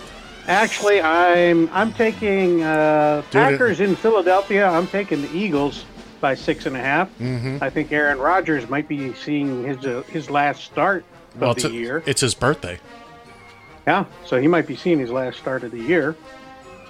[0.49, 4.67] Actually, I'm I'm taking uh, Dude, it- Packers in Philadelphia.
[4.67, 5.85] I'm taking the Eagles
[6.21, 7.09] by six and a half.
[7.21, 7.63] Mhm.
[7.63, 11.05] I think Aaron Rodgers might be seeing his uh, his last start
[11.35, 12.03] of Well, the it's, a- year.
[12.07, 12.81] it's his birthday.
[13.87, 16.17] Yeah, so he might be seeing his last start of the year.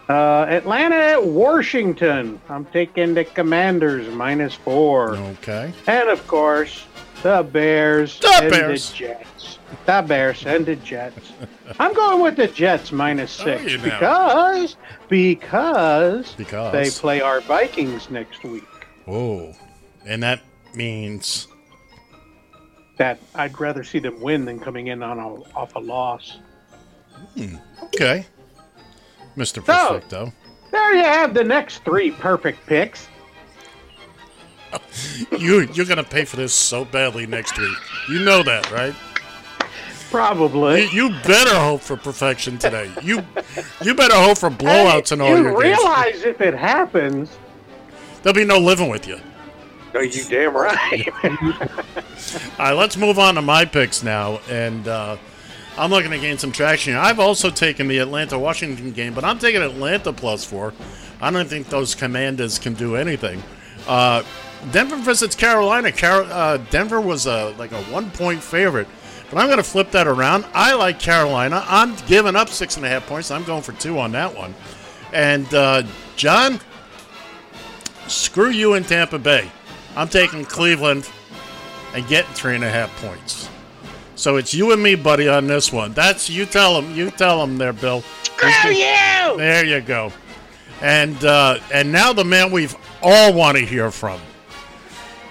[0.08, 2.40] Uh, Atlanta at Washington.
[2.48, 5.16] I'm taking the Commanders minus four.
[5.16, 5.72] Okay.
[5.86, 6.84] And of course,
[7.22, 8.90] the Bears The and Bears.
[8.90, 9.58] the Jets.
[9.86, 11.32] The Bears and the Jets.
[11.78, 14.76] I'm going with the Jets minus Are six because
[15.08, 16.72] because Because.
[16.72, 18.64] they play our Vikings next week.
[19.04, 19.54] Whoa.
[20.06, 20.40] And that
[20.74, 21.48] means.
[22.96, 26.38] That I'd rather see them win than coming in on a, off a loss.
[27.34, 28.26] Hmm, okay.
[29.36, 29.56] Mr.
[29.56, 30.32] So- Perfecto.
[30.70, 33.07] There you have the next three perfect picks.
[35.38, 37.76] You, you're going to pay for this so badly next week.
[38.10, 38.94] You know that, right?
[40.10, 40.84] Probably.
[40.86, 42.90] You, you better hope for perfection today.
[43.02, 43.22] You
[43.82, 45.78] you better hope for blowouts in all you your games.
[45.78, 47.36] realize if it happens,
[48.22, 49.20] There'll be no living with you.
[49.94, 51.08] oh, you damn right.
[51.24, 51.68] All
[52.58, 54.40] right, let's move on to my picks now.
[54.48, 55.16] And uh,
[55.76, 56.94] I'm looking to gain some traction.
[56.96, 60.72] I've also taken the Atlanta Washington game, but I'm taking Atlanta plus four.
[61.20, 63.42] I don't think those Commanders can do anything.
[63.88, 64.22] Uh,
[64.70, 65.90] Denver visits Carolina.
[65.90, 68.86] Car- uh, Denver was a like a one point favorite,
[69.30, 70.44] but I'm going to flip that around.
[70.52, 71.64] I like Carolina.
[71.66, 73.30] I'm giving up six and a half points.
[73.30, 74.54] I'm going for two on that one.
[75.12, 75.84] And uh,
[76.16, 76.60] John,
[78.08, 79.50] screw you in Tampa Bay.
[79.96, 81.08] I'm taking Cleveland
[81.94, 83.48] and getting three and a half points.
[84.16, 85.92] So it's you and me, buddy, on this one.
[85.92, 86.44] That's you.
[86.44, 86.94] Tell them.
[86.94, 88.02] You tell them there, Bill.
[88.22, 89.36] Screw you!
[89.36, 90.12] There you go.
[90.80, 94.20] And uh, and now the man we've all want to hear from.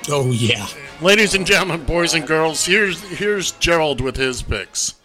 [0.10, 0.68] Oh yeah,
[1.02, 2.65] ladies and gentlemen, boys and girls.
[2.65, 4.95] Here's here's Gerald with his picks.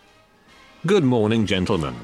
[0.87, 1.95] Good morning, gentlemen.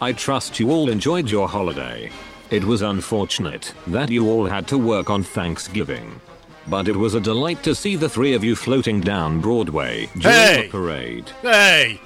[0.00, 2.10] I trust you all enjoyed your holiday.
[2.50, 6.20] It was unfortunate that you all had to work on Thanksgiving.
[6.68, 10.36] But it was a delight to see the three of you floating down Broadway during
[10.36, 10.62] Hey!
[10.62, 11.30] the parade.
[11.42, 12.00] Hey,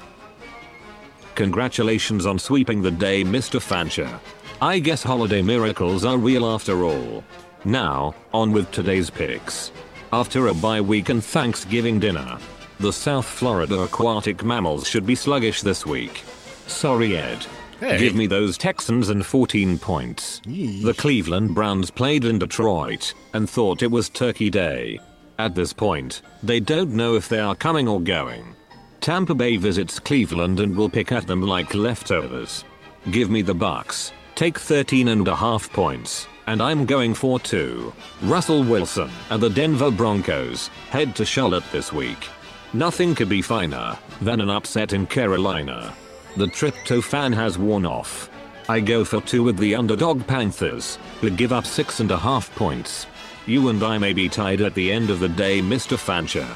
[1.34, 3.60] Congratulations on sweeping the day, Mr.
[3.60, 4.18] Fancher.
[4.62, 7.22] I guess holiday miracles are real after all.
[7.66, 9.70] Now, on with today's picks.
[10.14, 12.38] After a bye week and Thanksgiving dinner,
[12.80, 16.22] the South Florida aquatic mammals should be sluggish this week.
[16.66, 17.44] Sorry, Ed.
[17.80, 17.98] Hey.
[17.98, 20.40] Give me those Texans and 14 points.
[20.46, 24.98] The Cleveland Browns played in Detroit and thought it was Turkey Day.
[25.38, 28.54] At this point, they don't know if they are coming or going.
[29.02, 32.64] Tampa Bay visits Cleveland and will pick at them like leftovers.
[33.10, 34.12] Give me the Bucs.
[34.36, 36.28] Take 13 and a half points.
[36.46, 37.90] And I'm going for two.
[38.22, 42.28] Russell Wilson and the Denver Broncos head to Charlotte this week.
[42.74, 45.94] Nothing could be finer than an upset in Carolina.
[46.36, 48.28] The tryptophan has worn off.
[48.68, 52.54] I go for two with the underdog Panthers, who give up six and a half
[52.56, 53.06] points.
[53.46, 55.96] You and I may be tied at the end of the day, Mr.
[55.98, 56.46] Fancher.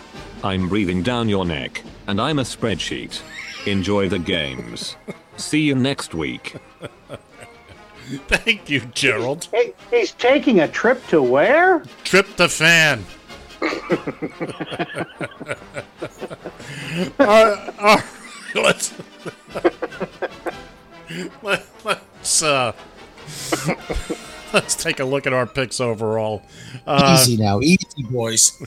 [0.44, 3.22] I'm breathing down your neck, and I'm a spreadsheet.
[3.66, 4.96] Enjoy the games.
[5.38, 6.56] See you next week.
[8.28, 9.48] thank you, Gerald.
[9.52, 11.80] Hey, he's taking a trip to where?
[12.04, 13.02] Tryptophan.
[17.18, 18.00] uh, uh,
[18.54, 18.94] let's
[21.42, 22.72] let, let's uh,
[24.52, 26.42] let's take a look at our picks overall.
[26.86, 28.60] Uh, easy now, easy boys.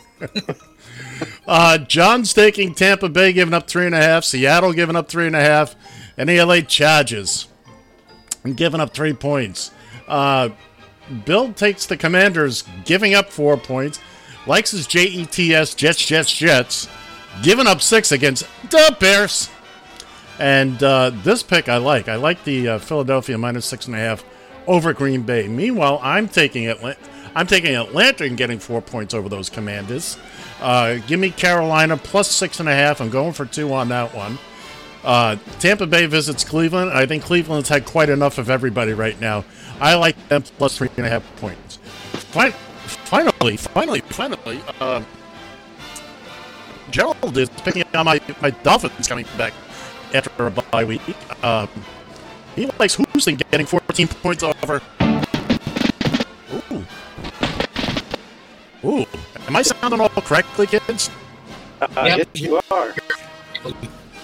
[1.48, 4.24] uh, John's taking Tampa Bay, giving up three and a half.
[4.24, 5.76] Seattle giving up three and a half,
[6.18, 7.48] and the LA Chargers
[8.52, 9.72] giving up three points.
[10.08, 10.50] Uh,
[11.26, 14.00] Bill takes the Commanders, giving up four points.
[14.46, 16.90] Likes his Jets, Jets, Jets, Jets,
[17.42, 19.50] giving up six against the Bears.
[20.40, 22.10] And uh, this pick I like.
[22.10, 24.26] I like the uh, Philadelphia minus six and a half
[24.68, 25.48] over Green Bay.
[25.48, 27.00] Meanwhile, I'm taking Atlanta.
[27.36, 30.18] I'm taking Atlanta and getting four points over those Commanders.
[30.62, 33.02] Uh, give me Carolina plus six and a half.
[33.02, 34.38] I'm going for two on that one.
[35.04, 36.92] Uh, Tampa Bay visits Cleveland.
[36.92, 39.44] I think Cleveland's had quite enough of everybody right now.
[39.80, 41.78] I like them plus three and a half points.
[41.78, 45.04] Fin- finally, finally, finally, uh,
[46.90, 49.54] Gerald is picking on my, my Dolphins coming back
[50.14, 51.02] after a bye week.
[51.44, 51.68] Um,
[52.56, 54.82] he likes Houston getting 14 points over.
[56.72, 56.86] Ooh.
[58.86, 59.06] Ooh.
[59.48, 61.10] Am I sounding all correctly, kids?
[61.82, 62.94] Uh, yes, you are.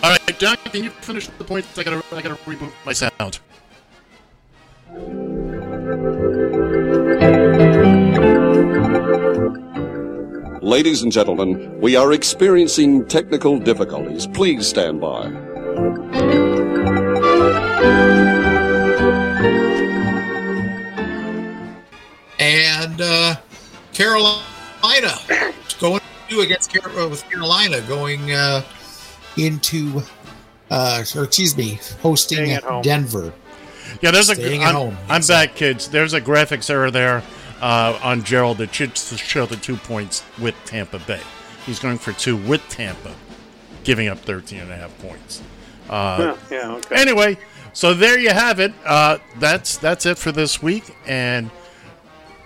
[0.02, 1.78] All right, John, can you finish the points?
[1.78, 3.40] I gotta, I gotta reboot my sound.
[10.62, 14.28] Ladies and gentlemen, we are experiencing technical difficulties.
[14.28, 15.32] Please stand by.
[22.40, 23.36] and uh,
[23.94, 25.14] Carolina
[25.80, 28.62] going to against uh, with Carolina going uh,
[29.40, 30.04] into
[30.70, 32.82] uh, or excuse me hosting at home.
[32.82, 33.34] Denver.
[34.02, 34.36] Yeah, there's a.
[34.36, 34.98] Staying at I'm, home.
[35.08, 35.90] I'm back, kids.
[35.90, 37.24] There's a graphics error there
[37.62, 41.22] uh, on Gerald that should show the two points with Tampa Bay.
[41.66, 43.14] He's going for two with Tampa,
[43.84, 45.42] giving up 13 and a half points.
[45.90, 46.96] Uh, Yeah, yeah, okay.
[46.96, 47.38] Anyway,
[47.74, 48.74] so there you have it.
[48.86, 50.96] Uh, that's that's it for this week.
[51.06, 51.50] And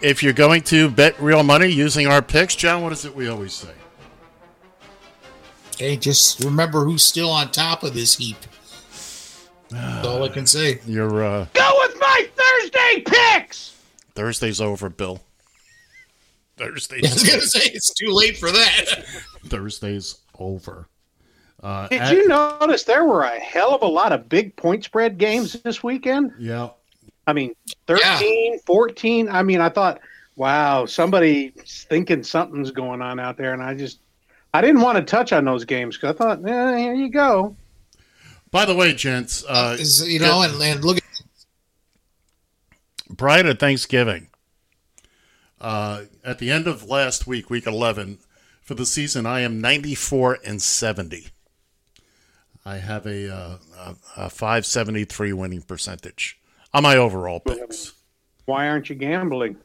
[0.01, 3.27] if you're going to bet real money using our picks, John, what is it we
[3.27, 3.69] always say?
[5.83, 8.37] Hey, just remember who's still on top of this heap.
[9.69, 10.79] That's all I can say.
[10.87, 13.75] Your uh, Go with my Thursday picks.
[14.15, 15.21] Thursday's over, Bill.
[16.57, 19.03] I Thursday's was gonna say it's too late for that.
[19.47, 20.87] Thursday's over.
[21.61, 24.85] Uh, Did at- you notice there were a hell of a lot of big point
[24.85, 26.31] spread games this weekend?
[26.39, 26.69] Yeah.
[27.27, 27.55] I mean,
[27.87, 29.27] 13, 14.
[29.27, 29.99] I mean, I thought,
[30.37, 33.53] wow, somebody's thinking something's going on out there.
[33.53, 33.99] And I just,
[34.53, 37.55] I didn't want to touch on those games because I thought, eh, here you go.
[38.51, 41.03] By the way, gents, uh, Is- you know, and, and look at
[43.17, 44.27] prior to Thanksgiving,
[45.59, 48.19] uh, at the end of last week, week 11,
[48.61, 51.27] for the season, I am 94 and 70.
[52.65, 56.39] I have a, uh, a, a 573 winning percentage
[56.73, 57.93] on my overall picks
[58.45, 59.57] Why aren't you gambling?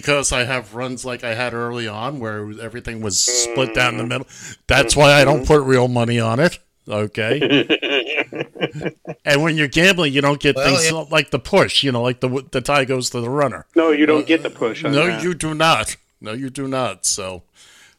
[0.00, 4.06] Because I have runs like I had early on where everything was split down the
[4.06, 4.26] middle.
[4.66, 6.58] That's why I don't put real money on it.
[6.88, 7.38] Okay.
[9.24, 11.04] and when you're gambling, you don't get Well, things yeah.
[11.10, 13.66] like the push, you know, like the the tie goes to the runner.
[13.76, 14.84] No, you don't get the push.
[14.84, 15.22] On No, that.
[15.22, 15.96] you do not.
[16.20, 17.06] No, you do not.
[17.06, 17.42] So,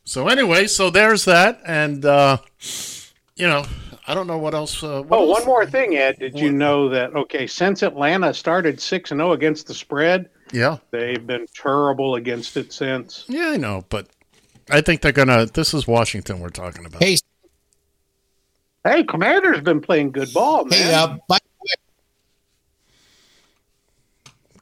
[0.04, 2.38] so anyway, so there's that, and uh,
[3.36, 3.64] you know,
[4.08, 4.84] I don't know what else.
[4.84, 5.40] Uh, what Oh, else?
[5.40, 6.20] one more thing, Ed.
[6.20, 7.16] Did you know that?
[7.16, 12.56] Okay, since Atlanta started six and zero against the spread, Yeah, they've been terrible against
[12.58, 13.26] it since.
[13.28, 14.08] yeah, I know, but
[14.70, 15.48] I think they're gonna.
[15.48, 17.04] This is Washington we're talking about.
[17.04, 17.18] Hey,
[18.86, 20.78] Hey, Commander's been playing good ball, man.
[20.80, 21.38] Hey, uh, by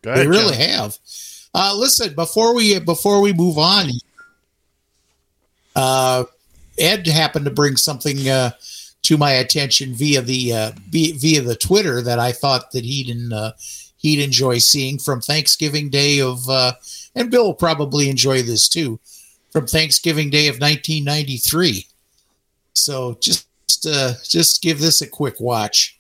[0.01, 0.68] Go they ahead, really John.
[0.69, 0.97] have.
[1.53, 3.89] Uh, listen, before we before we move on,
[5.76, 6.23] uh,
[6.77, 8.51] Ed happened to bring something uh,
[9.03, 13.03] to my attention via the uh, via, via the Twitter that I thought that he
[13.03, 13.51] didn't uh,
[14.02, 16.73] he'd enjoy seeing from Thanksgiving Day of, uh,
[17.15, 18.99] and Bill will probably enjoy this too,
[19.52, 21.88] from Thanksgiving Day of 1993.
[22.73, 23.48] So just
[23.86, 25.98] uh, just give this a quick watch.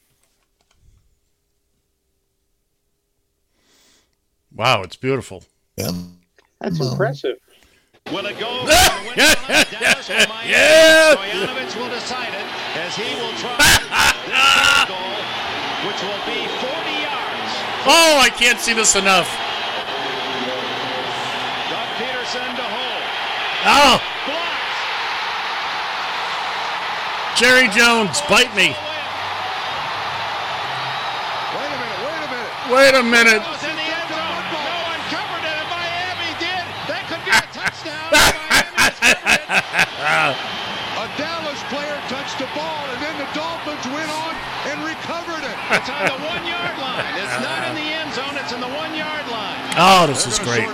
[4.53, 5.43] Wow, it's beautiful.
[5.77, 5.91] Yeah.
[6.59, 7.37] That's impressive.
[8.11, 8.65] Will it go?
[9.15, 9.35] Yeah.
[11.15, 12.45] Stoyanovich will decide it
[12.77, 13.57] as he will try
[14.25, 15.21] this goal,
[15.87, 16.90] which will be 40 yards.
[17.83, 19.25] Oh, I can't see this enough.
[21.65, 23.01] Doug Pederson to hold.
[23.65, 23.97] Oh,
[27.41, 28.77] Jerry Jones, bite me.
[31.57, 32.53] Wait a minute, wait a minute.
[32.69, 33.41] Wait a minute.
[33.49, 34.45] It's in the end zone.
[34.53, 36.61] No one covered it, and Miami did.
[36.85, 38.13] That could be a touchdown.
[38.13, 40.37] Miami's covered it.
[41.01, 44.50] A Dallas player touched the ball, and then the Dolphins went on
[45.11, 45.57] and recovered it.
[45.71, 47.13] It's on the one yard line.
[47.19, 49.59] It's not in the end zone, it's in the one yard line.
[49.77, 50.67] Oh, this is great.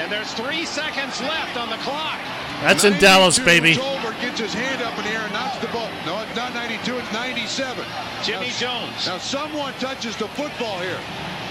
[0.00, 2.18] And there's three seconds left on the clock.
[2.60, 3.74] That's in Dallas, baby.
[3.74, 5.88] Tolbert gets his hand up in the air and knocks the ball.
[6.04, 7.84] No, it's not 92, it's 97.
[8.22, 9.06] Jimmy now, Jones.
[9.06, 11.00] Now someone touches the football here.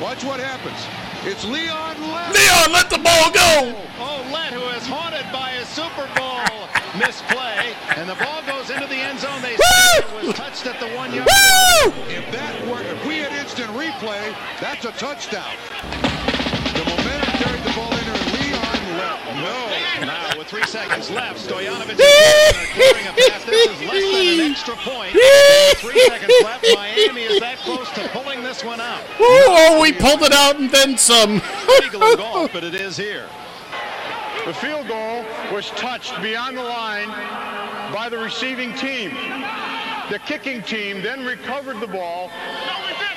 [0.02, 0.78] Watch what happens.
[1.26, 2.32] It's Leon Lett.
[2.32, 3.76] Leon, let the ball go.
[4.00, 6.40] Oh, oh Lett, who is haunted by his Super Bowl
[6.98, 9.42] misplay, and the ball goes into the end zone.
[9.42, 9.59] They
[10.02, 11.94] say it was touched at the one yard line.
[12.10, 15.56] If that were, if we had instant replay, that's a touchdown.
[16.74, 19.20] The momentum carried the ball into Leon Lett.
[19.40, 20.06] No.
[20.06, 23.44] Now, with three seconds left, Stoyanovich is clearing a pass.
[23.46, 25.12] This is less than an extra point.
[25.78, 26.66] Three seconds left.
[26.74, 29.02] Miami is that close to pulling this one out.
[29.20, 31.42] Oh, we pulled it out and then some.
[31.82, 33.28] Legal in golf, but it is here.
[34.46, 37.10] The field goal was touched beyond the line
[37.94, 39.12] by the receiving team.
[40.10, 42.32] The kicking team then recovered the ball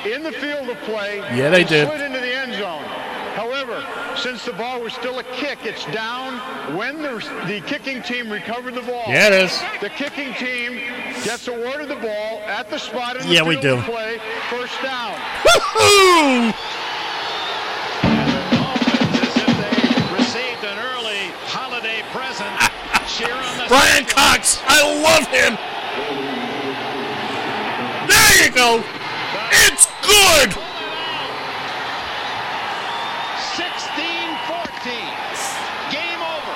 [0.05, 1.19] in the field of play.
[1.35, 1.89] Yeah, they and did.
[1.89, 2.82] Slid into the end zone.
[3.35, 3.82] However,
[4.14, 6.35] since the ball was still a kick, it's down
[6.77, 7.14] when the,
[7.47, 9.05] the kicking team recovered the ball.
[9.09, 9.59] Yeah, it is.
[9.81, 10.74] The kicking team
[11.24, 13.90] gets awarded the ball at the spot in the Yeah, we field of do.
[13.90, 14.19] play.
[14.51, 15.14] First down.
[15.47, 16.52] Woo-hoo!
[20.12, 22.52] Received an early holiday present.
[23.09, 25.56] Cheer on the Brian Cox, I love him.
[28.55, 28.85] There.
[29.65, 30.51] It's good.
[33.57, 35.53] 16-14.
[35.91, 36.55] Game over.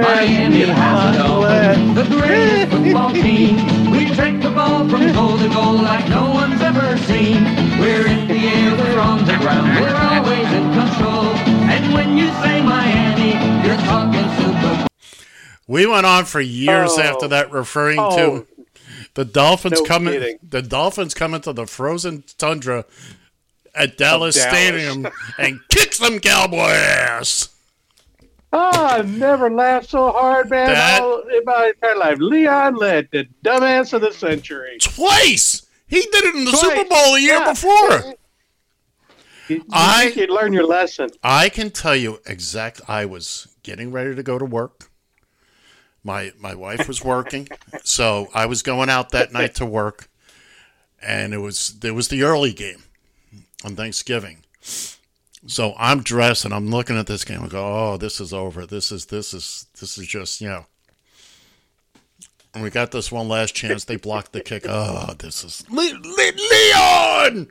[0.00, 1.42] Miami has it all.
[1.94, 3.56] The greatest football team.
[3.90, 7.42] We take the ball from goal to goal like no one's ever seen.
[7.80, 11.47] We're in the air, we're on the ground, we're always in control.
[11.98, 13.32] And when you say Miami,
[13.66, 14.86] you're talking Super Bowl.
[15.66, 17.00] We went on for years Oh.
[17.02, 18.16] after that, referring Oh.
[18.16, 18.46] to
[19.14, 20.14] the Dolphins No coming.
[20.14, 20.38] kidding.
[20.48, 22.84] The Dolphins coming to the frozen tundra
[23.74, 24.50] at Dallas, Dallas.
[24.56, 25.08] Stadium
[25.38, 27.48] and kick some cowboy ass.
[28.52, 32.16] Ah, I've never laughed so hard, man, That- all in my entire life.
[32.18, 34.78] Leon Lett the dumbass of the century.
[34.80, 35.62] Twice.
[35.86, 36.62] He did it in the Twice.
[36.62, 37.50] Super Bowl a year Yeah.
[37.52, 38.14] before.
[39.48, 41.10] You, I- you learn your lesson.
[41.22, 42.80] I can tell you exact.
[42.88, 44.90] I was getting ready to go to work.
[46.04, 47.48] My my wife was working,
[47.82, 50.08] so I was going out that night to work,
[51.02, 52.84] and it was there was the early game
[53.64, 54.38] on Thanksgiving,
[55.46, 57.42] So I'm dressed and I'm looking at this game.
[57.42, 58.64] I go, "Oh, this is over.
[58.66, 60.66] This is this is this is just you know."
[62.54, 63.84] And we got this one last chance.
[63.84, 64.64] They blocked the kick.
[64.68, 66.32] Oh, this is Le- Le-
[67.34, 67.48] Leon.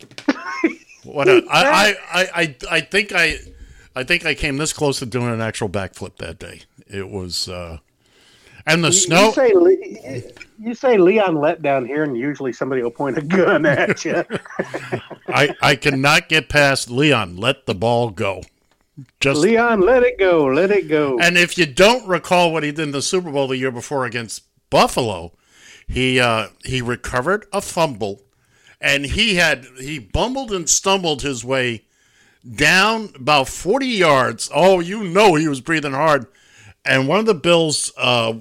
[1.08, 3.38] What a, I, I, I, I, think I,
[3.96, 6.62] I think I came this close to doing an actual backflip that day.
[6.86, 7.78] It was, uh,
[8.66, 9.26] and the You- snow.
[9.26, 10.22] You say, Le-
[10.60, 14.24] you say Leon let down here, and usually somebody will point a gun at you.
[15.28, 17.36] I, I cannot get past Leon.
[17.36, 18.42] Let the ball go.
[19.20, 21.18] Just Leon, let it go, let it go.
[21.20, 24.04] And if you don't recall what he did in the Super Bowl the year before
[24.04, 25.32] against Buffalo,
[25.86, 28.22] he uh, he recovered a fumble,
[28.80, 31.84] and he had he bumbled and stumbled his way
[32.54, 34.50] down about forty yards.
[34.54, 36.26] Oh, you know he was breathing hard,
[36.84, 38.34] and one of the Bills' uh,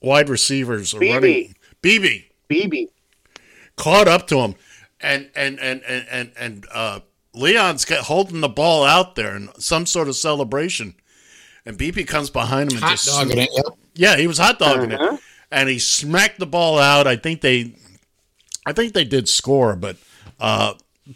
[0.00, 1.12] wide receivers, Beebe.
[1.12, 2.86] running Beebe, Beebe
[3.76, 4.54] caught up to him,
[5.00, 7.00] and and and and and, and uh,
[7.34, 10.94] Leon's got, holding the ball out there in some sort of celebration,
[11.66, 13.50] and Beebe comes behind him and Hot just dogging it,
[13.94, 15.14] yeah, he was hot dogging Uh-huh.
[15.16, 15.20] it,
[15.50, 17.06] and he smacked the ball out.
[17.06, 17.74] I think they,
[18.66, 19.96] I think they did score, but
[20.40, 20.74] uh,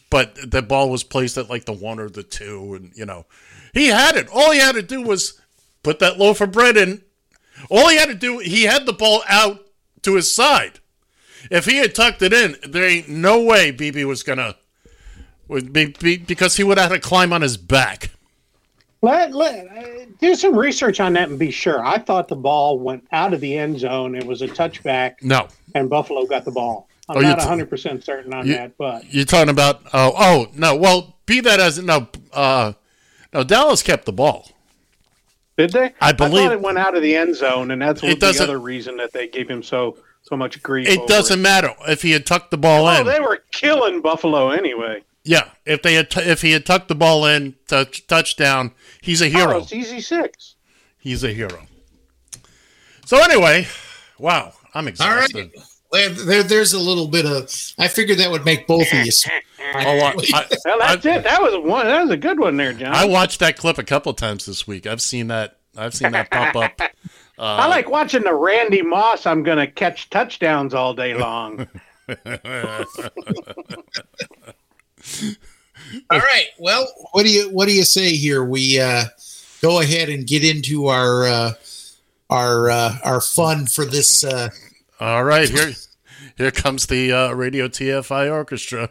[0.09, 3.27] but the ball was placed at like the one or the two, and you know,
[3.75, 4.29] he had it.
[4.33, 5.41] All he had to do was
[5.83, 7.03] put that loaf of bread in.
[7.69, 9.67] All he had to do, he had the ball out
[10.03, 10.79] to his side.
[11.51, 14.55] If he had tucked it in, there ain't no way Beebe was gonna
[15.49, 18.11] would be, be because he would have had to climb on his back.
[19.03, 21.85] Let, let uh, do some research on that and be sure.
[21.85, 24.15] I thought the ball went out of the end zone.
[24.15, 26.87] It was a touchback, No, and Buffalo got the ball.
[27.11, 29.83] I'm Oh, you not t- 100 percent certain on you- that, but You're talking about
[29.93, 32.73] oh oh no well be that as no uh
[33.33, 34.49] no Dallas kept the ball.
[35.57, 35.93] did they?
[36.01, 38.43] I believe- thought it went out of the end zone, and that's It the doesn't-
[38.45, 40.87] other reason that they gave him so so much grief.
[40.89, 43.07] It over doesn't matter if he had tucked the ball Oh, in.
[43.07, 45.03] they were killing Buffalo anyway.
[45.25, 49.21] yeah, if they had t- if he had tucked the ball in touch touchdown, he's
[49.23, 49.59] a Oh, hero.
[49.59, 50.55] it's easy six.
[50.99, 51.67] He's a hero.
[53.07, 53.67] So anyway,
[54.19, 55.51] wow, I'm exhausted.
[55.57, 55.65] right.
[55.93, 57.51] Well, There, there's a little bit of.
[57.79, 59.13] I figured that would make both of you.
[59.73, 61.23] Oh, I, I, Well, that's it.
[61.23, 61.87] That was one.
[61.87, 62.93] That was a good one there, John.
[62.93, 64.85] I watched that clip a couple times this week.
[64.85, 65.59] I've seen that.
[65.77, 66.81] I've seen that pop up.
[67.39, 69.25] Uh, I like watching the Randy Moss.
[69.25, 71.67] I'm going to catch touchdowns all day long.
[76.11, 76.47] All right.
[76.59, 78.45] Well, what do you what do you say here?
[78.45, 79.05] We uh,
[79.63, 81.53] go ahead and get into our uh,
[82.29, 84.23] our uh, our fun for this.
[85.01, 85.73] All right, here
[86.37, 88.91] here comes the uh, Radio TFI Orchestra.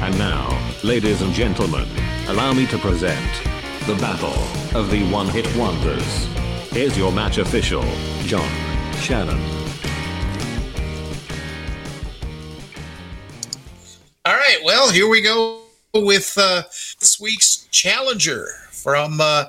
[0.00, 1.88] And now, ladies and gentlemen,
[2.26, 3.24] allow me to present
[3.86, 4.34] the Battle
[4.76, 6.26] of the One Hit Wonders.
[6.72, 7.84] Here's your match official,
[8.24, 8.50] John
[8.96, 9.40] Shannon.
[14.24, 14.58] all right.
[14.64, 15.62] Well, here we go
[15.94, 16.62] with uh,
[16.98, 18.48] this week's challenger
[18.82, 19.44] from uh,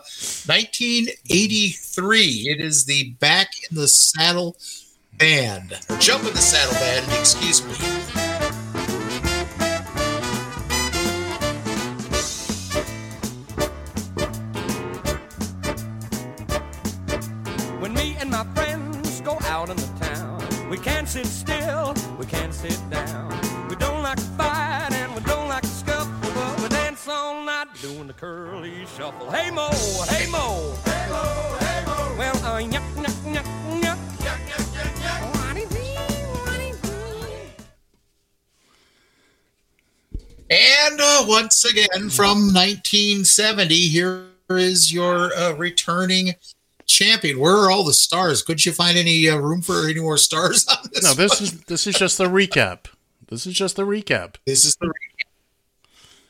[0.46, 2.22] 1983.
[2.50, 4.56] It is the Back in the Saddle
[5.18, 5.80] Band.
[5.90, 7.12] Or Jump in the Saddle Band.
[7.20, 7.74] Excuse me.
[17.80, 22.28] When me and my friends go out in the town, we can't sit still, we
[22.28, 23.32] can't sit down.
[23.68, 24.73] We don't like to fight
[27.84, 29.30] doing the curly shuffle.
[29.30, 29.68] Hey Mo,
[30.08, 32.16] hey Mo, hey Mo, hey Mo.
[32.18, 33.44] Well, uh, yuck, yuck, yuck,
[33.82, 34.00] yuck.
[34.24, 35.34] Yuck, yuck, yuck, yuck.
[40.50, 46.36] And uh, once again, from 1970, here is your uh, returning
[46.86, 47.38] champion.
[47.38, 48.44] Where are all the stars?
[48.44, 51.04] Could you find any uh, room for any more stars on this?
[51.04, 51.44] No, this one?
[51.44, 52.86] is this is just the recap.
[53.28, 54.36] This is just the recap.
[54.46, 55.13] This is the recap.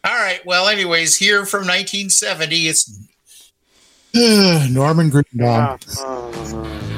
[0.06, 0.46] All right.
[0.46, 3.00] Well, anyways, here from 1970, it's
[4.74, 5.26] Norman Greenbaum.
[5.40, 6.93] and ah, the ah.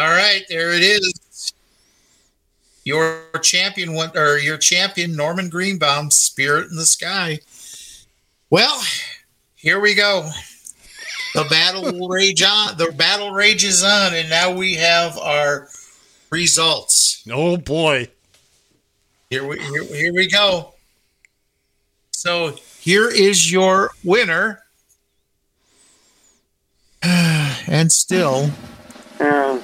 [0.00, 1.52] All right, there it is.
[2.84, 7.40] Your champion went, or your champion Norman Greenbaum, Spirit in the Sky.
[8.48, 8.82] Well,
[9.56, 10.30] here we go.
[11.34, 12.78] the battle will rage on.
[12.78, 15.68] The battle rages on, and now we have our
[16.30, 17.22] results.
[17.30, 18.08] Oh boy!
[19.28, 20.72] Here we here, here we go.
[22.10, 24.62] So here is your winner,
[27.02, 28.50] and still
[29.20, 29.60] um,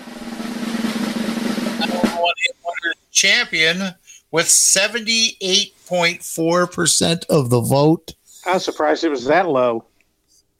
[3.17, 3.95] champion
[4.31, 8.15] with seventy eight point four percent of the vote.
[8.47, 9.85] I was surprised it was that low.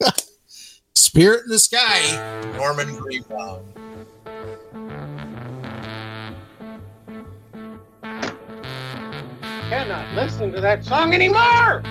[0.95, 3.63] Spirit in the Sky, Norman Greenbaum.
[9.69, 11.83] Cannot listen to that song anymore.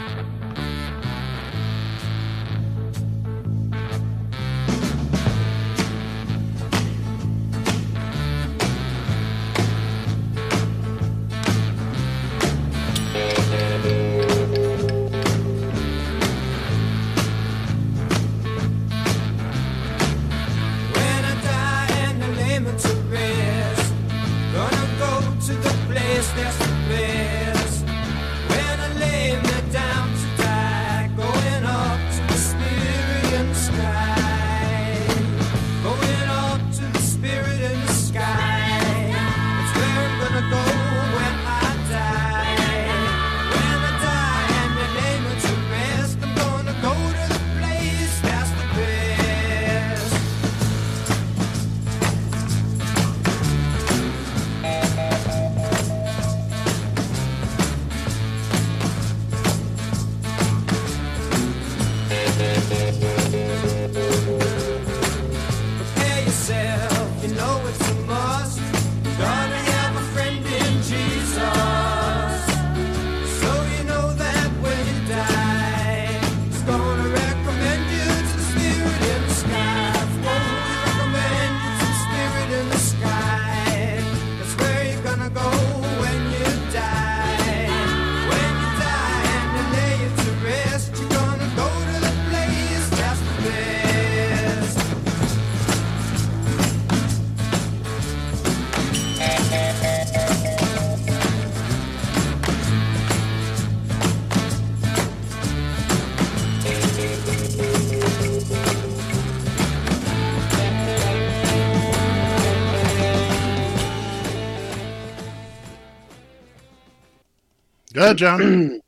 [118.06, 118.80] Ahead, John.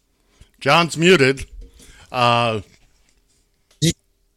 [0.60, 1.46] John's muted.
[2.12, 2.60] Uh,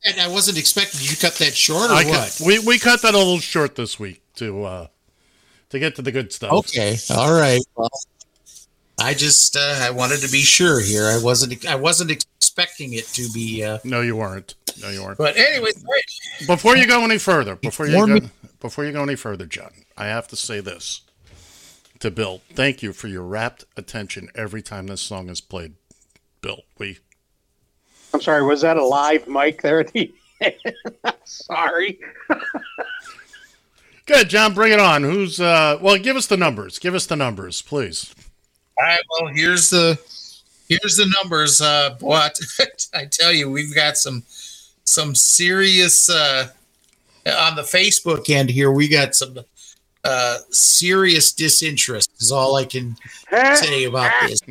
[0.06, 2.14] And I wasn't expecting you to cut that short or I what?
[2.14, 4.88] cut, we we cut that a little short this week to uh,
[5.70, 6.52] to get to the good stuff.
[6.52, 7.62] Okay, all right.
[7.78, 7.90] Well,
[9.00, 11.06] I just uh, I wanted to be sure here.
[11.06, 13.64] I wasn't I wasn't expecting it to be.
[13.64, 14.56] Uh, No, you weren't.
[14.82, 15.18] No, you weren't.
[15.18, 16.48] but anyway, great.
[16.48, 18.28] Before you go any further, before you go,
[18.60, 21.02] before you go any further, John, I have to say this
[22.04, 22.42] to Bill.
[22.52, 25.76] Thank you for your rapt attention every time this song is played.
[26.42, 27.00] Bill, we
[28.14, 30.54] I'm sorry, was that a live mic there at the end?
[31.24, 31.98] sorry.
[34.06, 34.54] good, John.
[34.54, 35.04] Bring it on.
[35.04, 35.78] Who's uh?
[35.82, 36.78] Well, give us the numbers.
[36.78, 38.14] Give us the numbers, please.
[38.78, 39.00] All right.
[39.10, 39.98] Well, here's the
[40.68, 41.62] here's the numbers.
[41.62, 42.38] Uh, what
[42.94, 44.24] I tell you, we've got some
[44.84, 46.50] some serious uh,
[47.26, 48.74] on the Facebook end here.
[48.74, 49.40] We got some
[50.04, 52.12] uh, serious disinterest.
[52.20, 52.98] Is all I can
[53.30, 54.42] say about this.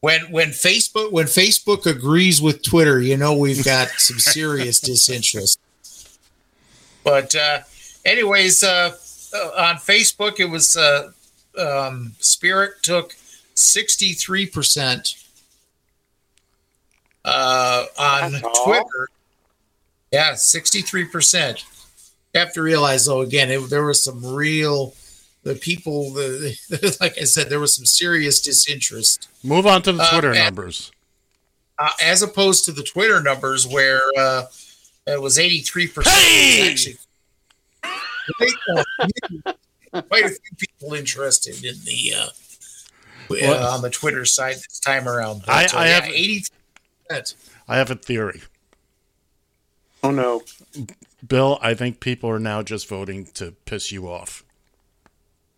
[0.00, 5.58] when when Facebook when Facebook agrees with Twitter, you know we've got some serious disinterest.
[7.04, 7.60] But uh,
[8.04, 8.94] anyways, uh,
[9.34, 11.12] uh, on Facebook, it was uh,
[11.58, 13.14] um, Spirit took
[13.54, 15.16] sixty three percent.
[17.24, 18.32] Uh, on
[18.64, 19.08] Twitter,
[20.10, 21.64] yeah, sixty three percent.
[22.34, 24.94] You have to realize, though, again, it, there was some real
[25.42, 26.12] the people.
[26.12, 29.28] The, like I said, there was some serious disinterest.
[29.44, 30.90] Move on to the Uh, Twitter and- numbers.
[31.78, 34.44] uh, as opposed to the Twitter numbers where uh,
[35.06, 36.06] it was 83%.
[36.70, 36.96] Actually,
[40.08, 42.28] quite a few people interested in the uh,
[43.44, 45.42] uh, on the Twitter side this time around.
[45.48, 47.34] I- But, uh, I yeah, have- 83%.
[47.68, 48.40] I have a theory.
[50.02, 50.42] Oh no,
[51.26, 51.58] Bill.
[51.62, 54.44] I think people are now just voting to piss you off.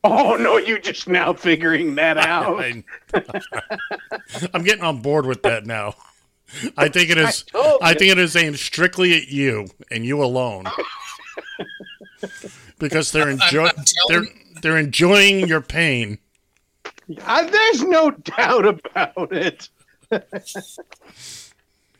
[0.04, 2.60] Oh no, you just now figuring that out.
[2.60, 2.84] I,
[4.52, 5.94] am getting on board with that now.
[6.76, 7.44] I think it is.
[7.54, 10.66] I I, think it is aimed strictly at you and you alone,
[12.78, 13.72] because they're enjoying.
[14.08, 14.26] They're
[14.60, 16.18] they're enjoying your pain.
[17.22, 19.68] Uh, there's no doubt about it.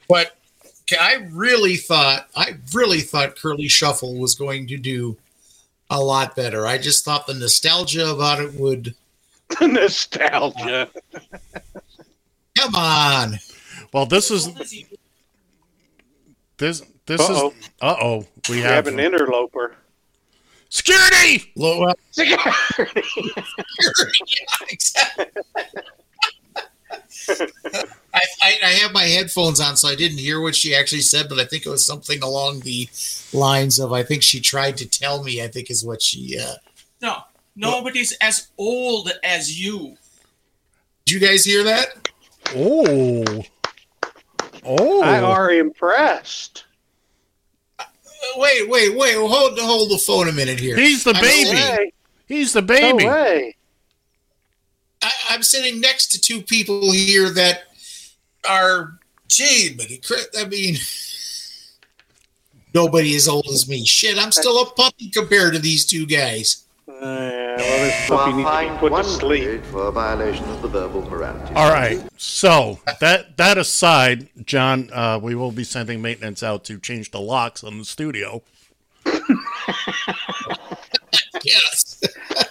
[0.09, 0.37] But
[0.97, 5.17] I really thought I really thought Curly Shuffle was going to do
[5.91, 6.67] a lot better.
[6.67, 8.95] I just thought the nostalgia about it would
[9.61, 10.89] nostalgia.
[12.59, 13.39] Come on.
[13.93, 14.53] Well, this is
[16.57, 17.49] this this Uh-oh.
[17.59, 18.27] is uh oh.
[18.49, 19.75] We We have, have an interloper.
[20.69, 21.53] security.
[21.57, 21.99] Blow up.
[22.11, 22.39] Security.
[27.29, 31.29] I, I, I have my headphones on, so I didn't hear what she actually said,
[31.29, 32.89] but I think it was something along the
[33.33, 36.55] lines of I think she tried to tell me, I think is what she uh
[37.01, 37.17] No,
[37.57, 39.97] nobody's as old as you.
[41.07, 42.09] did you guys hear that?
[42.55, 43.43] Oh.
[44.65, 45.03] Oh.
[45.03, 46.65] I are impressed.
[47.79, 47.85] Uh,
[48.37, 50.77] Wait, wait, wait, hold hold the phone a minute here.
[50.77, 51.57] He's the baby.
[51.57, 51.91] sitting-
[52.27, 53.05] He's the baby.
[53.05, 53.57] No way.
[55.05, 57.65] I, I'm sitting next to two people here that
[58.49, 58.99] are
[59.29, 60.77] gee, but he, cri- I mean
[62.75, 63.85] nobody as old as me.
[63.85, 66.65] Shit, I'm still a puppy compared to these two guys.
[66.89, 69.65] Uh, well, this puppy needs to be put to sleep.
[69.67, 71.55] for a violation of the verbal morality.
[71.55, 72.01] All right.
[72.17, 77.21] So that that aside, John, uh, we will be sending maintenance out to change the
[77.21, 78.43] locks on the studio.
[81.45, 82.01] Yes.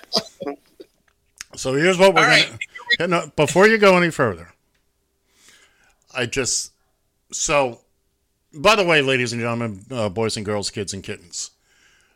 [1.63, 2.59] So here's what we're gonna.
[2.99, 4.49] Yeah, no, before you go any further,
[6.13, 6.73] I just
[7.31, 7.79] so.
[8.53, 11.51] By the way, ladies and gentlemen, uh, boys and girls, kids and kittens,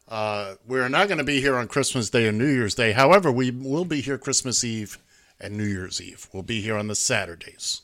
[0.09, 2.91] uh, we're not going to be here on Christmas Day and New Year's Day.
[2.91, 4.97] However, we will be here Christmas Eve
[5.39, 6.27] and New Year's Eve.
[6.33, 7.83] We'll be here on the Saturdays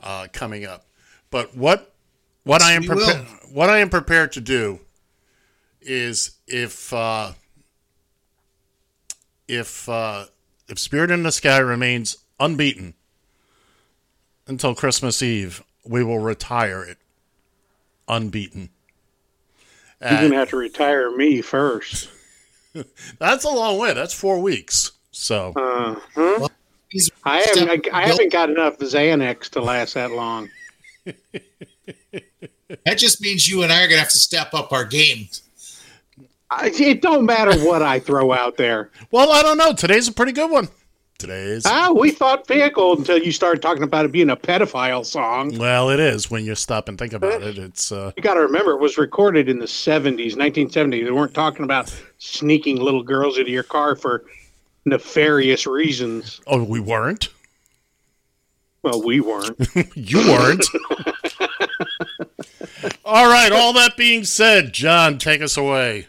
[0.00, 0.86] uh, coming up.
[1.30, 1.94] But what
[2.44, 4.80] what I am prepared what I am prepared to do
[5.82, 7.32] is if uh,
[9.46, 10.24] if uh,
[10.68, 12.94] if Spirit in the Sky remains unbeaten
[14.46, 16.98] until Christmas Eve, we will retire it
[18.08, 18.70] unbeaten.
[20.00, 22.10] You're gonna have to retire me first.
[23.18, 23.94] That's a long way.
[23.94, 24.92] That's four weeks.
[25.10, 26.48] So Uh-huh.
[27.24, 27.88] I haven't.
[27.92, 30.50] I, I haven't got enough Xanax to last that long.
[32.84, 35.28] That just means you and I are gonna have to step up our game.
[36.50, 38.90] I, it don't matter what I throw out there.
[39.10, 39.72] Well, I don't know.
[39.72, 40.68] Today's a pretty good one.
[41.18, 45.56] Today's Ah, we thought vehicle until you started talking about it being a pedophile song.
[45.56, 47.56] well, it is when you stop and think about it.
[47.66, 51.04] It's uh, You got to remember, it was recorded in the 70s, 1970s.
[51.04, 54.24] They weren't talking about sneaking little girls into your car for
[54.84, 56.40] nefarious reasons.
[56.46, 57.28] oh, we weren't.
[58.82, 59.56] Well, we weren't.
[59.96, 60.66] you weren't.
[63.04, 63.52] all right.
[63.52, 66.06] All that being said, John, take us away.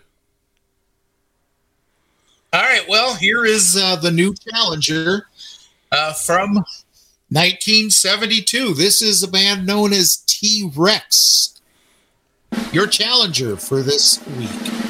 [2.57, 5.27] All right, well, here is uh, the new challenger
[5.91, 6.55] uh, from
[7.29, 8.73] 1972.
[8.73, 11.61] This is a band known as T Rex.
[12.71, 14.86] Your challenger for this week.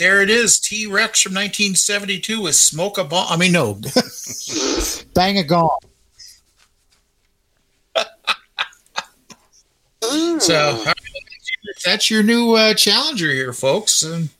[0.00, 0.58] There it is.
[0.58, 3.26] T Rex from 1972 with Smoke a Bomb.
[3.30, 3.74] I mean, no,
[5.14, 5.78] Bang a Gong.
[10.40, 10.96] so all right,
[11.84, 14.02] that's your new uh, challenger here, folks.
[14.02, 14.30] And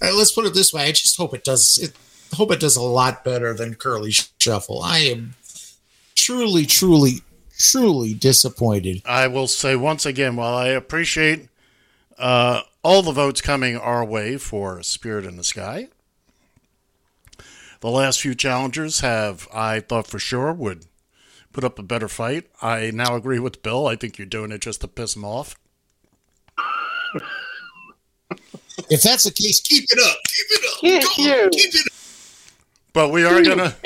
[0.00, 1.78] uh, let's put it this way: I just hope it does.
[1.82, 1.92] It,
[2.36, 4.80] hope it does a lot better than Curly Shuffle.
[4.82, 5.34] I am
[6.14, 7.22] truly, truly,
[7.58, 9.02] truly disappointed.
[9.04, 11.47] I will say once again, while I appreciate
[12.18, 15.88] uh, all the votes coming our way for Spirit in the Sky,
[17.80, 20.86] the last few challengers have, I thought for sure, would
[21.52, 22.48] put up a better fight.
[22.60, 23.86] I now agree with Bill.
[23.86, 25.56] I think you're doing it just to piss him off.
[28.90, 30.16] If that's the case, keep it up.
[30.28, 31.16] Keep it up.
[31.16, 31.98] Go on, keep it up.
[32.92, 33.76] But we are gonna,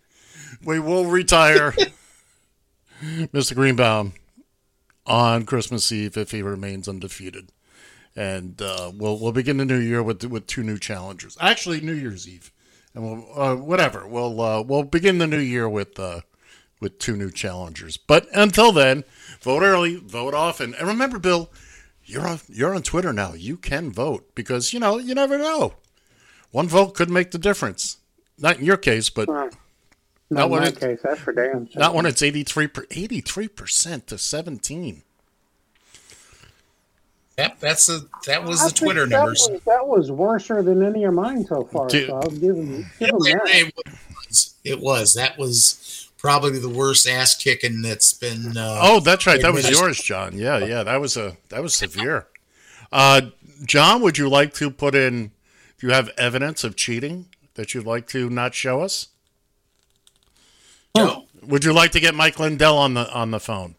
[0.64, 1.72] we will retire
[3.02, 3.54] Mr.
[3.54, 4.14] Greenbaum
[5.06, 7.50] on Christmas Eve if he remains undefeated,
[8.16, 11.36] and uh, we'll we'll begin the new year with with two new challengers.
[11.40, 12.50] Actually, New Year's Eve,
[12.94, 16.20] and we'll uh, whatever we'll uh, we'll begin the new year with uh,
[16.80, 17.96] with two new challengers.
[17.96, 19.04] But until then,
[19.40, 21.50] vote early, vote often, and remember, Bill,
[22.04, 23.32] you're on you're on Twitter now.
[23.34, 25.74] You can vote because you know you never know.
[26.50, 27.98] One vote could make the difference.
[28.38, 29.54] Not in your case, but Not
[30.30, 31.68] not in when my it, case, that's for damn.
[31.70, 31.80] sure.
[31.80, 32.66] not when it's 83
[33.48, 35.02] percent to 17.
[37.38, 39.48] Yep, that's the that was I the Twitter that numbers.
[39.50, 41.88] Was, that was worse than any of mine so far.
[41.88, 42.08] Dude.
[42.08, 43.48] So I'll give him, give him It, that.
[43.48, 43.74] it
[44.28, 44.54] was.
[44.64, 45.14] It was.
[45.14, 48.56] That was probably the worst ass kicking that's been.
[48.56, 49.40] Uh, Oh, that's right.
[49.40, 50.36] That was yours, John.
[50.38, 50.82] Yeah, yeah.
[50.82, 52.26] That was a that was severe.
[52.92, 53.22] Uh,
[53.64, 55.30] John, would you like to put in?
[55.78, 59.08] Do you have evidence of cheating that you'd like to not show us?
[60.94, 61.24] No.
[61.42, 63.74] Would you like to get Mike Lindell on the on the phone?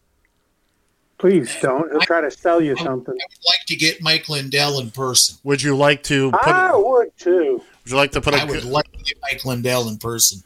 [1.24, 1.90] Please don't.
[1.90, 3.14] He'll try to sell you something.
[3.14, 5.38] I would like to get Mike Lindell in person.
[5.42, 6.46] Would you like to put?
[6.46, 7.62] I would too.
[7.82, 8.42] Would you like to put a?
[8.42, 10.42] I would like to get Mike Lindell in person.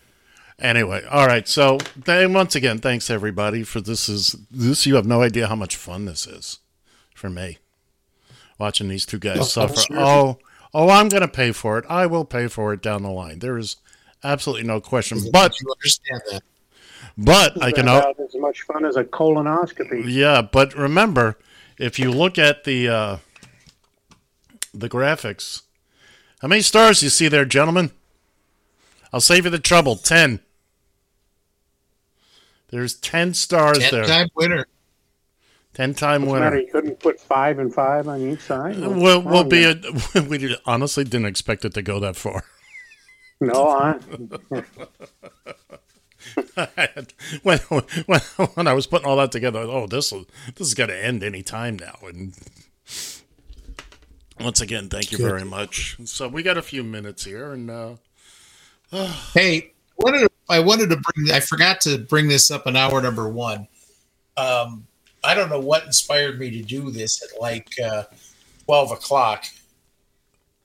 [0.60, 1.48] Anyway, all right.
[1.48, 4.08] So, then once again, thanks everybody for this.
[4.08, 4.86] Is this?
[4.86, 6.60] You have no idea how much fun this is
[7.12, 7.58] for me
[8.56, 9.80] watching these two guys Oh, suffer.
[9.80, 9.98] sure.
[9.98, 10.38] Oh,
[10.72, 11.86] oh, I'm going to pay for it.
[11.88, 13.40] I will pay for it down the line.
[13.40, 13.78] There is
[14.22, 15.18] absolutely no question.
[15.32, 16.42] But you understand that.
[17.16, 17.88] But I can.
[17.88, 20.04] about as much fun as a colonoscopy.
[20.06, 21.38] Yeah, but remember,
[21.78, 23.16] if you look at the uh,
[24.72, 25.62] the graphics,
[26.40, 27.90] how many stars you see there, gentlemen?
[29.12, 29.96] I'll save you the trouble.
[29.96, 30.40] Ten.
[32.70, 34.04] There's ten stars there.
[34.04, 34.66] Ten-time winner.
[35.74, 36.56] Ten time What's the matter?
[36.56, 36.66] winner.
[36.66, 38.78] You couldn't put five and five on each side.
[38.78, 39.80] What's We'll, we'll be a,
[40.28, 42.44] we honestly didn't expect it to go that far.
[43.40, 43.68] no.
[43.68, 43.98] I,
[47.42, 48.20] when, when
[48.54, 50.26] when I was putting all that together, oh, this will
[50.56, 51.98] this is going to end any time now.
[52.02, 52.34] And
[54.40, 55.28] once again, thank you Good.
[55.28, 55.96] very much.
[56.04, 57.94] So we got a few minutes here, and uh,
[59.34, 61.30] Hey, wanted to, I wanted to bring.
[61.32, 63.68] I forgot to bring this up in hour number one.
[64.36, 64.86] Um,
[65.22, 68.04] I don't know what inspired me to do this at like uh,
[68.64, 69.44] twelve o'clock,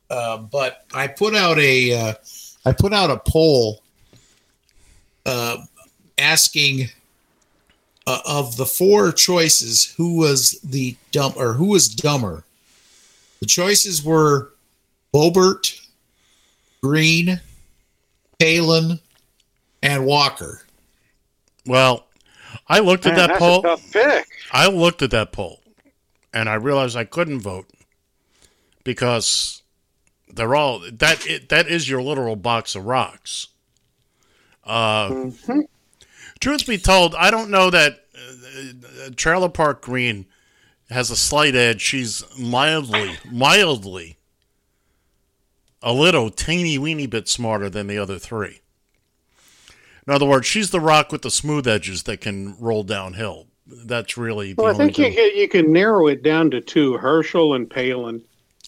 [0.10, 2.14] uh, but I put out a uh,
[2.65, 3.82] I put out a poll
[5.26, 5.58] uh,
[6.18, 6.90] asking
[8.06, 12.44] uh, of the four choices who was the dumb or who was dumber.
[13.40, 14.52] The choices were
[15.14, 15.80] Boebert,
[16.82, 17.40] Greene,
[18.40, 19.00] Palin,
[19.82, 20.62] and Walker.
[21.66, 22.08] well,
[22.68, 23.60] I looked at Man, that that's poll.
[23.60, 24.28] a tough pick.
[24.52, 25.60] I looked at that poll,
[26.34, 27.68] and I realized I couldn't vote
[28.84, 29.62] because
[30.28, 31.26] they're all that.
[31.28, 33.48] It, that is your literal box of rocks.
[34.65, 35.60] Uh, Mm-hmm.
[36.40, 40.26] Truth be told, I don't know that uh, uh, Trailer Park Greene
[40.90, 41.80] has a slight edge.
[41.80, 44.18] She's mildly, mildly,
[45.81, 48.60] a little teeny weeny bit smarter than the other three.
[50.06, 53.48] In other words, she's the rock with the smooth edges that can roll downhill.
[53.65, 55.14] That's really the Well, I think you thing.
[55.14, 58.22] can, you can narrow it down to two: Herschel and Palin.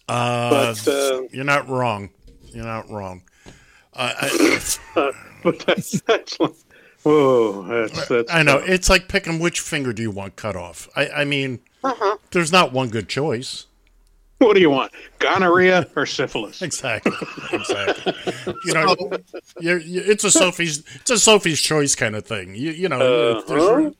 [0.07, 2.09] Uh, but, uh, you're not wrong.
[2.53, 3.23] You're not wrong.
[3.93, 4.59] Uh, I,
[5.45, 6.51] but that's that's like,
[7.03, 10.89] whoa, that's, that's I know it's like picking which finger do you want cut off.
[10.95, 12.17] I, I mean, Uh-huh.
[12.31, 13.67] there's not one good choice.
[14.39, 16.61] What do you want, gonorrhea or syphilis?
[16.61, 17.13] Exactly,
[17.53, 18.13] exactly.
[18.65, 18.95] You know,
[19.61, 22.53] you're, you it's a Sophie's it's a Sophie's choice kind of thing.
[22.53, 23.43] You you know, Uh-huh.
[23.47, 23.97] there's, re-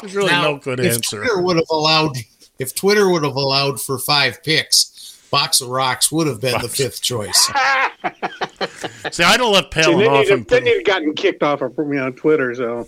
[0.00, 1.18] there's really Now, no good if answer.
[1.24, 2.12] Twitter would have allowed,
[2.60, 4.91] if Twitter would have allowed for five picks,
[5.32, 7.46] Box of Rocks would have been the fifth choice.
[9.10, 11.42] See, I don't let And Palin then off and have, then you'd have gotten kicked
[11.42, 12.54] off of me on Twitter.
[12.54, 12.86] So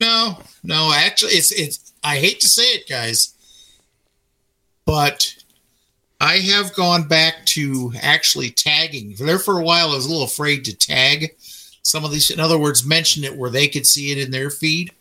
[0.00, 1.92] No, no, actually, it's it's.
[2.02, 3.34] I hate to say it, guys,
[4.86, 5.36] but
[6.20, 9.14] I have gone back to actually tagging.
[9.18, 11.36] There for a while, I was a little afraid to tag
[11.82, 12.30] some of these.
[12.30, 14.92] In other words, mention it where they could see it in their feed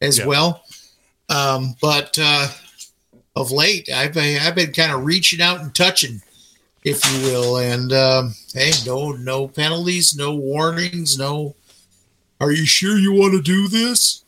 [0.00, 0.26] as Yeah.
[0.26, 0.64] well.
[1.28, 2.48] Um, but uh,
[3.40, 6.22] of late, I've been, I've been kind of reaching out and touching,
[6.84, 7.56] if you will.
[7.58, 11.54] And um, hey, no no penalties, no warnings, no.
[12.40, 14.24] Are you sure you want to do this?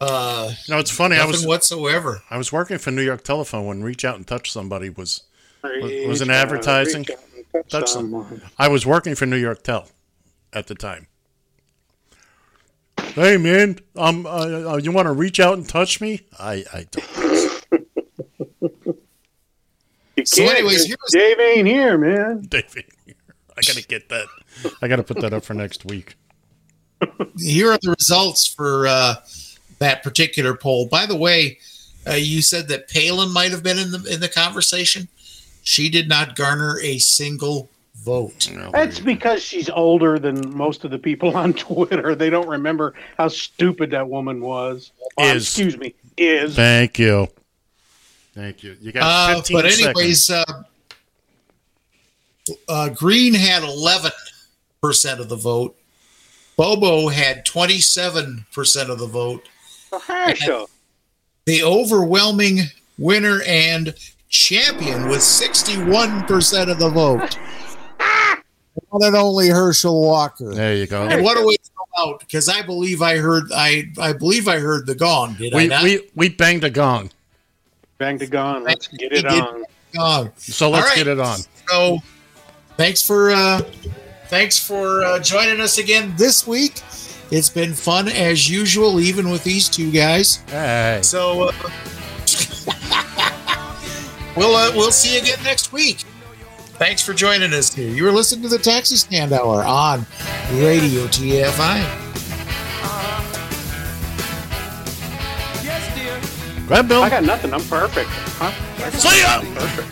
[0.00, 1.16] Uh, No, it's funny.
[1.16, 2.22] I was whatsoever.
[2.30, 5.22] I was working for New York Telephone when Reach Out and Touch Somebody was
[5.62, 7.02] was, was an advertising.
[7.02, 8.28] reach out and touch Touch someone.
[8.40, 8.42] some.
[8.58, 9.88] I was working for New York Tel
[10.52, 11.06] at the time.
[13.14, 16.20] Hey man, um, uh, uh, you want to reach out and touch me?
[16.38, 17.29] I, I don't.
[20.20, 22.42] You So can't, anyways, 'cause here's- Dave ain't here, man.
[22.48, 22.84] David,
[23.56, 24.26] I gotta get that.
[24.82, 26.16] I gotta put that up for next week.
[27.38, 29.14] here are the results for uh,
[29.78, 30.86] that particular poll.
[30.86, 31.58] By the way,
[32.06, 35.08] uh, you said that Palin might have been in the in the conversation.
[35.62, 37.70] She did not garner a single
[38.04, 38.50] vote.
[38.72, 42.14] That's because she's older than most of the people on Twitter.
[42.14, 44.92] They don't remember how stupid that woman was.
[45.16, 45.44] Or, Is.
[45.44, 46.54] excuse me, is.
[46.56, 47.28] Thank you.
[48.40, 48.74] Thank you.
[48.80, 49.84] You got Uh, 15 but seconds.
[49.86, 50.62] anyways, uh,
[52.68, 54.12] uh, Greene had eleven
[54.82, 55.76] percent of the vote.
[56.56, 59.46] Bobo had twenty seven percent of the vote.
[59.92, 60.66] Hasha.
[61.44, 62.60] The overwhelming
[62.96, 63.94] winner and
[64.30, 67.38] champion with sixty one percent of the vote.
[68.88, 70.52] One and only Herschel Walker.
[70.52, 71.06] There you go.
[71.06, 72.20] And what do we know about?
[72.20, 75.34] Because I believe I heard I I believe I heard the gong.
[75.34, 75.82] Did I we, not?
[75.84, 77.10] we we banged a gong.
[78.00, 78.64] Bang to gone.
[78.64, 79.62] Let's get it did on.
[79.94, 80.32] gong.
[80.38, 80.96] So let's All right.
[80.96, 81.38] get it on.
[81.68, 81.98] So
[82.78, 83.60] thanks for uh
[84.28, 86.80] thanks for uh, joining us again this week.
[87.30, 90.36] It's been fun as usual, even with these two guys.
[90.48, 91.00] Hey.
[91.02, 91.52] So uh,
[94.34, 95.98] we'll uh, we'll see you again next week.
[96.78, 97.90] Thanks for joining us here.
[97.90, 100.06] You were listening to the Taxi Stand Hour on
[100.54, 102.09] Radio TFI.
[106.70, 107.02] Grab Bill.
[107.02, 107.52] I got nothing.
[107.52, 108.08] I'm perfect.
[108.38, 108.52] Huh?
[108.90, 109.40] See ya.
[109.58, 109.90] Perfect.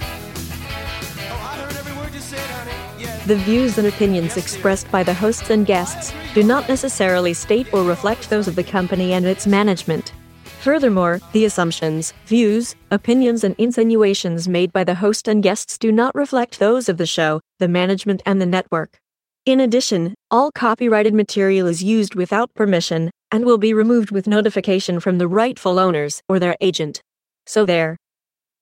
[3.27, 7.83] The views and opinions expressed by the hosts and guests do not necessarily state or
[7.83, 10.13] reflect those of the company and its management.
[10.61, 16.15] Furthermore, the assumptions, views, opinions, and insinuations made by the host and guests do not
[16.15, 19.01] reflect those of the show, the management, and the network.
[19.45, 25.01] In addition, all copyrighted material is used without permission and will be removed with notification
[25.01, 27.03] from the rightful owners or their agent.
[27.47, 27.97] So there.